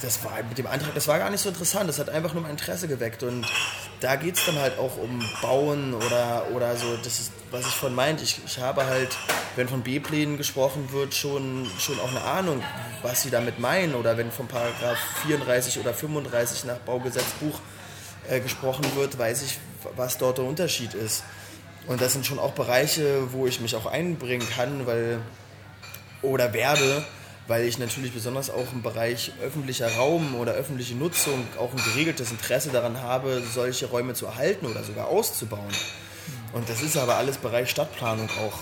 das 0.02 0.24
war 0.24 0.44
mit 0.48 0.58
dem 0.58 0.68
Antrag, 0.68 0.94
das 0.94 1.08
war 1.08 1.18
gar 1.18 1.30
nicht 1.30 1.42
so 1.42 1.50
interessant, 1.50 1.90
das 1.90 2.00
hat 2.00 2.10
einfach 2.10 2.34
nur 2.34 2.44
mein 2.44 2.52
Interesse 2.52 2.88
geweckt 2.88 3.24
und 3.24 3.48
da 4.00 4.16
geht 4.16 4.38
es 4.38 4.46
dann 4.46 4.58
halt 4.60 4.78
auch 4.78 4.98
um 4.98 5.24
Bauen 5.42 5.94
oder, 5.94 6.48
oder 6.54 6.76
so, 6.76 6.96
das 6.98 7.20
ist, 7.20 7.32
was 7.52 7.62
ich 7.62 7.74
von 7.74 7.96
meint, 7.96 8.22
ich, 8.22 8.40
ich 8.46 8.60
habe 8.60 8.86
halt, 8.86 9.10
wenn 9.56 9.68
von 9.68 9.82
B-Plänen 9.82 10.38
gesprochen 10.38 10.92
wird, 10.92 11.16
schon, 11.16 11.70
schon 11.80 12.00
auch 12.00 12.10
eine 12.10 12.22
Ahnung, 12.22 12.64
was 13.02 13.24
sie 13.24 13.30
damit 13.30 13.60
meinen 13.60 13.96
oder 13.96 14.18
wenn 14.18 14.32
von 14.32 14.48
Paragraph 14.48 14.98
34 15.26 15.80
oder 15.80 15.94
35 15.94 16.66
nach 16.66 16.78
Baugesetzbuch 16.78 17.60
äh, 18.30 18.40
gesprochen 18.40 18.86
wird, 18.96 19.18
weiß 19.18 19.44
ich, 19.44 19.58
was 19.96 20.18
dort 20.18 20.38
der 20.38 20.46
Unterschied 20.46 20.94
ist. 20.94 21.24
Und 21.88 22.02
das 22.02 22.14
sind 22.14 22.26
schon 22.26 22.38
auch 22.38 22.52
Bereiche, 22.52 23.32
wo 23.32 23.48
ich 23.48 23.62
mich 23.62 23.76
auch 23.76 23.86
einbringen 23.86 24.48
kann, 24.56 24.86
weil 24.86 25.20
oder 26.22 26.54
werde, 26.54 27.06
weil 27.48 27.66
ich 27.66 27.80
natürlich 27.80 28.14
besonders 28.14 28.50
auch 28.50 28.74
im 28.74 28.82
Bereich 28.82 29.32
öffentlicher 29.42 29.96
Raum 29.96 30.36
oder 30.36 30.54
öffentliche 30.54 30.96
Nutzung 30.96 31.48
auch 31.58 31.72
ein 31.72 31.84
geregeltes 31.94 32.32
Interesse 32.32 32.70
daran 32.70 33.02
habe, 33.02 33.42
solche 33.54 33.88
Räume 33.88 34.14
zu 34.14 34.26
erhalten 34.26 34.66
oder 34.66 34.84
sogar 34.84 35.08
auszubauen. 35.08 35.74
Und 36.54 36.68
das 36.70 36.82
ist 36.82 36.98
aber 36.98 37.16
alles 37.16 37.38
Bereich 37.38 37.70
Stadtplanung 37.70 38.30
auch. 38.46 38.60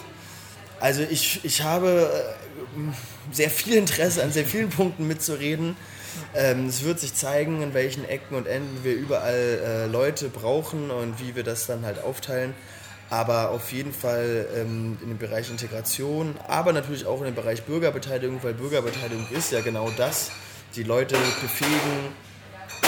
Also 0.80 1.02
ich, 1.02 1.44
ich 1.44 1.64
habe 1.64 2.12
äh, 2.78 3.34
sehr 3.34 3.50
viel 3.50 3.76
Interesse 3.76 4.22
an 4.22 4.32
sehr 4.32 4.46
vielen 4.46 4.70
Punkten 4.70 5.08
mitzureden. 5.08 5.76
Ähm, 6.36 6.68
es 6.68 6.84
wird 6.84 7.00
sich 7.00 7.14
zeigen, 7.14 7.62
in 7.62 7.74
welchen 7.74 8.06
Ecken 8.06 8.36
und 8.36 8.46
Enden 8.48 8.84
wir 8.84 8.94
überall 8.94 9.34
äh, 9.64 9.86
Leute 9.88 10.30
brauchen 10.30 10.92
und 10.92 11.20
wie 11.20 11.36
wir 11.36 11.44
das 11.44 11.66
dann 11.66 11.86
halt 11.86 12.04
aufteilen 12.04 12.54
aber 13.10 13.52
auf 13.52 13.72
jeden 13.72 13.94
Fall 13.94 14.48
ähm, 14.56 14.98
in 15.02 15.10
dem 15.10 15.18
Bereich 15.18 15.50
Integration, 15.50 16.36
aber 16.48 16.74
natürlich 16.74 17.06
auch 17.06 17.20
in 17.20 17.26
dem 17.26 17.36
Bereich 17.36 17.64
Bürgerbeteiligung, 17.64 18.44
weil 18.44 18.54
Bürgerbeteiligung 18.54 19.28
ist 19.32 19.52
ja 19.52 19.62
genau 19.62 19.90
das, 19.96 20.32
die 20.76 20.84
Leute 20.84 21.16
befähigen, 21.42 22.14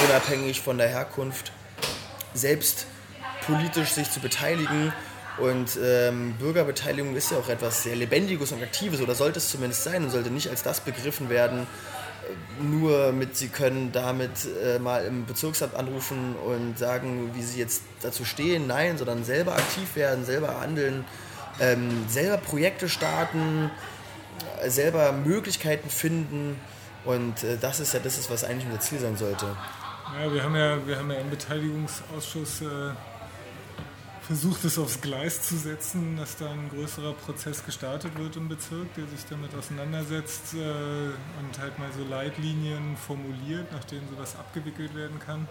unabhängig 0.07 0.61
von 0.61 0.77
der 0.77 0.87
Herkunft, 0.87 1.51
selbst 2.33 2.87
politisch 3.45 3.89
sich 3.89 4.11
zu 4.11 4.19
beteiligen. 4.19 4.93
Und 5.37 5.77
ähm, 5.81 6.33
Bürgerbeteiligung 6.39 7.15
ist 7.15 7.29
ja 7.29 7.37
auch 7.37 7.47
etwas 7.47 7.83
sehr 7.83 7.95
Lebendiges 7.95 8.51
und 8.51 8.63
Aktives, 8.63 9.01
oder 9.01 9.13
sollte 9.13 9.37
es 9.37 9.49
zumindest 9.49 9.83
sein 9.83 10.03
und 10.03 10.09
sollte 10.09 10.31
nicht 10.31 10.49
als 10.49 10.63
das 10.63 10.81
begriffen 10.81 11.29
werden, 11.29 11.67
nur 12.59 13.11
mit, 13.11 13.35
sie 13.35 13.49
können 13.49 13.91
damit 13.91 14.31
äh, 14.63 14.79
mal 14.79 15.05
im 15.05 15.25
Bezirksamt 15.25 15.75
anrufen 15.75 16.35
und 16.35 16.77
sagen, 16.77 17.31
wie 17.33 17.41
sie 17.41 17.59
jetzt 17.59 17.83
dazu 18.01 18.25
stehen. 18.25 18.67
Nein, 18.67 18.97
sondern 18.97 19.23
selber 19.23 19.53
aktiv 19.53 19.95
werden, 19.95 20.25
selber 20.25 20.59
handeln, 20.59 21.05
ähm, 21.59 22.05
selber 22.07 22.37
Projekte 22.37 22.89
starten, 22.89 23.71
äh, 24.61 24.69
selber 24.69 25.11
Möglichkeiten 25.11 25.89
finden. 25.89 26.59
Und 27.05 27.43
äh, 27.43 27.57
das 27.59 27.79
ist 27.79 27.93
ja 27.93 27.99
das, 27.99 28.17
ist, 28.17 28.29
was 28.29 28.43
eigentlich 28.43 28.65
unser 28.65 28.79
Ziel 28.81 28.99
sein 28.99 29.17
sollte. 29.17 29.45
Ja, 30.19 30.33
wir 30.33 30.43
haben 30.43 30.55
ja, 30.55 30.87
wir 30.87 30.97
haben 30.97 31.11
ja 31.11 31.17
im 31.17 31.29
Beteiligungsausschuss 31.29 32.61
äh, 32.61 32.65
versucht 34.27 34.65
es 34.65 34.77
aufs 34.77 34.99
Gleis 34.99 35.41
zu 35.41 35.55
setzen, 35.55 36.17
dass 36.17 36.35
da 36.35 36.51
ein 36.51 36.69
größerer 36.69 37.13
Prozess 37.13 37.65
gestartet 37.65 38.11
wird 38.19 38.35
im 38.35 38.49
Bezirk, 38.49 38.93
der 38.95 39.07
sich 39.07 39.25
damit 39.29 39.55
auseinandersetzt 39.55 40.53
äh, 40.53 40.57
und 40.57 41.59
halt 41.59 41.79
mal 41.79 41.89
so 41.97 42.03
Leitlinien 42.03 42.97
formuliert, 42.97 43.71
nach 43.71 43.85
denen 43.85 44.05
sowas 44.09 44.35
abgewickelt 44.35 44.93
werden 44.95 45.17
kann. 45.19 45.47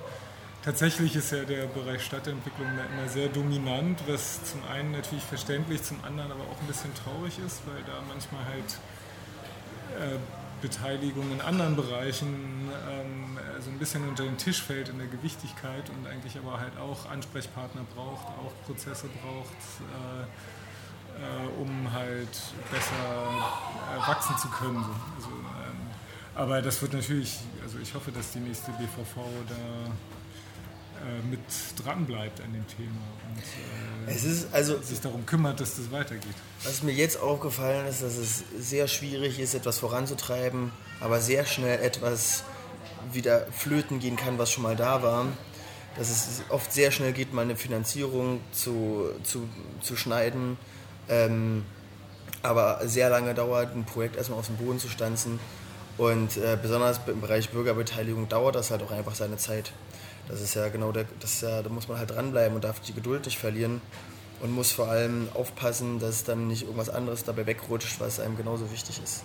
Tatsächlich 0.63 1.17
ist 1.17 1.33
ja 1.33 1.45
der 1.45 1.67
Bereich 1.67 2.05
Stadtentwicklung 2.05 2.67
immer 2.69 3.09
sehr 3.09 3.29
dominant, 3.29 3.99
was 4.09 4.45
zum 4.45 4.63
einen 4.65 4.93
natürlich 4.93 5.25
verständlich, 5.25 5.83
zum 5.83 6.05
anderen 6.05 6.31
aber 6.33 6.43
auch 6.43 6.61
ein 6.61 6.67
bisschen 6.67 6.93
traurig 6.95 7.39
ist, 7.47 7.63
weil 7.67 7.83
da 7.85 8.03
manchmal 8.07 8.45
halt 8.45 8.77
äh, 9.99 10.19
Beteiligung 10.63 11.31
in 11.33 11.41
anderen 11.41 11.77
Bereichen 11.77 12.71
ähm, 12.91 13.39
so 13.61 13.71
ein 13.71 13.79
bisschen 13.79 14.09
unter 14.09 14.25
den 14.25 14.39
Tisch 14.39 14.63
fällt 14.63 14.89
in 14.89 14.99
der 14.99 15.07
Gewichtigkeit 15.07 15.91
und 15.91 16.07
eigentlich 16.07 16.37
aber 16.39 16.61
halt 16.61 16.77
auch 16.79 17.11
Ansprechpartner 17.11 17.83
braucht, 17.95 18.27
auch 18.27 18.53
Prozesse 18.67 19.09
braucht, 19.23 19.57
äh, 19.81 20.23
äh, 21.21 21.61
um 21.61 21.93
halt 21.93 22.29
besser 22.71 22.95
äh, 23.95 24.09
wachsen 24.09 24.37
zu 24.39 24.49
können. 24.49 24.85
Also, 25.17 25.29
ähm, 25.29 25.77
aber 26.35 26.63
das 26.63 26.81
wird 26.83 26.93
natürlich, 26.93 27.39
also 27.63 27.79
ich 27.79 27.95
hoffe, 27.95 28.13
dass 28.13 28.33
die 28.33 28.41
nächste 28.41 28.71
BVV 28.73 29.17
da 29.49 29.55
äh, 29.55 29.91
mit 31.31 31.41
dran 31.83 32.07
bleibt 32.07 32.41
an 32.41 32.53
dem 32.53 32.67
Thema 32.67 33.01
und 33.29 33.39
äh, 33.39 34.15
es 34.15 34.25
ist 34.25 34.49
also, 34.53 34.81
sich 34.81 35.01
darum 35.01 35.27
kümmert, 35.27 35.61
dass 35.61 35.77
das 35.77 35.91
weitergeht. 35.91 36.35
Was 36.65 36.83
mir 36.83 36.93
jetzt 36.93 37.21
aufgefallen 37.21 37.87
ist, 37.87 38.03
dass 38.03 38.17
es 38.17 38.45
sehr 38.59 38.89
schwierig 38.89 39.39
ist, 39.39 39.55
etwas 39.55 39.79
voranzutreiben, 39.79 40.73
aber 41.01 41.21
sehr 41.21 41.45
schnell 41.45 41.81
etwas 41.83 42.45
wieder 43.13 43.47
flöten 43.53 43.99
gehen 43.99 44.17
kann, 44.17 44.39
was 44.39 44.51
schon 44.51 44.63
mal 44.63 44.77
da 44.77 45.03
war. 45.03 45.27
Dass 45.97 46.11
es 46.11 46.43
oft 46.51 46.73
sehr 46.73 46.91
schnell 46.91 47.13
geht, 47.13 47.33
mal 47.33 47.43
eine 47.43 47.57
Finanzierung 47.57 48.41
zu, 48.53 49.09
zu, 49.23 49.49
zu 49.81 49.97
schneiden, 49.97 50.59
ähm, 51.09 51.65
aber 52.43 52.87
sehr 52.87 53.09
lange 53.09 53.33
dauert, 53.33 53.75
ein 53.75 53.85
Projekt 53.85 54.17
erstmal 54.17 54.39
aus 54.39 54.47
dem 54.47 54.57
Boden 54.57 54.79
zu 54.79 54.89
stanzen. 54.89 55.41
Und 55.97 56.37
äh, 56.37 56.59
besonders 56.61 57.01
im 57.07 57.23
Bereich 57.23 57.49
Bürgerbeteiligung 57.49 58.29
dauert 58.29 58.55
das 58.55 58.71
halt 58.71 58.83
auch 58.83 58.91
einfach 58.91 59.15
seine 59.15 59.39
Zeit. 59.39 59.73
Das 60.29 60.41
ist 60.41 60.55
ja 60.55 60.69
genau 60.69 60.93
der, 60.93 61.07
das 61.21 61.41
ja, 61.41 61.63
da 61.63 61.69
muss 61.69 61.89
man 61.89 61.99
halt 61.99 62.11
dranbleiben 62.11 62.55
und 62.55 62.65
darf 62.65 62.81
die 62.81 62.93
Geduld 62.93 63.27
nicht 63.27 63.39
verlieren 63.39 63.81
und 64.41 64.53
muss 64.53 64.73
vor 64.73 64.89
allem 64.89 65.29
aufpassen, 65.35 65.99
dass 65.99 66.25
dann 66.25 66.49
nicht 66.49 66.63
irgendwas 66.63 66.89
anderes 66.89 67.25
dabei 67.25 67.47
wegrutscht, 67.47 68.01
was 68.01 68.21
einem 68.21 68.37
genauso 68.37 68.71
wichtig 68.71 69.01
ist. 69.03 69.23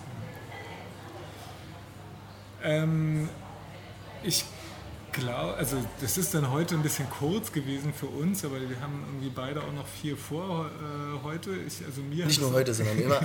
Ähm, 2.62 3.28
ich 4.22 4.44
glaube, 5.12 5.54
also 5.54 5.76
das 6.00 6.16
ist 6.16 6.32
dann 6.34 6.50
heute 6.50 6.74
ein 6.74 6.82
bisschen 6.82 7.08
kurz 7.10 7.52
gewesen 7.52 7.92
für 7.92 8.06
uns, 8.06 8.44
aber 8.44 8.60
wir 8.60 8.80
haben 8.80 9.04
irgendwie 9.06 9.30
beide 9.34 9.60
auch 9.60 9.72
noch 9.72 9.86
viel 9.86 10.16
vor 10.16 10.66
äh, 10.66 11.24
heute. 11.24 11.50
Ich, 11.66 11.84
also 11.84 12.00
mir 12.00 12.26
Nicht 12.26 12.40
nur 12.40 12.52
heute, 12.52 12.72
sondern 12.72 12.98
immer. 12.98 13.20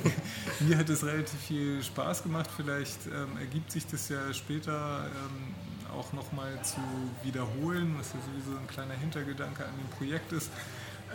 mir 0.60 0.76
hat 0.76 0.88
es 0.90 1.04
relativ 1.04 1.40
viel 1.40 1.82
Spaß 1.82 2.24
gemacht. 2.24 2.50
Vielleicht 2.54 3.06
ähm, 3.06 3.38
ergibt 3.38 3.72
sich 3.72 3.86
das 3.86 4.08
ja 4.08 4.32
später 4.34 5.06
ähm, 5.06 5.54
auch 5.92 6.12
nochmal 6.12 6.62
zu 6.62 6.80
wiederholen, 7.22 7.94
was 7.98 8.12
ja 8.12 8.20
sowieso 8.20 8.58
ein 8.58 8.66
kleiner 8.66 8.94
Hintergedanke 8.94 9.64
an 9.64 9.72
dem 9.76 9.88
Projekt 9.96 10.32
ist. 10.32 10.50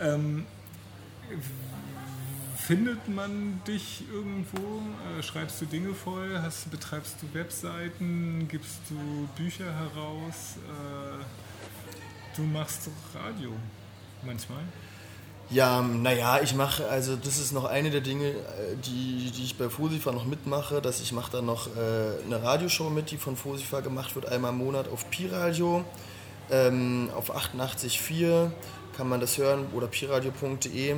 Ähm, 0.00 0.46
findet 2.56 3.08
man 3.08 3.60
dich 3.66 4.04
irgendwo? 4.12 4.82
Äh, 5.18 5.22
schreibst 5.22 5.60
du 5.60 5.66
Dinge 5.66 5.94
voll? 5.94 6.38
Hast, 6.40 6.70
betreibst 6.70 7.16
du 7.22 7.34
Webseiten? 7.34 8.46
Gibst 8.48 8.80
du 8.88 9.28
Bücher 9.36 9.72
heraus? 9.72 10.56
Äh, 10.56 12.36
du 12.36 12.42
machst 12.42 12.90
Radio 13.14 13.52
manchmal? 14.24 14.62
Ja, 15.50 15.80
naja, 15.80 16.40
ich 16.42 16.54
mache, 16.54 16.86
also 16.88 17.16
das 17.16 17.38
ist 17.38 17.52
noch 17.52 17.64
eine 17.64 17.90
der 17.90 18.02
Dinge, 18.02 18.28
äh, 18.28 18.76
die, 18.84 19.30
die 19.34 19.44
ich 19.44 19.56
bei 19.56 19.70
Fosifa 19.70 20.12
noch 20.12 20.26
mitmache, 20.26 20.82
dass 20.82 21.00
ich 21.00 21.12
mache 21.12 21.32
da 21.32 21.40
noch 21.40 21.68
äh, 21.68 21.70
eine 22.26 22.42
Radioshow 22.42 22.90
mit, 22.90 23.10
die 23.10 23.16
von 23.16 23.34
Fosifa 23.34 23.80
gemacht 23.80 24.14
wird, 24.14 24.30
einmal 24.30 24.52
im 24.52 24.58
Monat 24.58 24.88
auf 24.88 25.08
Pi-Radio, 25.08 25.84
ähm, 26.50 27.08
auf 27.16 27.34
88.4 27.34 28.50
kann 28.94 29.08
man 29.08 29.20
das 29.20 29.38
hören 29.38 29.66
oder 29.72 29.86
piradio.de 29.86 30.96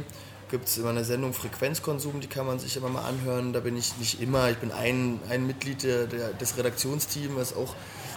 gibt 0.50 0.66
es 0.66 0.78
immer 0.78 0.90
eine 0.90 1.04
Sendung 1.04 1.32
Frequenzkonsum, 1.32 2.20
die 2.20 2.26
kann 2.26 2.46
man 2.46 2.58
sich 2.58 2.76
immer 2.76 2.88
mal 2.88 3.04
anhören. 3.04 3.52
Da 3.52 3.60
bin 3.60 3.76
ich 3.76 3.96
nicht 3.98 4.20
immer, 4.20 4.50
ich 4.50 4.56
bin 4.56 4.72
ein, 4.72 5.20
ein 5.28 5.46
Mitglied 5.46 5.84
der, 5.84 6.06
der 6.06 6.32
des 6.32 6.56
Redaktionsteams, 6.56 7.36
was 7.36 7.54
auch 7.54 7.74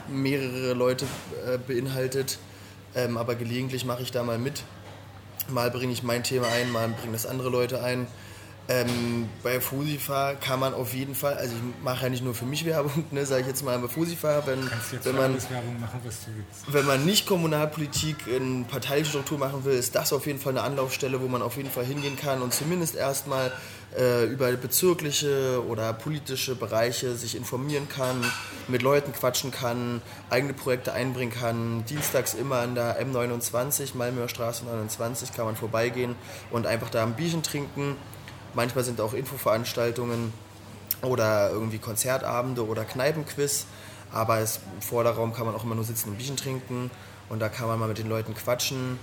mehrere 0.10 0.74
Leute 0.74 1.06
äh, 1.46 1.58
beinhaltet. 1.60 2.40
Ähm, 2.96 3.18
aber 3.18 3.36
gelegentlich 3.36 3.86
mache 3.86 4.02
ich 4.02 4.12
da 4.12 4.24
mal 4.24 4.40
mit. 4.40 4.64
Mal 5.50 5.72
bringe 5.72 5.94
ich 5.94 6.04
mein 6.04 6.24
Thema 6.24 6.48
ein, 6.48 6.72
mal 6.72 6.88
bringen 6.89 7.14
das 7.14 7.26
andere 7.26 7.50
Leute 7.50 7.84
ein. 7.84 8.08
Ähm, 8.70 9.28
bei 9.43 9.59
Fusifa 9.59 10.36
kann 10.36 10.57
man 10.61 10.74
auf 10.74 10.93
jeden 10.93 11.16
Fall, 11.16 11.34
also 11.34 11.53
ich 11.53 11.84
mache 11.84 12.03
ja 12.03 12.09
nicht 12.09 12.24
nur 12.24 12.34
für 12.34 12.45
mich 12.45 12.64
Werbung, 12.64 13.03
ne, 13.11 13.26
sage 13.26 13.41
ich 13.41 13.47
jetzt 13.47 13.61
mal 13.61 13.78
bei 13.78 13.89
Fusifa, 13.89 14.43
wenn, 14.45 14.59
wenn, 15.03 15.16
man, 15.18 15.34
machen, 15.34 16.01
wenn 16.68 16.86
man 16.86 17.03
nicht 17.03 17.28
Kommunalpolitik 17.28 18.26
in 18.26 18.64
Parteistruktur 18.64 19.38
machen 19.38 19.66
will, 19.66 19.74
ist 19.74 19.95
das 19.95 20.14
auf 20.14 20.28
jeden 20.28 20.39
Fall 20.39 20.53
eine 20.53 20.61
Anlaufstelle, 20.61 21.20
wo 21.20 21.28
man 21.28 21.41
auf 21.41 21.57
jeden 21.57 21.70
Fall 21.70 21.84
hingehen 21.84 22.16
kann 22.16 22.41
und 22.41 22.53
zumindest 22.53 22.95
erstmal 22.95 23.51
äh, 23.97 24.28
über 24.28 24.49
bezirkliche 24.53 25.61
oder 25.68 25.91
politische 25.91 26.55
Bereiche 26.55 27.16
sich 27.16 27.36
informieren 27.36 27.89
kann, 27.89 28.24
mit 28.70 28.82
Leuten 28.82 29.11
quatschen 29.11 29.51
kann, 29.51 30.01
eigene 30.30 30.53
Projekte 30.53 30.93
einbringen 30.93 31.34
kann. 31.34 31.84
Dienstags 31.89 32.34
immer 32.34 32.59
an 32.59 32.76
der 32.76 33.05
M29, 33.05 33.97
Malmöer 33.97 34.30
Straße 34.30 34.64
29, 34.64 35.34
kann 35.34 35.43
man 35.43 35.57
vorbeigehen 35.57 36.16
und 36.49 36.66
einfach 36.66 36.89
da 36.89 37.03
ein 37.03 37.16
Bierchen 37.16 37.43
trinken 37.43 37.97
Manchmal 38.54 38.84
sind 38.84 39.01
auch 39.01 39.14
Infoveranstaltungen 39.14 40.34
oder 41.01 41.49
irgendwie 41.51 41.80
Konzertabende 41.80 42.66
oder 42.66 42.86
Kneipenquiz. 42.86 43.66
Aber 44.12 44.39
im 44.39 44.82
Vorderraum 44.82 45.34
kann 45.34 45.45
man 45.45 45.56
auch 45.56 45.64
immer 45.64 45.76
nur 45.76 45.84
sitzen 45.84 46.10
und 46.10 46.18
Bierchen 46.18 46.38
trinken 46.38 46.91
und 47.30 47.39
da 47.39 47.49
kann 47.49 47.68
man 47.68 47.80
mal 47.80 47.88
mit 47.88 47.97
den 47.97 48.10
Leuten 48.10 48.36
quatschen. 48.36 48.99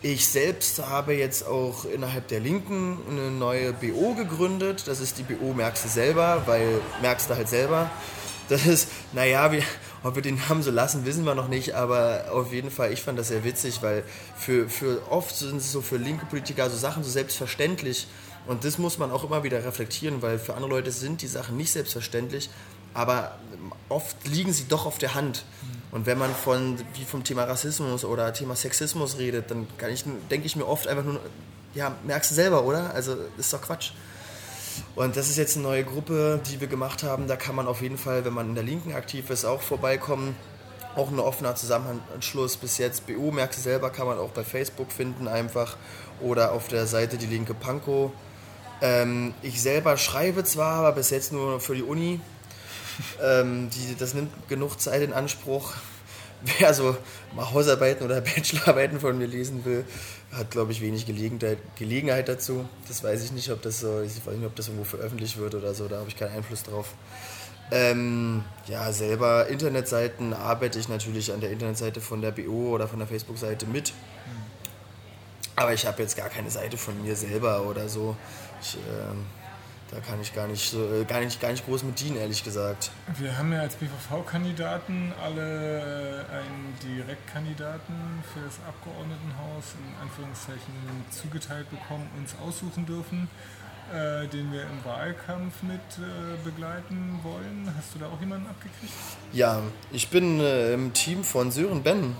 Ich 0.00 0.28
selbst 0.28 0.86
habe 0.86 1.12
jetzt 1.14 1.46
auch 1.46 1.84
innerhalb 1.84 2.28
der 2.28 2.40
Linken 2.40 2.98
eine 3.10 3.30
neue 3.30 3.72
BO 3.72 4.14
gegründet. 4.14 4.86
Das 4.86 5.00
ist 5.00 5.18
die 5.18 5.24
BO 5.24 5.52
Merkst 5.52 5.84
du 5.84 5.88
selber, 5.88 6.42
weil 6.46 6.80
merkst 7.02 7.28
du 7.28 7.34
halt 7.34 7.48
selber. 7.48 7.90
Das 8.48 8.64
ist, 8.64 8.88
naja, 9.12 9.52
wir, 9.52 9.62
ob 10.02 10.14
wir 10.14 10.22
den 10.22 10.40
Namen 10.48 10.62
so 10.62 10.70
lassen, 10.70 11.04
wissen 11.04 11.24
wir 11.24 11.34
noch 11.34 11.48
nicht, 11.48 11.74
aber 11.74 12.26
auf 12.32 12.52
jeden 12.52 12.70
Fall, 12.70 12.92
ich 12.92 13.02
fand 13.02 13.18
das 13.18 13.28
sehr 13.28 13.44
witzig, 13.44 13.82
weil 13.82 14.04
für, 14.38 14.70
für 14.70 15.02
oft 15.10 15.36
sind 15.36 15.58
es 15.58 15.72
so 15.72 15.82
für 15.82 15.96
linke 15.96 16.24
Politiker 16.26 16.70
so 16.70 16.76
Sachen 16.76 17.04
so 17.04 17.10
selbstverständlich 17.10 18.06
und 18.48 18.64
das 18.64 18.78
muss 18.78 18.96
man 18.96 19.10
auch 19.10 19.24
immer 19.24 19.44
wieder 19.44 19.62
reflektieren, 19.62 20.22
weil 20.22 20.38
für 20.38 20.54
andere 20.54 20.70
Leute 20.70 20.90
sind 20.90 21.20
die 21.20 21.26
Sachen 21.26 21.58
nicht 21.58 21.70
selbstverständlich, 21.70 22.48
aber 22.94 23.38
oft 23.90 24.16
liegen 24.26 24.54
sie 24.54 24.64
doch 24.66 24.86
auf 24.86 24.96
der 24.96 25.14
Hand. 25.14 25.44
Und 25.90 26.06
wenn 26.06 26.16
man 26.16 26.34
von, 26.34 26.78
wie 26.94 27.04
vom 27.04 27.24
Thema 27.24 27.44
Rassismus 27.44 28.06
oder 28.06 28.32
Thema 28.32 28.56
Sexismus 28.56 29.18
redet, 29.18 29.50
dann 29.50 29.66
ich, 29.92 30.04
denke 30.30 30.46
ich 30.46 30.56
mir 30.56 30.66
oft 30.66 30.88
einfach 30.88 31.04
nur, 31.04 31.20
ja, 31.74 31.94
merkst 32.04 32.30
du 32.30 32.34
selber, 32.34 32.64
oder? 32.64 32.94
Also 32.94 33.16
ist 33.36 33.52
doch 33.52 33.60
Quatsch. 33.60 33.92
Und 34.96 35.16
das 35.16 35.28
ist 35.28 35.36
jetzt 35.36 35.56
eine 35.56 35.64
neue 35.64 35.84
Gruppe, 35.84 36.40
die 36.50 36.58
wir 36.58 36.68
gemacht 36.68 37.02
haben. 37.02 37.28
Da 37.28 37.36
kann 37.36 37.54
man 37.54 37.66
auf 37.66 37.82
jeden 37.82 37.98
Fall, 37.98 38.24
wenn 38.24 38.32
man 38.32 38.48
in 38.48 38.54
der 38.54 38.64
Linken 38.64 38.94
aktiv 38.94 39.28
ist, 39.28 39.44
auch 39.44 39.60
vorbeikommen. 39.60 40.34
Auch 40.96 41.10
ein 41.10 41.20
offener 41.20 41.54
Zusammenschluss 41.54 42.56
bis 42.56 42.78
jetzt. 42.78 43.06
BU, 43.06 43.30
merkst 43.30 43.58
du 43.58 43.62
selber, 43.62 43.90
kann 43.90 44.06
man 44.06 44.16
auch 44.16 44.30
bei 44.30 44.42
Facebook 44.42 44.90
finden 44.90 45.28
einfach. 45.28 45.76
Oder 46.22 46.52
auf 46.52 46.68
der 46.68 46.86
Seite 46.86 47.18
Die 47.18 47.26
Linke 47.26 47.52
Pankow 47.52 48.10
ähm, 48.82 49.34
ich 49.42 49.60
selber 49.60 49.96
schreibe 49.96 50.44
zwar, 50.44 50.74
aber 50.76 50.92
bis 50.92 51.10
jetzt 51.10 51.32
nur 51.32 51.60
für 51.60 51.74
die 51.74 51.82
Uni. 51.82 52.20
Ähm, 53.22 53.70
die, 53.70 53.96
das 53.96 54.14
nimmt 54.14 54.48
genug 54.48 54.80
Zeit 54.80 55.02
in 55.02 55.12
Anspruch. 55.12 55.74
Wer 56.60 56.72
so 56.72 56.96
mal 57.34 57.52
Hausarbeiten 57.52 58.04
oder 58.04 58.20
Bachelorarbeiten 58.22 59.00
von 59.00 59.18
mir 59.18 59.26
lesen 59.26 59.64
will, 59.64 59.84
hat, 60.32 60.50
glaube 60.50 60.72
ich, 60.72 60.80
wenig 60.80 61.06
Gelegenheit, 61.06 61.58
Gelegenheit 61.76 62.28
dazu. 62.28 62.68
Das 62.86 63.02
weiß 63.02 63.24
ich 63.24 63.32
nicht, 63.32 63.50
ob 63.50 63.62
das 63.62 63.82
ich 63.82 64.26
weiß 64.26 64.34
nicht, 64.36 64.46
ob 64.46 64.54
das 64.54 64.68
irgendwo 64.68 64.84
veröffentlicht 64.84 65.36
wird 65.38 65.54
oder 65.54 65.74
so, 65.74 65.88
da 65.88 65.98
habe 65.98 66.08
ich 66.08 66.16
keinen 66.16 66.36
Einfluss 66.36 66.62
drauf. 66.62 66.94
Ähm, 67.70 68.44
ja, 68.66 68.92
selber 68.92 69.48
Internetseiten 69.48 70.32
arbeite 70.32 70.78
ich 70.78 70.88
natürlich 70.88 71.32
an 71.32 71.40
der 71.40 71.50
Internetseite 71.50 72.00
von 72.00 72.22
der 72.22 72.30
BO 72.30 72.70
oder 72.70 72.88
von 72.88 72.98
der 72.98 73.08
Facebook-Seite 73.08 73.66
mit. 73.66 73.92
Aber 75.54 75.74
ich 75.74 75.86
habe 75.86 76.02
jetzt 76.02 76.16
gar 76.16 76.28
keine 76.28 76.50
Seite 76.50 76.78
von 76.78 77.02
mir 77.02 77.16
selber 77.16 77.62
oder 77.62 77.88
so. 77.88 78.16
Ich, 78.60 78.76
äh, 78.76 78.80
da 79.90 80.00
kann 80.00 80.20
ich 80.20 80.34
gar 80.34 80.46
nicht, 80.46 80.70
so, 80.70 80.84
äh, 80.92 81.04
gar, 81.04 81.20
nicht, 81.20 81.40
gar 81.40 81.50
nicht 81.50 81.64
groß 81.64 81.82
mit 81.84 81.98
dienen, 82.00 82.16
ehrlich 82.16 82.44
gesagt. 82.44 82.90
Wir 83.16 83.38
haben 83.38 83.52
ja 83.52 83.60
als 83.60 83.76
BVV-Kandidaten 83.76 85.12
alle 85.22 86.26
äh, 86.28 86.36
einen 86.36 86.74
Direktkandidaten 86.82 87.94
für 88.32 88.40
das 88.40 88.58
Abgeordnetenhaus 88.66 89.64
in 89.78 90.02
Anführungszeichen 90.02 90.74
zugeteilt 91.10 91.70
bekommen, 91.70 92.08
uns 92.18 92.34
aussuchen 92.44 92.84
dürfen, 92.84 93.28
äh, 93.90 94.26
den 94.28 94.52
wir 94.52 94.62
im 94.62 94.84
Wahlkampf 94.84 95.62
mit 95.62 95.80
äh, 95.96 96.44
begleiten 96.44 97.20
wollen. 97.22 97.72
Hast 97.76 97.94
du 97.94 97.98
da 98.00 98.06
auch 98.06 98.20
jemanden 98.20 98.46
abgekriegt? 98.46 98.92
Ja, 99.32 99.62
ich 99.90 100.08
bin 100.08 100.40
äh, 100.40 100.74
im 100.74 100.92
Team 100.92 101.24
von 101.24 101.50
Sören 101.50 101.82
Ben 101.82 102.14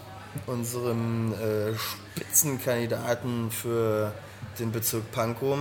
unserem 0.46 1.34
äh, 1.34 1.74
Spitzenkandidaten 1.76 3.50
für 3.50 4.12
den 4.58 4.72
Bezirk 4.72 5.10
Pankow 5.12 5.58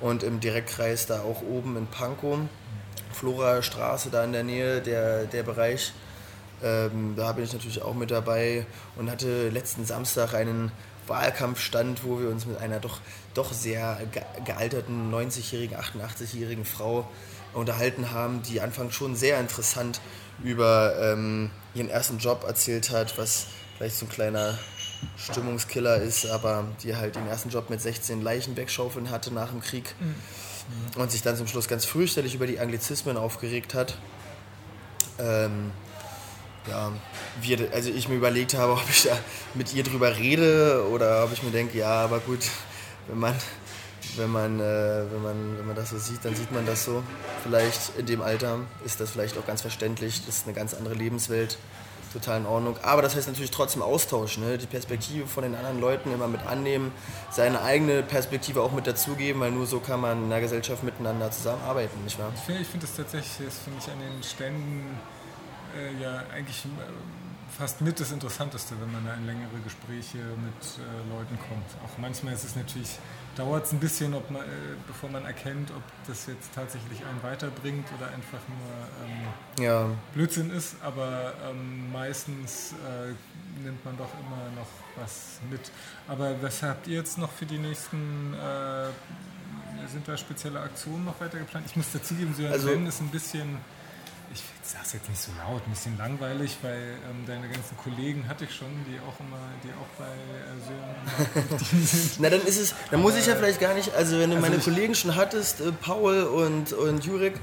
und 0.00 0.22
im 0.22 0.40
Direktkreis 0.40 1.06
da 1.06 1.22
auch 1.22 1.42
oben 1.42 1.76
in 1.76 1.86
Pankow, 1.86 2.38
Flora 3.12 3.62
Straße 3.62 4.10
da 4.10 4.24
in 4.24 4.32
der 4.32 4.44
Nähe, 4.44 4.80
der, 4.80 5.24
der 5.24 5.42
Bereich. 5.42 5.92
Ähm, 6.62 7.14
da 7.16 7.32
bin 7.32 7.44
ich 7.44 7.52
natürlich 7.52 7.82
auch 7.82 7.94
mit 7.94 8.10
dabei 8.10 8.66
und 8.96 9.10
hatte 9.10 9.48
letzten 9.48 9.84
Samstag 9.84 10.34
einen 10.34 10.72
Wahlkampfstand, 11.06 12.04
wo 12.04 12.20
wir 12.20 12.28
uns 12.28 12.46
mit 12.46 12.58
einer 12.58 12.80
doch, 12.80 13.00
doch 13.34 13.52
sehr 13.52 13.98
gealterten 14.44 15.12
90-jährigen, 15.12 15.76
88-jährigen 15.76 16.64
Frau 16.64 17.08
unterhalten 17.54 18.10
haben, 18.10 18.42
die 18.42 18.60
anfangs 18.60 18.94
schon 18.94 19.16
sehr 19.16 19.40
interessant 19.40 20.00
über 20.42 20.94
ähm, 21.00 21.50
ihren 21.74 21.88
ersten 21.88 22.18
Job 22.18 22.44
erzählt 22.46 22.90
hat, 22.90 23.18
was 23.18 23.46
vielleicht 23.76 23.96
so 23.96 24.06
ein 24.06 24.10
kleiner 24.10 24.58
Stimmungskiller 25.16 25.96
ist, 25.96 26.26
aber 26.26 26.64
die 26.82 26.96
halt 26.96 27.16
den 27.16 27.26
ersten 27.26 27.50
Job 27.50 27.70
mit 27.70 27.80
16 27.80 28.22
Leichen 28.22 28.56
wegschaufeln 28.56 29.10
hatte 29.10 29.32
nach 29.32 29.50
dem 29.50 29.60
Krieg 29.60 29.94
mhm. 30.00 31.00
und 31.00 31.10
sich 31.10 31.22
dann 31.22 31.36
zum 31.36 31.46
Schluss 31.46 31.68
ganz 31.68 31.84
fürchterlich 31.84 32.34
über 32.34 32.46
die 32.46 32.58
Anglizismen 32.58 33.16
aufgeregt 33.16 33.74
hat. 33.74 33.98
Ähm, 35.18 35.72
ja, 36.68 36.92
wir, 37.40 37.72
also 37.72 37.90
ich 37.90 38.08
mir 38.08 38.16
überlegt 38.16 38.54
habe, 38.54 38.72
ob 38.74 38.90
ich 38.90 39.04
da 39.04 39.16
mit 39.54 39.74
ihr 39.74 39.82
drüber 39.82 40.16
rede 40.16 40.86
oder 40.90 41.24
ob 41.24 41.32
ich 41.32 41.42
mir 41.42 41.50
denke, 41.50 41.78
ja, 41.78 42.04
aber 42.04 42.20
gut, 42.20 42.40
wenn 43.08 43.18
man, 43.18 43.34
wenn 44.16 44.30
man, 44.30 44.60
äh, 44.60 45.04
wenn 45.10 45.22
man, 45.22 45.58
wenn 45.58 45.66
man 45.66 45.76
das 45.76 45.90
so 45.90 45.98
sieht, 45.98 46.24
dann 46.24 46.34
sieht 46.34 46.52
man 46.52 46.66
das 46.66 46.84
so. 46.84 47.02
Vielleicht 47.42 47.96
in 47.98 48.06
dem 48.06 48.22
Alter 48.22 48.60
ist 48.84 49.00
das 49.00 49.10
vielleicht 49.10 49.38
auch 49.38 49.46
ganz 49.46 49.62
verständlich, 49.62 50.24
das 50.26 50.38
ist 50.38 50.46
eine 50.46 50.54
ganz 50.54 50.74
andere 50.74 50.94
Lebenswelt, 50.94 51.58
total 52.12 52.40
in 52.40 52.46
Ordnung. 52.46 52.76
Aber 52.82 53.02
das 53.02 53.16
heißt 53.16 53.28
natürlich 53.28 53.50
trotzdem 53.50 53.82
Austausch, 53.82 54.38
ne? 54.38 54.58
die 54.58 54.66
Perspektive 54.66 55.26
von 55.26 55.42
den 55.42 55.54
anderen 55.54 55.80
Leuten 55.80 56.12
immer 56.12 56.28
mit 56.28 56.44
annehmen, 56.46 56.92
seine 57.30 57.62
eigene 57.62 58.02
Perspektive 58.02 58.62
auch 58.62 58.72
mit 58.72 58.86
dazugeben, 58.86 59.40
weil 59.40 59.50
nur 59.50 59.66
so 59.66 59.80
kann 59.80 60.00
man 60.00 60.24
in 60.24 60.30
der 60.30 60.40
Gesellschaft 60.40 60.82
miteinander 60.82 61.30
zusammenarbeiten, 61.30 62.02
nicht 62.04 62.18
wahr? 62.18 62.32
Ich 62.34 62.42
finde 62.42 62.64
find 62.64 62.82
das 62.82 62.96
tatsächlich, 62.96 63.46
das 63.46 63.58
finde 63.58 63.78
ich 63.80 63.90
an 63.90 63.98
den 63.98 64.22
Ständen 64.22 64.98
äh, 65.76 66.02
ja 66.02 66.24
eigentlich 66.34 66.64
äh, 66.64 67.58
fast 67.58 67.80
mit 67.80 67.98
das 67.98 68.12
Interessanteste, 68.12 68.74
wenn 68.80 68.92
man 68.92 69.04
da 69.04 69.14
in 69.14 69.26
längere 69.26 69.58
Gespräche 69.64 70.18
mit 70.18 70.78
äh, 70.78 71.14
Leuten 71.14 71.38
kommt. 71.38 71.66
Auch 71.84 71.98
manchmal 71.98 72.34
ist 72.34 72.44
es 72.44 72.56
natürlich, 72.56 72.98
dauert 73.38 73.66
es 73.66 73.72
ein 73.72 73.78
bisschen, 73.78 74.14
ob 74.14 74.30
man, 74.30 74.42
äh, 74.42 74.46
bevor 74.86 75.08
man 75.08 75.24
erkennt, 75.24 75.70
ob 75.70 75.82
das 76.06 76.26
jetzt 76.26 76.52
tatsächlich 76.54 77.04
einen 77.06 77.22
weiterbringt 77.22 77.86
oder 77.96 78.08
einfach 78.08 78.40
nur 78.48 79.06
ähm, 79.06 79.64
ja. 79.64 79.90
Blödsinn 80.12 80.50
ist, 80.50 80.76
aber 80.82 81.34
ähm, 81.48 81.92
meistens 81.92 82.72
äh, 82.72 83.62
nimmt 83.62 83.84
man 83.84 83.96
doch 83.96 84.10
immer 84.14 84.50
noch 84.56 84.68
was 84.96 85.38
mit. 85.50 85.70
Aber 86.08 86.34
was 86.42 86.62
habt 86.62 86.88
ihr 86.88 86.96
jetzt 86.96 87.16
noch 87.18 87.30
für 87.30 87.46
die 87.46 87.58
nächsten 87.58 88.34
äh, 88.34 88.88
sind 89.88 90.06
da 90.06 90.16
spezielle 90.16 90.60
Aktionen 90.60 91.04
noch 91.04 91.20
weiter 91.20 91.38
geplant? 91.38 91.66
Ich 91.66 91.76
muss 91.76 91.92
dazugeben, 91.92 92.34
so 92.34 92.44
ein 92.44 92.52
also, 92.52 92.70
ist 92.70 93.00
ein 93.00 93.08
bisschen 93.08 93.58
ich 94.32 94.42
sag's 94.62 94.92
jetzt 94.92 95.08
nicht 95.08 95.20
so 95.20 95.30
laut, 95.38 95.62
ein 95.66 95.70
bisschen 95.70 95.96
langweilig, 95.96 96.56
weil 96.62 96.96
ähm, 97.08 97.24
deine 97.26 97.48
ganzen 97.48 97.76
Kollegen 97.76 98.28
hatte 98.28 98.44
ich 98.44 98.54
schon, 98.54 98.68
die 98.86 98.98
auch 99.00 99.18
immer, 99.20 99.38
die 99.64 99.70
auch 99.70 99.88
bei 99.98 100.06
äh, 100.06 101.48
Sören 101.48 101.86
sind. 101.86 102.20
Na, 102.20 102.30
dann 102.30 102.42
ist 102.42 102.60
es, 102.60 102.74
dann 102.90 103.00
muss 103.00 103.16
ich 103.16 103.26
ja 103.26 103.34
vielleicht 103.34 103.60
gar 103.60 103.74
nicht, 103.74 103.94
also 103.94 104.18
wenn 104.18 104.30
du 104.30 104.36
also 104.36 104.48
meine 104.48 104.60
Kollegen 104.60 104.94
schon 104.94 105.16
hattest, 105.16 105.60
äh, 105.60 105.72
Paul 105.72 106.22
und, 106.24 106.72
und 106.72 107.04
Jurek, 107.04 107.40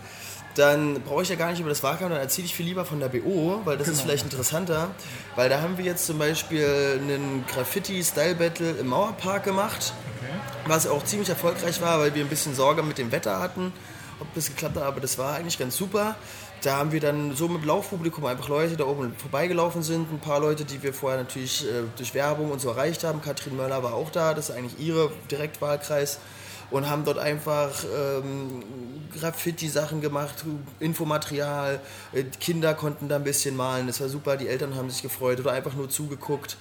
dann 0.55 1.01
brauche 1.01 1.23
ich 1.23 1.29
ja 1.29 1.35
gar 1.35 1.51
nicht 1.51 1.59
über 1.59 1.69
das 1.69 1.83
Wahlkampf, 1.83 2.11
dann 2.11 2.21
erzähle 2.21 2.45
ich 2.45 2.55
viel 2.55 2.65
lieber 2.65 2.85
von 2.85 2.99
der 2.99 3.09
BO, 3.09 3.61
weil 3.65 3.77
das 3.77 3.87
genau. 3.87 3.97
ist 3.97 4.03
vielleicht 4.03 4.23
interessanter. 4.23 4.91
Weil 5.35 5.49
da 5.49 5.61
haben 5.61 5.77
wir 5.77 5.83
jetzt 5.83 6.05
zum 6.05 6.17
Beispiel 6.17 6.99
einen 7.01 7.43
Graffiti-Style-Battle 7.47 8.71
im 8.71 8.87
Mauerpark 8.87 9.43
gemacht, 9.43 9.93
okay. 10.17 10.31
was 10.65 10.87
auch 10.87 11.03
ziemlich 11.03 11.27
erfolgreich 11.27 11.81
war, 11.81 11.99
weil 11.99 12.15
wir 12.15 12.23
ein 12.23 12.29
bisschen 12.29 12.55
Sorge 12.55 12.83
mit 12.83 12.97
dem 12.97 13.11
Wetter 13.11 13.39
hatten, 13.39 13.73
ob 14.21 14.33
das 14.33 14.47
geklappt 14.47 14.77
hat, 14.77 14.83
aber 14.83 15.01
das 15.01 15.17
war 15.17 15.35
eigentlich 15.35 15.59
ganz 15.59 15.75
super 15.75 16.15
da 16.65 16.77
haben 16.77 16.91
wir 16.91 16.99
dann 16.99 17.35
so 17.35 17.47
mit 17.47 17.63
Laufpublikum 17.63 18.25
einfach 18.25 18.49
Leute 18.49 18.75
da 18.75 18.85
oben 18.85 19.13
vorbeigelaufen 19.15 19.83
sind. 19.83 20.11
Ein 20.11 20.19
paar 20.19 20.39
Leute, 20.39 20.65
die 20.65 20.81
wir 20.81 20.93
vorher 20.93 21.19
natürlich 21.19 21.63
äh, 21.63 21.83
durch 21.95 22.15
Werbung 22.15 22.49
und 22.49 22.59
so 22.59 22.69
erreicht 22.69 23.03
haben. 23.03 23.21
Katrin 23.21 23.55
Möller 23.55 23.83
war 23.83 23.93
auch 23.93 24.09
da, 24.09 24.33
das 24.33 24.49
ist 24.49 24.55
eigentlich 24.55 24.79
ihre 24.79 25.11
Direktwahlkreis. 25.29 26.19
Und 26.71 26.89
haben 26.89 27.05
dort 27.05 27.19
einfach 27.19 27.71
ähm, 27.95 28.63
Graffiti-Sachen 29.19 30.01
gemacht, 30.01 30.43
Infomaterial. 30.79 31.79
Äh, 32.11 32.23
Kinder 32.39 32.73
konnten 32.73 33.07
da 33.07 33.17
ein 33.17 33.23
bisschen 33.23 33.55
malen, 33.55 33.85
das 33.85 34.01
war 34.01 34.09
super. 34.09 34.35
Die 34.35 34.47
Eltern 34.47 34.75
haben 34.75 34.89
sich 34.89 35.03
gefreut 35.03 35.39
oder 35.39 35.51
einfach 35.51 35.75
nur 35.75 35.89
zugeguckt. 35.89 36.57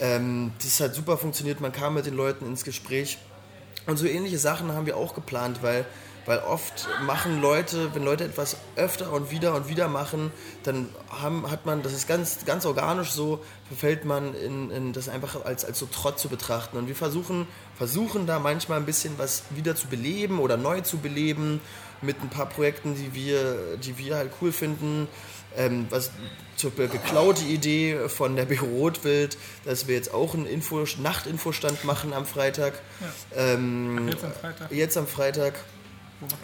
Ähm, 0.00 0.50
das 0.60 0.80
hat 0.80 0.96
super 0.96 1.16
funktioniert, 1.16 1.60
man 1.60 1.70
kam 1.70 1.94
mit 1.94 2.06
den 2.06 2.14
Leuten 2.14 2.44
ins 2.46 2.64
Gespräch. 2.64 3.18
Und 3.86 3.96
so 3.96 4.06
ähnliche 4.06 4.38
Sachen 4.38 4.72
haben 4.72 4.86
wir 4.86 4.96
auch 4.96 5.14
geplant, 5.14 5.58
weil 5.62 5.86
weil 6.26 6.40
oft 6.40 6.88
machen 7.06 7.40
Leute, 7.40 7.94
wenn 7.94 8.02
Leute 8.04 8.24
etwas 8.24 8.56
öfter 8.74 9.12
und 9.12 9.30
wieder 9.30 9.54
und 9.54 9.68
wieder 9.68 9.88
machen, 9.88 10.32
dann 10.64 10.88
haben, 11.08 11.50
hat 11.50 11.66
man, 11.66 11.82
das 11.82 11.92
ist 11.92 12.08
ganz, 12.08 12.44
ganz 12.44 12.66
organisch 12.66 13.12
so, 13.12 13.40
verfällt 13.68 14.04
man 14.04 14.34
in, 14.34 14.70
in 14.70 14.92
das 14.92 15.08
einfach 15.08 15.44
als, 15.44 15.64
als 15.64 15.78
so 15.78 15.86
Trott 15.86 16.18
zu 16.18 16.28
betrachten. 16.28 16.76
Und 16.76 16.88
wir 16.88 16.96
versuchen, 16.96 17.46
versuchen 17.76 18.26
da 18.26 18.40
manchmal 18.40 18.78
ein 18.78 18.86
bisschen 18.86 19.14
was 19.18 19.44
wieder 19.50 19.76
zu 19.76 19.86
beleben 19.86 20.40
oder 20.40 20.56
neu 20.56 20.80
zu 20.80 20.98
beleben 20.98 21.60
mit 22.02 22.20
ein 22.20 22.28
paar 22.28 22.46
Projekten, 22.46 22.94
die 22.94 23.14
wir, 23.14 23.76
die 23.76 23.96
wir 23.96 24.16
halt 24.16 24.32
cool 24.40 24.52
finden. 24.52 25.08
Ähm, 25.56 25.86
was 25.88 26.10
zur 26.56 26.70
geklaute 26.72 27.44
Idee 27.44 28.08
von 28.08 28.36
der 28.36 28.44
Büro 28.44 28.66
Rotwild, 28.66 29.38
dass 29.64 29.86
wir 29.86 29.94
jetzt 29.94 30.12
auch 30.12 30.34
einen 30.34 30.44
Info, 30.44 30.84
Nachtinfostand 31.00 31.84
machen 31.84 32.12
am 32.12 32.26
Freitag. 32.26 32.74
Ja. 33.00 33.54
Ähm, 33.54 34.08
jetzt 34.08 34.24
am 34.24 34.32
Freitag? 34.32 34.72
Jetzt 34.72 34.96
am 34.98 35.06
Freitag. 35.06 35.54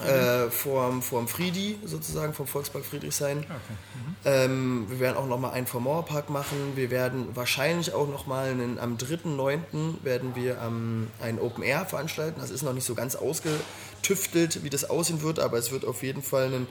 Äh, 0.06 0.50
vorm, 0.50 1.00
vorm 1.00 1.28
Friedi 1.28 1.78
sozusagen, 1.84 2.34
vom 2.34 2.46
Volkspark 2.46 2.84
Friedrichshain. 2.84 3.38
Okay. 3.38 3.48
Mhm. 3.94 4.16
Ähm, 4.24 4.86
wir 4.90 5.00
werden 5.00 5.16
auch 5.16 5.26
nochmal 5.26 5.52
einen 5.52 5.66
vom 5.66 5.84
Mauerpark 5.84 6.28
machen. 6.28 6.72
Wir 6.74 6.90
werden 6.90 7.34
wahrscheinlich 7.34 7.94
auch 7.94 8.06
nochmal 8.06 8.50
am 8.78 8.96
3.9. 8.98 10.04
werden 10.04 10.34
wir 10.34 10.58
ähm, 10.58 11.08
ein 11.20 11.40
Open 11.40 11.64
Air 11.64 11.86
veranstalten. 11.86 12.40
Das 12.40 12.50
ist 12.50 12.62
noch 12.62 12.74
nicht 12.74 12.84
so 12.84 12.94
ganz 12.94 13.14
ausgetüftelt, 13.14 14.62
wie 14.62 14.68
das 14.68 14.90
aussehen 14.90 15.22
wird, 15.22 15.38
aber 15.38 15.56
es 15.56 15.72
wird 15.72 15.86
auf 15.86 16.02
jeden 16.02 16.22
Fall 16.22 16.52
ein 16.52 16.66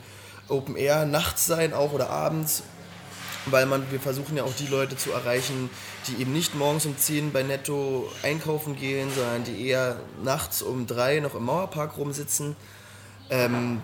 Open 0.48 0.76
Air 0.76 1.06
nachts 1.06 1.48
sein, 1.48 1.74
auch 1.74 1.94
oder 1.94 2.12
abends. 2.12 2.62
Weil 3.48 3.66
man, 3.66 3.92
wir 3.92 4.00
versuchen 4.00 4.38
ja 4.38 4.44
auch 4.44 4.54
die 4.54 4.68
Leute 4.68 4.96
zu 4.96 5.12
erreichen, 5.12 5.72
die 6.08 6.22
eben 6.22 6.32
nicht 6.34 6.54
morgens 6.54 6.86
um 6.86 6.96
10 6.96 7.32
bei 7.32 7.42
Netto 7.42 8.08
einkaufen 8.22 8.76
gehen, 8.76 9.10
sondern 9.16 9.44
die 9.44 9.68
eher 9.68 10.00
nachts 10.24 10.62
um 10.62 10.86
3 10.86 11.22
noch 11.22 11.34
im 11.34 11.46
Mauerpark 11.46 11.98
rumsitzen 11.98 12.56
ähm, 13.32 13.82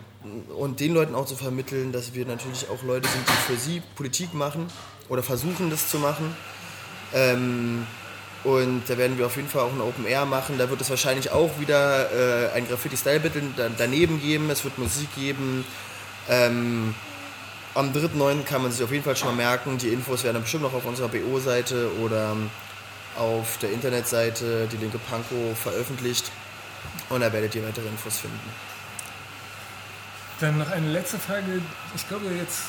und 0.56 0.80
den 0.80 0.94
Leuten 0.94 1.16
auch 1.16 1.26
zu 1.26 1.36
vermitteln, 1.36 1.92
dass 1.92 2.14
wir 2.14 2.26
natürlich 2.26 2.70
auch 2.70 2.84
Leute 2.84 3.08
sind, 3.08 3.28
die 3.28 3.54
für 3.54 3.58
sie 3.58 3.82
Politik 3.96 4.34
machen 4.34 4.68
oder 5.10 5.24
versuchen 5.24 5.70
das 5.70 5.90
zu 5.90 5.98
machen. 6.00 6.36
Ähm, 7.14 7.88
und 8.44 8.84
da 8.88 8.98
werden 8.98 9.18
wir 9.18 9.26
auf 9.26 9.36
jeden 9.36 9.48
Fall 9.48 9.64
auch 9.64 9.74
ein 9.74 9.82
Open 9.82 10.06
Air 10.06 10.26
machen. 10.26 10.58
Da 10.58 10.70
wird 10.70 10.82
es 10.82 10.90
wahrscheinlich 10.90 11.32
auch 11.32 11.60
wieder 11.60 12.12
äh, 12.12 12.52
ein 12.54 12.68
Graffiti-Style-Battle 12.68 13.72
daneben 13.78 14.22
geben. 14.22 14.50
Es 14.50 14.64
wird 14.64 14.78
Musik 14.78 15.14
geben. 15.16 15.66
Ähm, 16.30 16.94
am 17.74 17.92
3.9. 17.92 18.44
kann 18.44 18.62
man 18.62 18.72
sich 18.72 18.84
auf 18.84 18.92
jeden 18.92 19.04
Fall 19.04 19.16
schon 19.16 19.30
mal 19.30 19.36
merken. 19.36 19.78
Die 19.78 19.90
Infos 19.90 20.24
werden 20.24 20.42
bestimmt 20.42 20.64
noch 20.64 20.74
auf 20.74 20.86
unserer 20.86 21.08
BO-Seite 21.08 21.90
oder 22.04 22.36
auf 23.18 23.58
der 23.60 23.72
Internetseite, 23.72 24.68
die 24.72 24.78
linke 24.78 25.00
Panko, 25.00 25.56
veröffentlicht. 25.56 26.32
Und 27.10 27.22
da 27.22 27.32
werdet 27.32 27.56
ihr 27.56 27.66
weitere 27.66 27.88
Infos 27.88 28.18
finden. 28.18 28.77
Dann 30.40 30.58
noch 30.60 30.70
eine 30.70 30.92
letzte 30.92 31.18
Frage. 31.18 31.62
Ich 31.96 32.08
glaube, 32.08 32.26
jetzt 32.28 32.66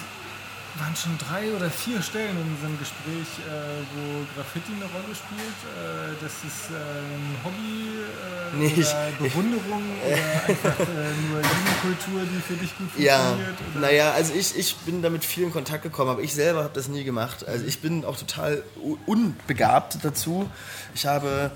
waren 0.78 0.94
schon 0.94 1.16
drei 1.18 1.52
oder 1.54 1.70
vier 1.70 2.00
Stellen 2.02 2.36
in 2.36 2.52
unserem 2.52 2.78
Gespräch, 2.78 3.28
äh, 3.44 3.82
wo 3.94 4.24
Graffiti 4.34 4.72
eine 4.72 4.84
Rolle 4.84 5.14
spielt. 5.14 5.58
Äh, 5.74 6.14
das 6.20 6.32
ist 6.44 6.70
äh, 6.70 6.76
ein 6.76 7.36
Hobby 7.44 7.98
äh, 7.98 8.56
nee, 8.56 8.72
oder 8.72 9.08
Bewunderung 9.18 9.82
oder 10.06 10.48
einfach 10.48 10.80
äh, 10.80 11.12
nur 11.28 11.40
Jugendkultur, 11.40 12.22
die 12.22 12.40
für 12.40 12.54
dich 12.54 12.76
gut 12.78 12.90
funktioniert? 12.90 13.58
Ja, 13.74 13.80
naja, 13.80 14.12
also 14.12 14.34
ich, 14.34 14.56
ich 14.56 14.76
bin 14.78 15.02
damit 15.02 15.24
viel 15.24 15.44
in 15.44 15.52
Kontakt 15.52 15.82
gekommen, 15.82 16.10
aber 16.10 16.22
ich 16.22 16.34
selber 16.34 16.64
habe 16.64 16.74
das 16.74 16.88
nie 16.88 17.04
gemacht. 17.04 17.46
Also 17.46 17.64
ich 17.64 17.80
bin 17.80 18.04
auch 18.04 18.16
total 18.16 18.62
unbegabt 19.06 19.98
dazu. 20.02 20.48
Ich 20.94 21.06
habe 21.06 21.50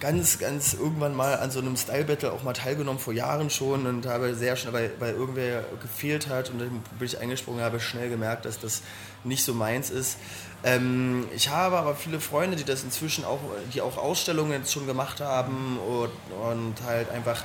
ganz, 0.00 0.38
ganz 0.38 0.74
irgendwann 0.74 1.14
mal 1.14 1.36
an 1.38 1.50
so 1.50 1.58
einem 1.58 1.76
Style 1.76 2.04
Battle 2.04 2.32
auch 2.32 2.42
mal 2.42 2.52
teilgenommen, 2.52 3.00
vor 3.00 3.12
Jahren 3.12 3.50
schon 3.50 3.86
und 3.86 4.06
habe 4.06 4.34
sehr 4.34 4.56
schnell, 4.56 4.72
weil, 4.72 4.92
weil 4.98 5.14
irgendwer 5.14 5.64
gefehlt 5.80 6.28
hat 6.28 6.50
und 6.50 6.60
dann 6.60 6.68
bin 6.98 7.06
ich 7.06 7.20
eingesprungen, 7.20 7.62
habe 7.62 7.80
schnell 7.80 8.08
gemerkt, 8.08 8.44
dass 8.44 8.58
das 8.60 8.82
nicht 9.24 9.44
so 9.44 9.54
meins 9.54 9.90
ist. 9.90 10.18
Ähm, 10.64 11.26
ich 11.34 11.50
habe 11.50 11.76
aber 11.78 11.94
viele 11.94 12.20
Freunde, 12.20 12.56
die 12.56 12.64
das 12.64 12.84
inzwischen 12.84 13.24
auch, 13.24 13.40
die 13.72 13.80
auch 13.80 13.96
Ausstellungen 13.96 14.52
jetzt 14.52 14.72
schon 14.72 14.86
gemacht 14.86 15.20
haben 15.20 15.78
und, 15.78 16.10
und 16.50 16.74
halt 16.86 17.10
einfach 17.10 17.42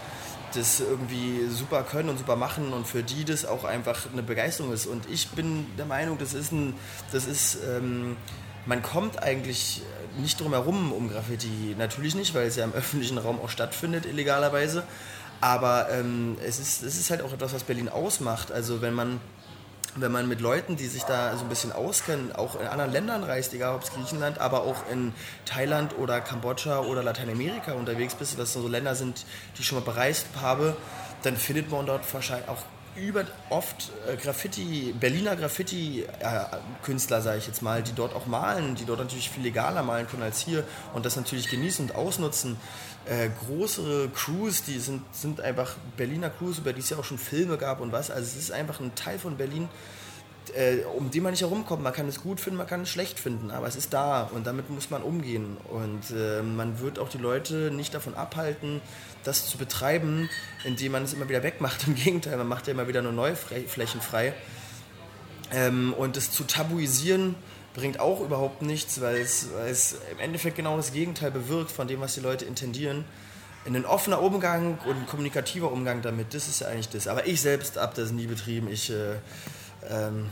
das 0.54 0.80
irgendwie 0.80 1.48
super 1.50 1.82
können 1.84 2.10
und 2.10 2.20
super 2.20 2.36
machen 2.36 2.74
und 2.74 2.86
für 2.86 3.02
die 3.02 3.26
das 3.26 3.46
auch 3.46 3.64
einfach 3.64 4.12
eine 4.12 4.22
Begeisterung 4.22 4.72
ist. 4.72 4.86
Und 4.86 5.10
ich 5.10 5.30
bin 5.30 5.66
der 5.78 5.86
Meinung, 5.86 6.20
das 6.20 6.36
ist 6.36 6.52
ein, 6.52 6.76
das 7.12 7.26
ist 7.26 7.58
ähm, 7.68 8.18
man 8.66 8.82
kommt 8.82 9.22
eigentlich 9.22 9.82
nicht 10.18 10.40
drum 10.40 10.54
herum 10.54 10.92
um 10.92 11.10
Graffiti. 11.10 11.76
Natürlich 11.78 12.16
nicht, 12.16 12.34
weil 12.34 12.48
es 12.48 12.56
ja 12.56 12.64
im 12.64 12.74
öffentlichen 12.74 13.18
Raum 13.18 13.40
auch 13.40 13.50
stattfindet, 13.50 14.06
illegalerweise. 14.06 14.84
Aber 15.42 15.90
ähm, 15.92 16.38
es, 16.46 16.60
ist, 16.60 16.84
es 16.84 16.98
ist 16.98 17.10
halt 17.10 17.22
auch 17.22 17.34
etwas, 17.34 17.54
was 17.54 17.64
Berlin 17.64 17.90
ausmacht. 17.90 18.52
Also 18.52 18.82
wenn 18.82 18.94
man, 18.94 19.20
wenn 19.96 20.12
man 20.12 20.28
mit 20.28 20.40
Leuten, 20.40 20.78
die 20.78 20.88
sich 20.88 21.04
da 21.04 21.36
so 21.36 21.44
ein 21.44 21.50
bisschen 21.50 21.72
auskennen, 21.72 22.34
auch 22.34 22.60
in 22.60 22.68
anderen 22.68 22.92
Ländern 22.92 23.24
reist, 23.24 23.54
egal 23.54 23.76
ob 23.76 23.84
es 23.84 23.92
Griechenland, 23.92 24.40
aber 24.40 24.64
auch 24.64 24.90
in 24.90 25.14
Thailand 25.46 25.98
oder 25.98 26.22
Kambodscha 26.22 26.80
oder 26.80 27.04
Lateinamerika 27.04 27.74
unterwegs 27.74 28.16
bist, 28.16 28.38
was 28.38 28.54
so 28.54 28.68
Länder 28.68 28.96
sind, 28.96 29.26
die 29.58 29.62
ich 29.62 29.68
schon 29.68 29.80
mal 29.80 29.86
bereist 29.86 30.28
habe, 30.42 30.78
dann 31.24 31.36
findet 31.36 31.70
man 31.70 31.86
dort 31.86 32.12
wahrscheinlich 32.14 32.48
auch 32.48 32.64
über 32.96 33.26
oft 33.50 33.92
äh, 34.08 34.16
Graffiti, 34.16 34.94
Berliner 35.00 35.36
Graffiti-Künstler, 35.36 37.22
sage 37.22 37.40
ich 37.40 37.48
jetzt 37.48 37.62
mal, 37.62 37.84
die 37.84 37.94
dort 37.94 38.16
auch 38.16 38.26
malen, 38.26 38.76
die 38.76 38.86
dort 38.86 39.00
natürlich 39.00 39.30
viel 39.30 39.44
legaler 39.44 39.84
malen 39.84 40.08
können 40.08 40.24
als 40.24 40.40
hier 40.40 40.64
und 40.94 41.06
das 41.06 41.16
natürlich 41.16 41.50
genießen 41.50 41.90
und 41.90 41.96
ausnutzen. 41.96 42.58
Äh, 43.06 43.30
größere 43.46 44.10
Crews, 44.10 44.64
die 44.64 44.80
sind, 44.80 45.02
sind 45.14 45.42
einfach 45.42 45.76
Berliner 45.98 46.30
Crews, 46.30 46.60
über 46.60 46.72
die 46.72 46.80
es 46.80 46.90
ja 46.90 46.98
auch 46.98 47.04
schon 47.04 47.18
Filme 47.18 47.58
gab 47.58 47.82
und 47.82 47.92
was. 47.92 48.12
Also 48.12 48.28
es 48.28 48.36
ist 48.36 48.52
einfach 48.52 48.80
ein 48.80 48.96
Teil 48.96 49.20
von 49.20 49.38
Berlin, 49.38 49.68
äh, 50.56 50.84
um 50.98 51.12
den 51.12 51.24
man 51.24 51.32
nicht 51.32 51.42
herumkommt. 51.42 51.84
Man 51.84 51.94
kann 51.94 52.08
es 52.08 52.22
gut 52.22 52.40
finden, 52.40 52.58
man 52.58 52.68
kann 52.68 52.82
es 52.82 52.90
schlecht 52.90 53.20
finden, 53.20 53.52
aber 53.52 53.68
es 53.68 53.76
ist 53.76 53.94
da 53.94 54.24
und 54.24 54.46
damit 54.48 54.70
muss 54.70 54.90
man 54.90 55.02
umgehen. 55.02 55.58
Und 55.70 56.12
äh, 56.16 56.42
man 56.42 56.80
wird 56.80 57.00
auch 57.00 57.10
die 57.10 57.18
Leute 57.18 57.72
nicht 57.72 57.94
davon 57.94 58.16
abhalten, 58.16 58.82
das 59.24 59.48
zu 59.48 59.58
betreiben, 59.58 60.30
indem 60.64 60.94
man 60.94 61.04
es 61.04 61.14
immer 61.14 61.28
wieder 61.30 61.44
wegmacht. 61.44 61.88
Im 61.88 61.96
Gegenteil, 61.96 62.38
man 62.38 62.48
macht 62.48 62.68
ja 62.68 62.74
immer 62.74 62.88
wieder 62.88 63.02
nur 63.02 63.14
neue 63.14 63.36
Flächen 63.36 64.02
frei. 64.02 64.34
Ähm, 65.52 65.94
und 65.94 66.18
es 66.18 66.32
zu 66.32 66.44
tabuisieren 66.44 67.36
bringt 67.74 68.00
auch 68.00 68.22
überhaupt 68.22 68.62
nichts, 68.62 69.02
weil 69.02 69.18
es, 69.18 69.48
weil 69.54 69.72
es 69.72 69.98
im 70.12 70.20
Endeffekt 70.20 70.56
genau 70.56 70.78
das 70.78 70.94
Gegenteil 70.94 71.32
bewirkt 71.32 71.72
von 71.72 71.88
dem, 71.88 72.02
was 72.02 72.14
die 72.14 72.20
Leute 72.20 72.46
intendieren. 72.46 73.04
Ein 73.66 73.86
offener 73.86 74.22
Umgang 74.22 74.78
und 74.86 74.96
ein 74.96 75.06
kommunikativer 75.08 75.72
Umgang 75.72 76.02
damit, 76.02 76.34
das 76.34 76.48
ist 76.48 76.62
ja 76.62 76.68
eigentlich 76.68 76.90
das. 76.90 77.08
Aber 77.08 77.26
ich 77.26 77.42
selbst 77.42 77.78
habe 77.78 77.94
das 77.96 78.12
nie 78.12 78.28
betrieben. 78.28 78.68
Ich 78.70 78.92
äh, 78.92 79.16
ähm, 79.90 80.30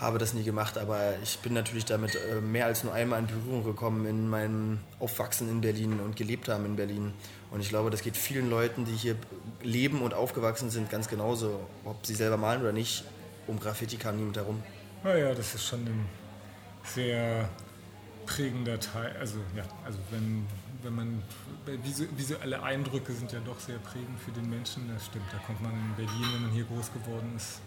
habe 0.00 0.18
das 0.18 0.32
nie 0.32 0.42
gemacht, 0.42 0.78
aber 0.78 1.14
ich 1.22 1.38
bin 1.40 1.52
natürlich 1.52 1.84
damit 1.84 2.14
äh, 2.14 2.40
mehr 2.40 2.64
als 2.66 2.84
nur 2.84 2.94
einmal 2.94 3.20
in 3.20 3.26
Berührung 3.26 3.64
gekommen 3.64 4.06
in 4.06 4.28
meinem 4.30 4.80
Aufwachsen 4.98 5.50
in 5.50 5.60
Berlin 5.60 6.00
und 6.00 6.16
gelebt 6.16 6.48
haben 6.48 6.64
in 6.64 6.76
Berlin. 6.76 7.12
Und 7.50 7.60
ich 7.60 7.68
glaube, 7.68 7.90
das 7.90 8.02
geht 8.02 8.16
vielen 8.16 8.48
Leuten, 8.48 8.86
die 8.86 8.92
hier 8.92 9.16
leben 9.62 10.00
und 10.00 10.14
aufgewachsen 10.14 10.70
sind, 10.70 10.90
ganz 10.90 11.08
genauso, 11.08 11.60
ob 11.84 12.06
sie 12.06 12.14
selber 12.14 12.38
malen 12.38 12.62
oder 12.62 12.72
nicht. 12.72 13.04
Um 13.46 13.60
Graffiti 13.60 13.96
kam 13.96 14.16
niemand 14.16 14.36
herum. 14.36 14.62
Naja, 15.04 15.34
das 15.34 15.54
ist 15.54 15.66
schon 15.66 15.80
ein 15.80 16.06
sehr 16.84 17.48
prägender 18.24 18.80
Teil. 18.80 19.14
Also 19.18 19.38
ja, 19.56 19.64
also 19.84 19.98
wenn, 20.10 20.46
wenn 20.82 20.94
man 20.94 21.22
visuelle 22.16 22.62
Eindrücke 22.62 23.12
sind 23.12 23.32
ja 23.32 23.40
doch 23.40 23.58
sehr 23.60 23.78
prägend 23.78 24.18
für 24.20 24.30
den 24.30 24.48
Menschen. 24.48 24.88
Das 24.92 25.06
stimmt. 25.06 25.26
Da 25.30 25.38
kommt 25.46 25.60
man 25.60 25.72
in 25.72 25.94
Berlin, 25.96 26.26
wenn 26.34 26.42
man 26.42 26.50
hier 26.52 26.64
groß 26.64 26.92
geworden 26.92 27.34
ist, 27.36 27.60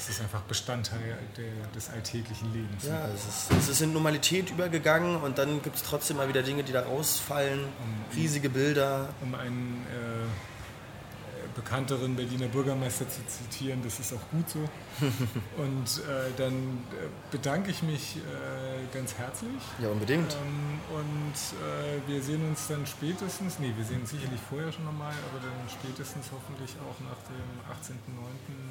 es 0.00 0.08
ist 0.08 0.20
einfach 0.22 0.40
Bestandteil 0.42 1.18
der, 1.36 1.66
des 1.74 1.90
alltäglichen 1.90 2.52
Lebens. 2.52 2.84
Ja, 2.86 3.06
es 3.08 3.26
ist, 3.26 3.52
es 3.52 3.68
ist 3.68 3.82
in 3.82 3.92
Normalität 3.92 4.50
übergegangen 4.50 5.16
und 5.16 5.36
dann 5.36 5.62
gibt 5.62 5.76
es 5.76 5.82
trotzdem 5.82 6.16
mal 6.16 6.28
wieder 6.28 6.42
Dinge, 6.42 6.62
die 6.62 6.72
da 6.72 6.82
rausfallen. 6.82 7.60
Um, 7.60 8.16
riesige 8.16 8.48
Bilder. 8.48 9.10
Um 9.20 9.34
einen 9.34 9.84
äh, 9.90 11.54
bekannteren 11.54 12.16
Berliner 12.16 12.46
Bürgermeister 12.46 13.06
zu 13.08 13.20
zitieren, 13.26 13.82
das 13.84 14.00
ist 14.00 14.14
auch 14.14 14.30
gut 14.30 14.48
so. 14.48 14.60
und 15.62 15.84
äh, 16.08 16.30
dann 16.36 16.54
äh, 16.54 17.08
bedanke 17.30 17.70
ich 17.70 17.82
mich 17.82 18.16
äh, 18.16 18.94
ganz 18.94 19.14
herzlich. 19.14 19.60
Ja, 19.82 19.88
unbedingt. 19.90 20.32
Ähm, 20.32 20.80
und 20.96 21.36
äh, 21.60 22.08
wir 22.10 22.22
sehen 22.22 22.48
uns 22.48 22.68
dann 22.68 22.86
spätestens, 22.86 23.58
nee, 23.58 23.72
wir 23.76 23.84
sehen 23.84 24.00
uns 24.00 24.10
sicherlich 24.10 24.40
vorher 24.48 24.72
schon 24.72 24.84
nochmal, 24.84 25.12
aber 25.30 25.40
dann 25.44 25.68
spätestens 25.68 26.26
hoffentlich 26.32 26.74
auch 26.88 26.98
nach 27.04 27.20
dem 27.28 27.92
18.09 27.92 28.69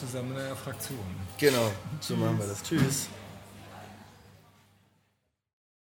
zusammen 0.00 0.32
in 0.32 0.38
einer 0.38 0.56
Fraktion. 0.56 0.98
Genau, 1.38 1.70
so 2.00 2.16
machen 2.16 2.38
wir 2.38 2.46
das. 2.46 2.62
Tschüss. 2.62 3.08